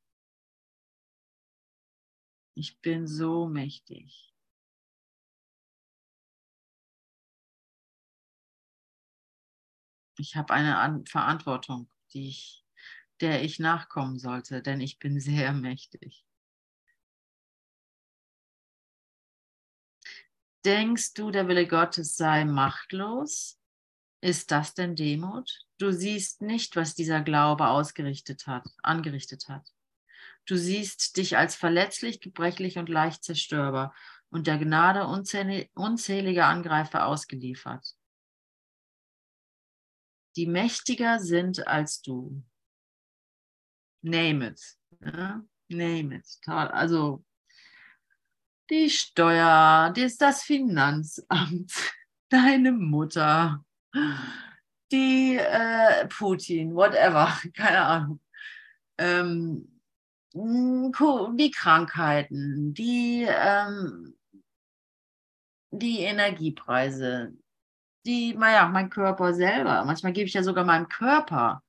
Ich 2.54 2.80
bin 2.80 3.06
so 3.06 3.46
mächtig. 3.46 4.34
Ich 10.18 10.36
habe 10.36 10.52
eine 10.52 11.02
Verantwortung, 11.06 11.88
die 12.12 12.28
ich, 12.28 12.66
der 13.20 13.42
ich 13.42 13.58
nachkommen 13.58 14.18
sollte, 14.18 14.62
denn 14.62 14.80
ich 14.80 14.98
bin 14.98 15.20
sehr 15.20 15.52
mächtig. 15.52 16.24
Denkst 20.64 21.14
du, 21.14 21.30
der 21.30 21.48
Wille 21.48 21.66
Gottes 21.66 22.16
sei 22.16 22.44
machtlos? 22.44 23.58
Ist 24.22 24.50
das 24.50 24.74
denn 24.74 24.94
Demut? 24.96 25.50
Du 25.78 25.92
siehst 25.92 26.42
nicht, 26.42 26.76
was 26.76 26.94
dieser 26.94 27.22
Glaube 27.22 27.68
ausgerichtet 27.68 28.46
hat, 28.46 28.68
angerichtet 28.82 29.48
hat. 29.48 29.66
Du 30.46 30.56
siehst 30.56 31.16
dich 31.16 31.38
als 31.38 31.54
verletzlich, 31.54 32.20
gebrechlich 32.20 32.76
und 32.76 32.88
leicht 32.88 33.24
zerstörbar 33.24 33.94
und 34.28 34.46
der 34.46 34.58
Gnade 34.58 35.06
unzähliger 35.06 36.46
Angreifer 36.46 37.06
ausgeliefert. 37.06 37.96
die 40.36 40.46
mächtiger 40.46 41.18
sind 41.18 41.66
als 41.66 42.02
du. 42.02 42.42
Name 44.02 44.48
it. 44.48 44.78
Ja? 45.00 45.44
Name 45.68 46.16
it. 46.16 46.38
Also 46.46 47.24
die 48.70 48.88
Steuer, 48.90 49.92
das, 49.94 50.42
Finanzamt, 50.42 51.72
deine 52.28 52.72
Mutter, 52.72 53.64
die 54.92 55.36
äh, 55.36 56.06
Putin, 56.08 56.74
whatever, 56.74 57.32
keine 57.54 57.80
Ahnung. 57.80 58.20
Ähm, 58.98 59.80
die 60.32 61.50
Krankheiten, 61.50 62.72
die, 62.72 63.26
ähm, 63.28 64.16
die 65.72 66.00
Energiepreise, 66.00 67.34
die, 68.06 68.34
naja, 68.34 68.68
mein 68.68 68.90
Körper 68.90 69.34
selber. 69.34 69.84
Manchmal 69.84 70.12
gebe 70.12 70.26
ich 70.26 70.34
ja 70.34 70.42
sogar 70.42 70.64
meinem 70.64 70.88
Körper 70.88 71.62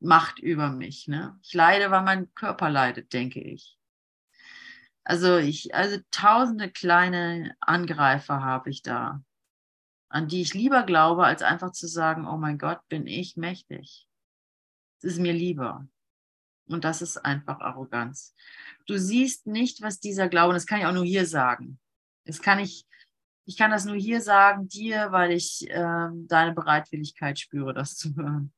Macht 0.00 0.38
über 0.38 0.70
mich. 0.70 1.08
Ne? 1.08 1.38
Ich 1.42 1.54
leide, 1.54 1.90
weil 1.90 2.02
mein 2.02 2.32
Körper 2.34 2.70
leidet, 2.70 3.12
denke 3.12 3.40
ich. 3.40 3.77
Also 5.08 5.38
ich, 5.38 5.74
also 5.74 5.98
tausende 6.10 6.70
kleine 6.70 7.56
Angreifer 7.60 8.44
habe 8.44 8.68
ich 8.68 8.82
da, 8.82 9.24
an 10.10 10.28
die 10.28 10.42
ich 10.42 10.52
lieber 10.52 10.82
glaube, 10.82 11.24
als 11.24 11.40
einfach 11.40 11.72
zu 11.72 11.88
sagen, 11.88 12.28
oh 12.28 12.36
mein 12.36 12.58
Gott, 12.58 12.86
bin 12.88 13.06
ich 13.06 13.34
mächtig. 13.38 14.06
Es 14.98 15.04
ist 15.04 15.18
mir 15.18 15.32
lieber. 15.32 15.88
Und 16.66 16.84
das 16.84 17.00
ist 17.00 17.16
einfach 17.16 17.58
Arroganz. 17.60 18.34
Du 18.86 18.98
siehst 18.98 19.46
nicht, 19.46 19.80
was 19.80 19.98
dieser 19.98 20.28
Glaube, 20.28 20.52
das 20.52 20.66
kann 20.66 20.80
ich 20.80 20.84
auch 20.84 20.92
nur 20.92 21.06
hier 21.06 21.24
sagen. 21.24 21.80
Das 22.26 22.42
kann 22.42 22.58
ich, 22.58 22.86
ich 23.46 23.56
kann 23.56 23.70
das 23.70 23.86
nur 23.86 23.96
hier 23.96 24.20
sagen, 24.20 24.68
dir, 24.68 25.10
weil 25.10 25.32
ich 25.32 25.70
äh, 25.70 26.08
deine 26.12 26.52
Bereitwilligkeit 26.52 27.38
spüre, 27.38 27.72
das 27.72 27.96
zu 27.96 28.14
hören. 28.14 28.52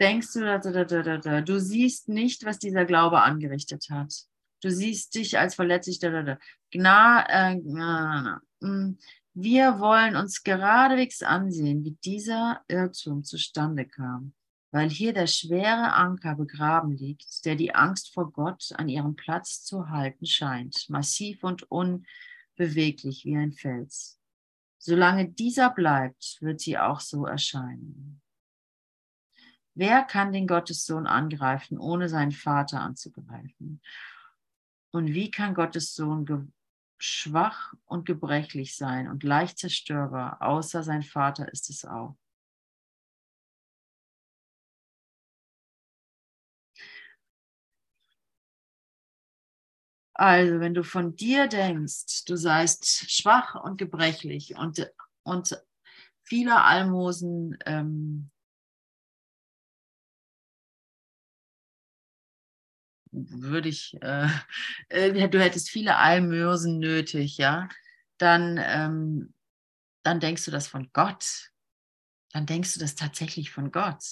Denkst 0.00 0.32
du, 0.34 0.40
da, 0.40 0.58
da, 0.58 0.84
da, 0.84 1.02
da, 1.02 1.18
da, 1.18 1.40
du 1.40 1.60
siehst 1.60 2.08
nicht, 2.08 2.44
was 2.44 2.58
dieser 2.58 2.84
Glaube 2.84 3.22
angerichtet 3.22 3.86
hat. 3.90 4.14
Du 4.60 4.70
siehst 4.70 5.14
dich 5.14 5.38
als 5.38 5.54
verletzlich. 5.54 5.98
Da, 5.98 6.10
da, 6.10 6.22
da. 6.22 6.38
Gna, 6.70 7.26
äh, 7.28 7.60
na, 7.64 8.40
na, 8.60 8.68
mm. 8.68 8.98
Wir 9.40 9.78
wollen 9.78 10.16
uns 10.16 10.42
geradewegs 10.42 11.22
ansehen, 11.22 11.84
wie 11.84 11.96
dieser 12.04 12.60
Irrtum 12.66 13.22
zustande 13.22 13.86
kam, 13.86 14.34
weil 14.72 14.90
hier 14.90 15.12
der 15.12 15.28
schwere 15.28 15.92
Anker 15.92 16.34
begraben 16.34 16.90
liegt, 16.90 17.44
der 17.44 17.54
die 17.54 17.72
Angst 17.72 18.12
vor 18.12 18.32
Gott 18.32 18.72
an 18.74 18.88
ihrem 18.88 19.14
Platz 19.14 19.62
zu 19.62 19.90
halten 19.90 20.26
scheint, 20.26 20.86
massiv 20.88 21.44
und 21.44 21.70
unbeweglich 21.70 23.24
wie 23.26 23.36
ein 23.36 23.52
Fels. 23.52 24.18
Solange 24.78 25.28
dieser 25.28 25.70
bleibt, 25.70 26.38
wird 26.40 26.60
sie 26.60 26.76
auch 26.76 26.98
so 26.98 27.24
erscheinen. 27.24 28.20
Wer 29.78 30.02
kann 30.02 30.32
den 30.32 30.48
Gottessohn 30.48 31.06
angreifen, 31.06 31.78
ohne 31.78 32.08
seinen 32.08 32.32
Vater 32.32 32.80
anzugreifen? 32.80 33.80
Und 34.90 35.14
wie 35.14 35.30
kann 35.30 35.54
Gottes 35.54 35.94
Sohn 35.94 36.52
schwach 36.98 37.74
und 37.84 38.04
gebrechlich 38.04 38.74
sein 38.74 39.06
und 39.06 39.22
leicht 39.22 39.56
zerstörbar, 39.56 40.42
außer 40.42 40.82
sein 40.82 41.04
Vater 41.04 41.52
ist 41.52 41.70
es 41.70 41.84
auch. 41.84 42.16
Also, 50.12 50.58
wenn 50.58 50.74
du 50.74 50.82
von 50.82 51.14
dir 51.14 51.46
denkst, 51.46 52.24
du 52.24 52.34
seist 52.34 53.08
schwach 53.08 53.54
und 53.54 53.78
gebrechlich 53.78 54.56
und, 54.56 54.90
und 55.22 55.56
viele 56.24 56.64
Almosen 56.64 57.56
ähm, 57.64 58.32
würde 63.28 63.68
ich, 63.68 63.96
äh, 64.02 64.28
äh, 64.88 65.28
du 65.28 65.40
hättest 65.40 65.70
viele 65.70 65.96
Almösen 65.96 66.78
nötig, 66.78 67.38
ja, 67.38 67.68
dann, 68.18 68.58
ähm, 68.62 69.34
dann 70.02 70.20
denkst 70.20 70.44
du 70.44 70.50
das 70.50 70.68
von 70.68 70.90
Gott. 70.92 71.50
Dann 72.32 72.46
denkst 72.46 72.74
du 72.74 72.80
das 72.80 72.94
tatsächlich 72.94 73.50
von 73.50 73.70
Gott. 73.72 74.04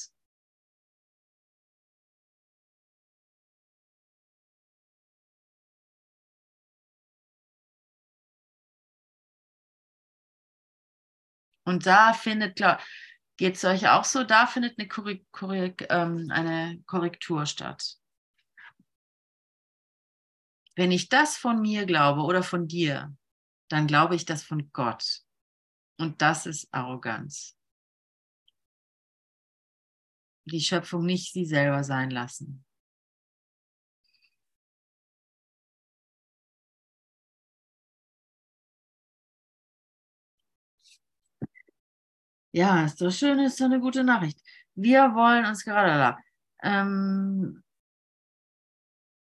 Und 11.65 11.87
da 11.87 12.13
findet, 12.13 12.61
geht 13.37 13.57
es 13.57 13.65
euch 13.65 13.89
auch 13.89 14.05
so, 14.05 14.23
da 14.25 14.47
findet 14.47 14.79
eine, 14.79 14.89
Korrek 14.89 15.27
Korrek 15.33 15.87
ähm, 15.91 16.31
eine 16.31 16.81
Korrektur 16.87 17.45
statt. 17.47 17.97
Wenn 20.77 20.93
ich 20.93 21.09
das 21.09 21.39
von 21.39 21.61
mir 21.61 21.87
glaube 21.87 22.21
oder 22.23 22.43
von 22.43 22.69
dir, 22.69 23.17
dann 23.69 23.87
glaube 23.87 24.15
ich 24.15 24.27
das 24.27 24.45
von 24.45 24.71
Gott. 24.73 25.23
Und 25.99 26.21
das 26.21 26.45
ist 26.45 26.69
Arroganz. 26.73 27.57
Die 30.45 30.61
Schöpfung 30.61 31.07
nicht 31.07 31.33
sie 31.33 31.47
selber 31.47 31.83
sein 31.83 32.11
lassen. 32.11 32.65
Ja, 42.53 42.85
ist 42.85 43.01
doch 43.01 43.11
schön, 43.11 43.39
ist 43.41 43.61
doch 43.61 43.67
eine 43.67 43.81
gute 43.81 44.05
Nachricht. 44.05 44.39
Wir 44.75 45.15
wollen 45.15 45.45
uns 45.47 45.65
gerade, 45.65 46.17
ähm, 46.63 47.63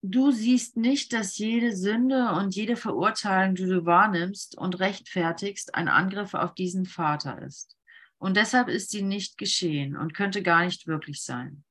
Du 0.02 0.32
siehst 0.32 0.78
nicht, 0.78 1.12
dass 1.12 1.38
jede 1.38 1.76
Sünde 1.76 2.32
und 2.32 2.56
jede 2.56 2.78
Verurteilung, 2.78 3.56
die 3.56 3.66
du 3.66 3.86
wahrnimmst 3.86 4.58
und 4.58 4.80
rechtfertigst, 4.80 5.76
ein 5.76 5.90
Angriff 5.90 6.34
auf 6.34 6.54
diesen 6.54 6.86
Vater 6.86 7.42
ist. 7.42 7.76
Und 8.18 8.38
deshalb 8.38 8.70
ist 8.70 8.92
sie 8.92 9.02
nicht 9.02 9.38
geschehen 9.38 9.98
und 9.98 10.14
könnte 10.14 10.42
gar 10.42 10.64
nicht 10.64 10.88
wirklich 10.88 11.24
sein. 11.24 11.66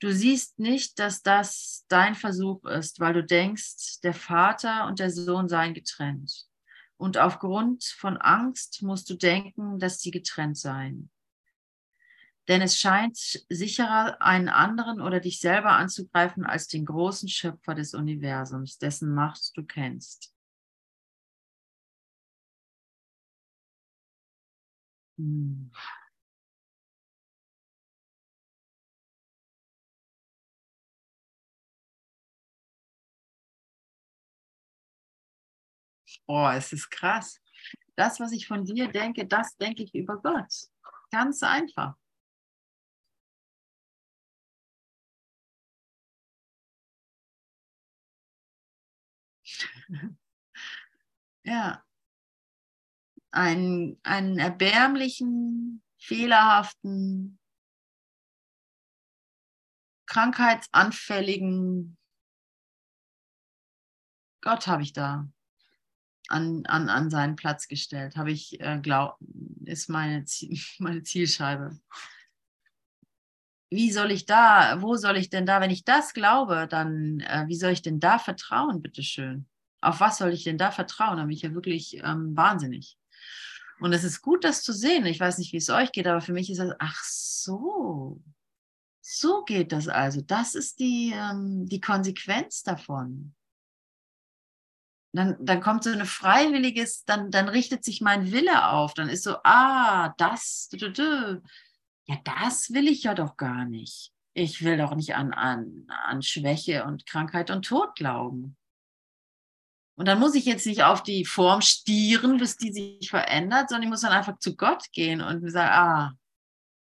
Du 0.00 0.12
siehst 0.12 0.58
nicht, 0.58 0.98
dass 0.98 1.22
das 1.22 1.84
dein 1.88 2.14
Versuch 2.14 2.64
ist, 2.64 3.00
weil 3.00 3.14
du 3.14 3.24
denkst, 3.24 4.00
der 4.02 4.12
Vater 4.12 4.86
und 4.86 4.98
der 4.98 5.10
Sohn 5.10 5.48
seien 5.48 5.72
getrennt. 5.72 6.46
Und 6.98 7.16
aufgrund 7.16 7.84
von 7.84 8.16
Angst 8.16 8.82
musst 8.82 9.08
du 9.08 9.14
denken, 9.14 9.78
dass 9.78 10.00
sie 10.00 10.10
getrennt 10.10 10.58
seien. 10.58 11.10
Denn 12.48 12.62
es 12.62 12.78
scheint 12.78 13.16
sicherer, 13.48 14.20
einen 14.22 14.48
anderen 14.48 15.00
oder 15.00 15.20
dich 15.20 15.40
selber 15.40 15.72
anzugreifen, 15.72 16.44
als 16.46 16.68
den 16.68 16.84
großen 16.84 17.28
Schöpfer 17.28 17.74
des 17.74 17.94
Universums, 17.94 18.78
dessen 18.78 19.14
Macht 19.14 19.52
du 19.56 19.64
kennst. 19.64 20.32
Hm. 25.18 25.70
Oh, 36.26 36.48
es 36.54 36.72
ist 36.72 36.90
krass. 36.90 37.40
Das, 37.96 38.20
was 38.20 38.32
ich 38.32 38.46
von 38.46 38.64
dir 38.64 38.88
denke, 38.88 39.26
das 39.26 39.56
denke 39.56 39.82
ich 39.82 39.94
über 39.94 40.18
Gott. 40.22 40.52
Ganz 41.10 41.42
einfach. 41.42 41.96
Ja. 51.44 51.84
Einen, 53.30 54.00
einen 54.02 54.36
erbärmlichen, 54.40 55.80
fehlerhaften, 55.96 57.38
krankheitsanfälligen 60.06 61.96
Gott 64.46 64.68
habe 64.68 64.82
ich 64.82 64.92
da 64.92 65.28
an, 66.28 66.64
an, 66.66 66.88
an 66.88 67.10
seinen 67.10 67.34
Platz 67.34 67.66
gestellt. 67.66 68.16
Habe 68.16 68.30
ich, 68.30 68.60
äh, 68.60 68.78
glaub, 68.80 69.16
ist 69.64 69.88
meine, 69.88 70.24
Ziel, 70.24 70.56
meine 70.78 71.02
Zielscheibe. 71.02 71.76
Wie 73.70 73.90
soll 73.90 74.12
ich 74.12 74.24
da, 74.24 74.80
wo 74.80 74.94
soll 74.94 75.16
ich 75.16 75.30
denn 75.30 75.46
da, 75.46 75.60
wenn 75.60 75.72
ich 75.72 75.84
das 75.84 76.14
glaube, 76.14 76.68
dann, 76.70 77.18
äh, 77.20 77.44
wie 77.48 77.56
soll 77.56 77.72
ich 77.72 77.82
denn 77.82 77.98
da 77.98 78.20
vertrauen, 78.20 78.82
bitteschön? 78.82 79.48
Auf 79.86 80.00
was 80.00 80.18
soll 80.18 80.32
ich 80.32 80.44
denn 80.44 80.58
da 80.58 80.70
vertrauen? 80.70 81.16
Da 81.16 81.24
bin 81.24 81.32
ich 81.32 81.42
ja 81.42 81.54
wirklich 81.54 81.98
ähm, 82.02 82.36
wahnsinnig. 82.36 82.98
Und 83.78 83.92
es 83.92 84.04
ist 84.04 84.22
gut, 84.22 84.44
das 84.44 84.62
zu 84.62 84.72
sehen. 84.72 85.06
Ich 85.06 85.20
weiß 85.20 85.38
nicht, 85.38 85.52
wie 85.52 85.58
es 85.58 85.70
euch 85.70 85.92
geht, 85.92 86.06
aber 86.06 86.20
für 86.20 86.32
mich 86.32 86.50
ist 86.50 86.58
das, 86.58 86.74
ach 86.78 87.02
so, 87.04 88.22
so 89.00 89.44
geht 89.44 89.72
das 89.72 89.88
also. 89.88 90.22
Das 90.22 90.54
ist 90.54 90.80
die, 90.80 91.12
ähm, 91.14 91.66
die 91.66 91.80
Konsequenz 91.80 92.62
davon. 92.62 93.34
dann, 95.12 95.36
dann 95.40 95.60
kommt 95.60 95.84
so 95.84 95.90
eine 95.90 96.06
freiwilliges, 96.06 97.04
dann, 97.04 97.30
dann 97.30 97.48
richtet 97.48 97.84
sich 97.84 98.00
mein 98.00 98.32
Wille 98.32 98.68
auf. 98.68 98.94
Dann 98.94 99.08
ist 99.08 99.24
so, 99.24 99.36
ah, 99.44 100.14
das, 100.18 100.68
ja, 102.06 102.16
das 102.24 102.72
will 102.72 102.88
ich 102.88 103.04
ja 103.04 103.14
doch 103.14 103.36
gar 103.36 103.64
nicht. 103.64 104.12
Ich 104.34 104.62
will 104.64 104.76
doch 104.76 104.94
nicht 104.94 105.14
an, 105.14 105.32
an, 105.32 105.86
an 105.88 106.22
Schwäche 106.22 106.84
und 106.84 107.06
Krankheit 107.06 107.50
und 107.50 107.64
Tod 107.64 107.94
glauben. 107.94 108.56
Und 109.96 110.06
dann 110.06 110.20
muss 110.20 110.34
ich 110.34 110.44
jetzt 110.44 110.66
nicht 110.66 110.84
auf 110.84 111.02
die 111.02 111.24
Form 111.24 111.62
stieren, 111.62 112.36
bis 112.36 112.56
die 112.56 112.72
sich 112.72 113.08
verändert, 113.08 113.70
sondern 113.70 113.84
ich 113.84 113.88
muss 113.88 114.02
dann 114.02 114.12
einfach 114.12 114.38
zu 114.38 114.54
Gott 114.54 114.84
gehen 114.92 115.22
und 115.22 115.50
sagen, 115.50 115.70
ah, 115.72 116.12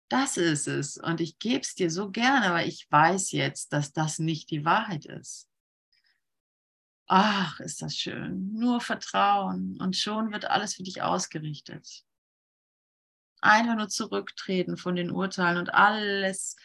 das 0.08 0.38
ist 0.38 0.66
es. 0.66 0.96
Und 0.96 1.20
ich 1.20 1.38
gebe 1.38 1.60
es 1.60 1.74
dir 1.74 1.90
so 1.90 2.10
gerne, 2.10 2.54
weil 2.54 2.68
ich 2.68 2.86
weiß 2.90 3.32
jetzt, 3.32 3.72
dass 3.72 3.92
das 3.92 4.18
nicht 4.18 4.50
die 4.50 4.64
Wahrheit 4.64 5.04
ist. 5.04 5.46
Ach, 7.06 7.60
ist 7.60 7.82
das 7.82 7.96
schön. 7.96 8.54
Nur 8.54 8.80
Vertrauen 8.80 9.78
und 9.80 9.96
schon 9.96 10.32
wird 10.32 10.46
alles 10.46 10.74
für 10.74 10.82
dich 10.82 11.02
ausgerichtet. 11.02 12.04
Einfach 13.42 13.76
nur 13.76 13.88
zurücktreten 13.88 14.78
von 14.78 14.96
den 14.96 15.10
Urteilen 15.10 15.58
und 15.58 15.74
alles, 15.74 16.56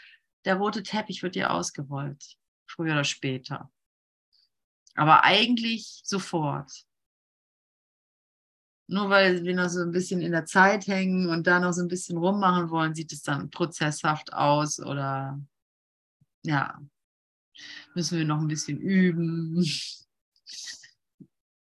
der 0.45 0.56
rote 0.56 0.84
Teppich 0.84 1.24
wird 1.24 1.36
dir 1.36 1.52
ausgerollt, 1.52 2.38
früher 2.66 2.93
oder 2.93 3.04
später. 3.04 3.70
Aber 4.98 5.24
eigentlich 5.24 6.02
sofort. 6.04 6.72
Nur 8.89 9.10
weil 9.10 9.43
wir 9.43 9.54
noch 9.54 9.70
so 9.70 9.82
ein 9.82 9.91
bisschen 9.91 10.22
in 10.22 10.32
der 10.32 10.45
Zeit 10.45 10.88
hängen 10.88 11.30
und 11.30 11.45
da 11.45 11.60
noch 11.60 11.74
so 11.74 11.82
ein 11.82 11.88
bisschen 11.88 12.18
rummachen 12.18 12.70
wollen, 12.72 12.95
sieht 12.95 13.12
es 13.12 13.22
dann 13.22 13.50
prozesshaft 13.50 14.34
aus 14.34 14.80
oder 14.80 15.39
ja, 16.43 16.82
müssen 17.93 18.18
wir 18.18 18.26
noch 18.26 18.39
ein 18.39 18.48
bisschen 18.48 18.80
üben. 18.80 19.64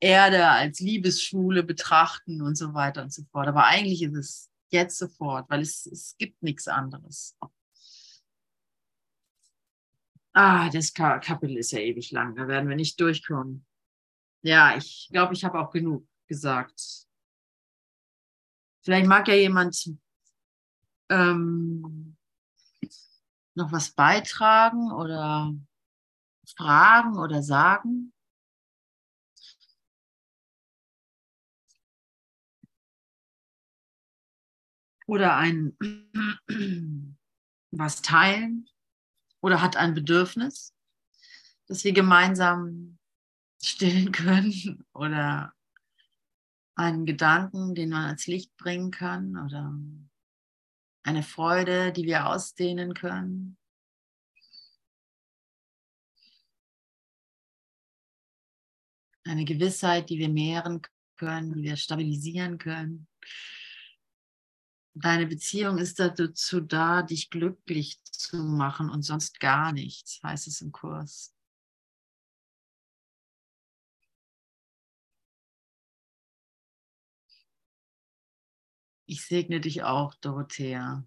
Erde 0.01 0.49
als 0.49 0.81
Liebesschule 0.81 1.63
betrachten 1.63 2.43
und 2.43 2.57
so 2.57 2.75
weiter 2.75 3.03
und 3.03 3.13
so 3.13 3.23
fort. 3.31 3.47
Aber 3.47 3.67
eigentlich 3.67 4.03
ist 4.03 4.17
es 4.17 4.51
jetzt 4.71 4.99
sofort, 4.99 5.49
weil 5.49 5.61
es, 5.61 5.87
es 5.87 6.17
gibt 6.19 6.43
nichts 6.43 6.67
anderes. 6.67 7.37
Ah, 10.35 10.71
das 10.71 10.95
Kapitel 10.95 11.59
ist 11.59 11.73
ja 11.73 11.79
ewig 11.79 12.11
lang, 12.11 12.35
da 12.35 12.49
werden 12.49 12.69
wir 12.69 12.77
nicht 12.77 12.99
durchkommen. 12.99 13.67
Ja, 14.43 14.77
ich 14.77 15.09
glaube, 15.13 15.35
ich 15.35 15.45
habe 15.45 15.61
auch 15.61 15.71
genug 15.71 16.09
gesagt. 16.27 17.07
Vielleicht 18.83 19.07
mag 19.07 19.29
ja 19.29 19.35
jemand 19.35 19.95
ähm, 21.11 22.17
noch 23.55 23.71
was 23.73 23.93
beitragen 23.93 24.91
oder 24.91 25.55
fragen 26.57 27.19
oder 27.19 27.43
sagen. 27.43 28.13
Oder 35.07 35.37
ein 35.37 35.77
was 37.71 38.01
teilen 38.01 38.72
oder 39.43 39.61
hat 39.61 39.77
ein 39.77 39.93
Bedürfnis, 39.93 40.75
das 41.67 41.85
wir 41.85 41.93
gemeinsam 41.93 42.99
stillen 43.63 44.13
können 44.13 44.87
oder 44.95 45.53
einen 46.75 47.05
Gedanken, 47.05 47.75
den 47.75 47.91
man 47.91 48.11
als 48.11 48.27
Licht 48.27 48.57
bringen 48.57 48.91
kann 48.91 49.37
oder 49.37 49.75
eine 51.03 51.23
Freude, 51.23 51.93
die 51.93 52.07
wir 52.07 52.27
ausdehnen 52.27 52.95
können. 52.95 53.59
Eine 59.25 59.45
Gewissheit, 59.45 60.11
die 60.11 60.19
wir 60.19 60.29
mehren 60.29 60.83
können, 61.17 61.53
die 61.53 61.63
wir 61.63 61.77
stabilisieren 61.77 62.59
können. 62.59 63.07
Deine 64.95 65.27
Beziehung 65.27 65.79
ist 65.79 65.99
dazu 65.99 66.61
da, 66.61 67.03
dich 67.03 67.31
glücklich 67.31 68.03
zu 68.05 68.37
machen 68.37 68.91
und 68.91 69.03
sonst 69.03 69.41
gar 69.41 69.73
nichts, 69.73 70.21
heißt 70.23 70.47
es 70.49 70.61
im 70.61 70.71
Kurs. 70.71 71.35
Ich 79.07 79.25
segne 79.27 79.61
dich 79.61 79.83
auch, 79.83 80.15
Dorothea. 80.17 81.05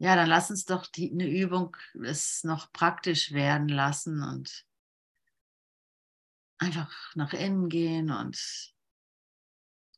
Ja, 0.00 0.14
dann 0.16 0.28
lass 0.28 0.50
uns 0.50 0.64
doch 0.64 0.86
die, 0.86 1.10
eine 1.10 1.28
Übung 1.28 1.76
es 2.04 2.44
noch 2.44 2.72
praktisch 2.72 3.32
werden 3.32 3.68
lassen 3.68 4.22
und 4.22 4.64
einfach 6.58 6.92
nach 7.16 7.32
innen 7.32 7.68
gehen 7.68 8.10
und 8.10 8.74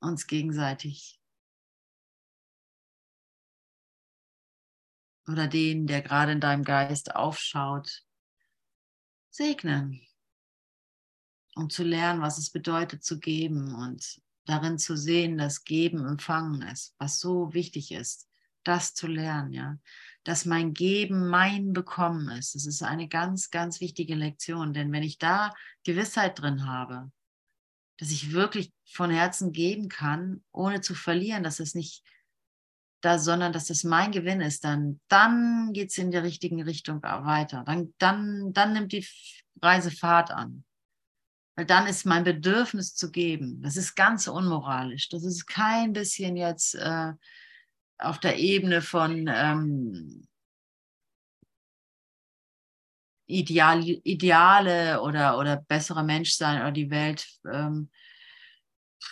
uns 0.00 0.26
gegenseitig. 0.26 1.20
Oder 5.28 5.46
den, 5.46 5.86
der 5.86 6.02
gerade 6.02 6.32
in 6.32 6.40
deinem 6.40 6.64
Geist 6.64 7.14
aufschaut, 7.14 8.04
segnen, 9.30 10.00
um 11.54 11.70
zu 11.70 11.84
lernen, 11.84 12.20
was 12.20 12.38
es 12.38 12.50
bedeutet 12.50 13.04
zu 13.04 13.20
geben 13.20 13.74
und 13.74 14.20
darin 14.44 14.78
zu 14.78 14.96
sehen, 14.96 15.38
dass 15.38 15.64
Geben 15.64 16.04
empfangen 16.06 16.62
ist, 16.62 16.94
was 16.98 17.20
so 17.20 17.52
wichtig 17.54 17.92
ist, 17.92 18.28
das 18.64 18.94
zu 18.94 19.06
lernen, 19.06 19.52
ja, 19.52 19.78
dass 20.24 20.44
mein 20.44 20.74
Geben 20.74 21.28
mein 21.28 21.72
Bekommen 21.72 22.28
ist. 22.30 22.54
Das 22.54 22.66
ist 22.66 22.82
eine 22.82 23.08
ganz, 23.08 23.50
ganz 23.50 23.80
wichtige 23.80 24.14
Lektion, 24.14 24.74
denn 24.74 24.92
wenn 24.92 25.02
ich 25.02 25.18
da 25.18 25.54
Gewissheit 25.84 26.38
drin 26.40 26.66
habe, 26.66 27.10
dass 28.00 28.10
ich 28.10 28.32
wirklich 28.32 28.72
von 28.86 29.10
Herzen 29.10 29.52
geben 29.52 29.90
kann, 29.90 30.42
ohne 30.52 30.80
zu 30.80 30.94
verlieren, 30.94 31.42
dass 31.42 31.60
es 31.60 31.74
nicht 31.74 32.02
da, 33.02 33.18
sondern 33.18 33.52
dass 33.52 33.66
das 33.66 33.84
mein 33.84 34.10
Gewinn 34.10 34.40
ist, 34.40 34.64
dann, 34.64 35.00
dann 35.08 35.72
geht 35.74 35.90
es 35.90 35.98
in 35.98 36.10
die 36.10 36.16
richtige 36.16 36.64
Richtung 36.64 37.02
weiter. 37.02 37.62
Dann, 37.66 37.94
dann, 37.98 38.52
dann 38.54 38.72
nimmt 38.72 38.92
die 38.92 39.06
Reise 39.60 39.90
Fahrt 39.90 40.30
an. 40.30 40.64
Weil 41.56 41.66
dann 41.66 41.86
ist 41.86 42.06
mein 42.06 42.24
Bedürfnis 42.24 42.94
zu 42.94 43.10
geben. 43.10 43.60
Das 43.62 43.76
ist 43.76 43.94
ganz 43.94 44.28
unmoralisch. 44.28 45.10
Das 45.10 45.22
ist 45.24 45.46
kein 45.46 45.92
bisschen 45.92 46.36
jetzt 46.36 46.74
äh, 46.76 47.12
auf 47.98 48.18
der 48.18 48.38
Ebene 48.38 48.80
von 48.80 49.28
ähm, 49.28 50.26
Ideal, 53.30 53.82
Ideale 53.82 55.00
oder, 55.02 55.38
oder 55.38 55.56
besserer 55.56 56.02
Mensch 56.02 56.32
sein 56.32 56.60
oder 56.60 56.72
die 56.72 56.90
Welt. 56.90 57.26
Ähm, 57.50 57.90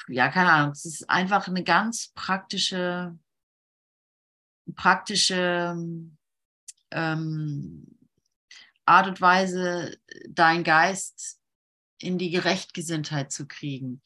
ja, 0.08 0.28
keine 0.28 0.52
Ahnung. 0.52 0.72
Es 0.72 0.84
ist 0.84 1.08
einfach 1.08 1.48
eine 1.48 1.64
ganz 1.64 2.12
praktische, 2.14 3.18
praktische 4.74 5.76
ähm, 6.90 7.86
Art 8.84 9.06
und 9.06 9.20
Weise, 9.20 9.98
deinen 10.28 10.64
Geist 10.64 11.40
in 12.00 12.18
die 12.18 12.30
Gerechtgesinntheit 12.30 13.32
zu 13.32 13.46
kriegen. 13.46 14.00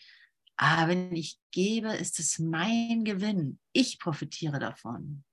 Aber 0.57 0.89
wenn 0.89 1.15
ich 1.15 1.39
gebe, 1.51 1.93
ist 1.95 2.19
es 2.19 2.39
mein 2.39 3.05
Gewinn. 3.05 3.59
Ich 3.73 3.99
profitiere 3.99 4.59
davon. 4.59 5.25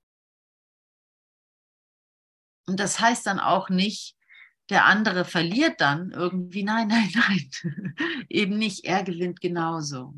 Und 2.68 2.80
das 2.80 3.00
heißt 3.00 3.26
dann 3.26 3.40
auch 3.40 3.70
nicht, 3.70 4.16
der 4.70 4.86
andere 4.86 5.26
verliert 5.26 5.82
dann 5.82 6.12
irgendwie. 6.12 6.64
Nein, 6.64 6.88
nein, 6.90 7.12
nein. 7.14 7.96
Eben 8.30 8.58
nicht. 8.58 8.86
Er 8.86 9.04
gewinnt 9.04 9.42
genauso. 9.42 10.14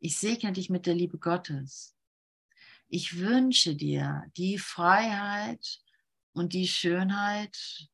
Ich 0.00 0.18
segne 0.18 0.52
dich 0.52 0.70
mit 0.70 0.86
der 0.86 0.94
Liebe 0.94 1.18
Gottes. 1.18 1.94
Ich 2.88 3.18
wünsche 3.18 3.74
dir 3.74 4.24
die 4.36 4.58
Freiheit 4.58 5.80
und 6.32 6.52
die 6.52 6.68
Schönheit 6.68 7.88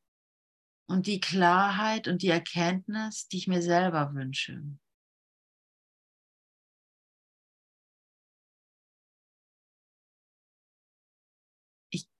und 0.87 1.07
die 1.07 1.21
Klarheit 1.21 2.07
und 2.07 2.21
die 2.21 2.29
Erkenntnis, 2.29 3.27
die 3.27 3.37
ich 3.37 3.47
mir 3.47 3.61
selber 3.61 4.13
wünsche. 4.13 4.61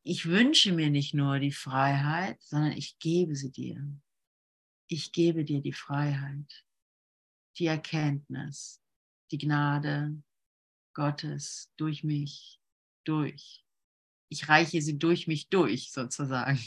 Ich 0.03 0.25
wünsche 0.25 0.71
mir 0.73 0.89
nicht 0.89 1.13
nur 1.13 1.39
die 1.39 1.51
Freiheit, 1.51 2.41
sondern 2.41 2.71
ich 2.73 2.97
gebe 2.99 3.35
sie 3.35 3.51
dir. 3.51 3.83
Ich 4.87 5.11
gebe 5.11 5.45
dir 5.45 5.61
die 5.61 5.73
Freiheit, 5.73 6.65
die 7.57 7.67
Erkenntnis, 7.67 8.81
die 9.31 9.37
Gnade 9.37 10.21
Gottes 10.93 11.71
durch 11.77 12.03
mich, 12.03 12.59
durch. 13.05 13.63
Ich 14.29 14.49
reiche 14.49 14.81
sie 14.81 14.99
durch 14.99 15.27
mich 15.27 15.49
durch, 15.49 15.91
sozusagen. 15.91 16.59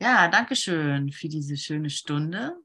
Ja, 0.00 0.28
danke 0.28 0.54
schön 0.56 1.10
für 1.12 1.28
diese 1.28 1.56
schöne 1.56 1.90
Stunde. 1.90 2.63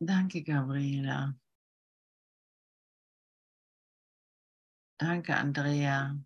Danke, 0.00 0.42
Gabriela. 0.42 1.34
Danke, 4.98 5.34
Andrea. 5.34 6.16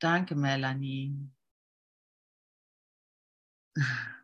Danke, 0.00 0.34
Melanie. 0.36 1.30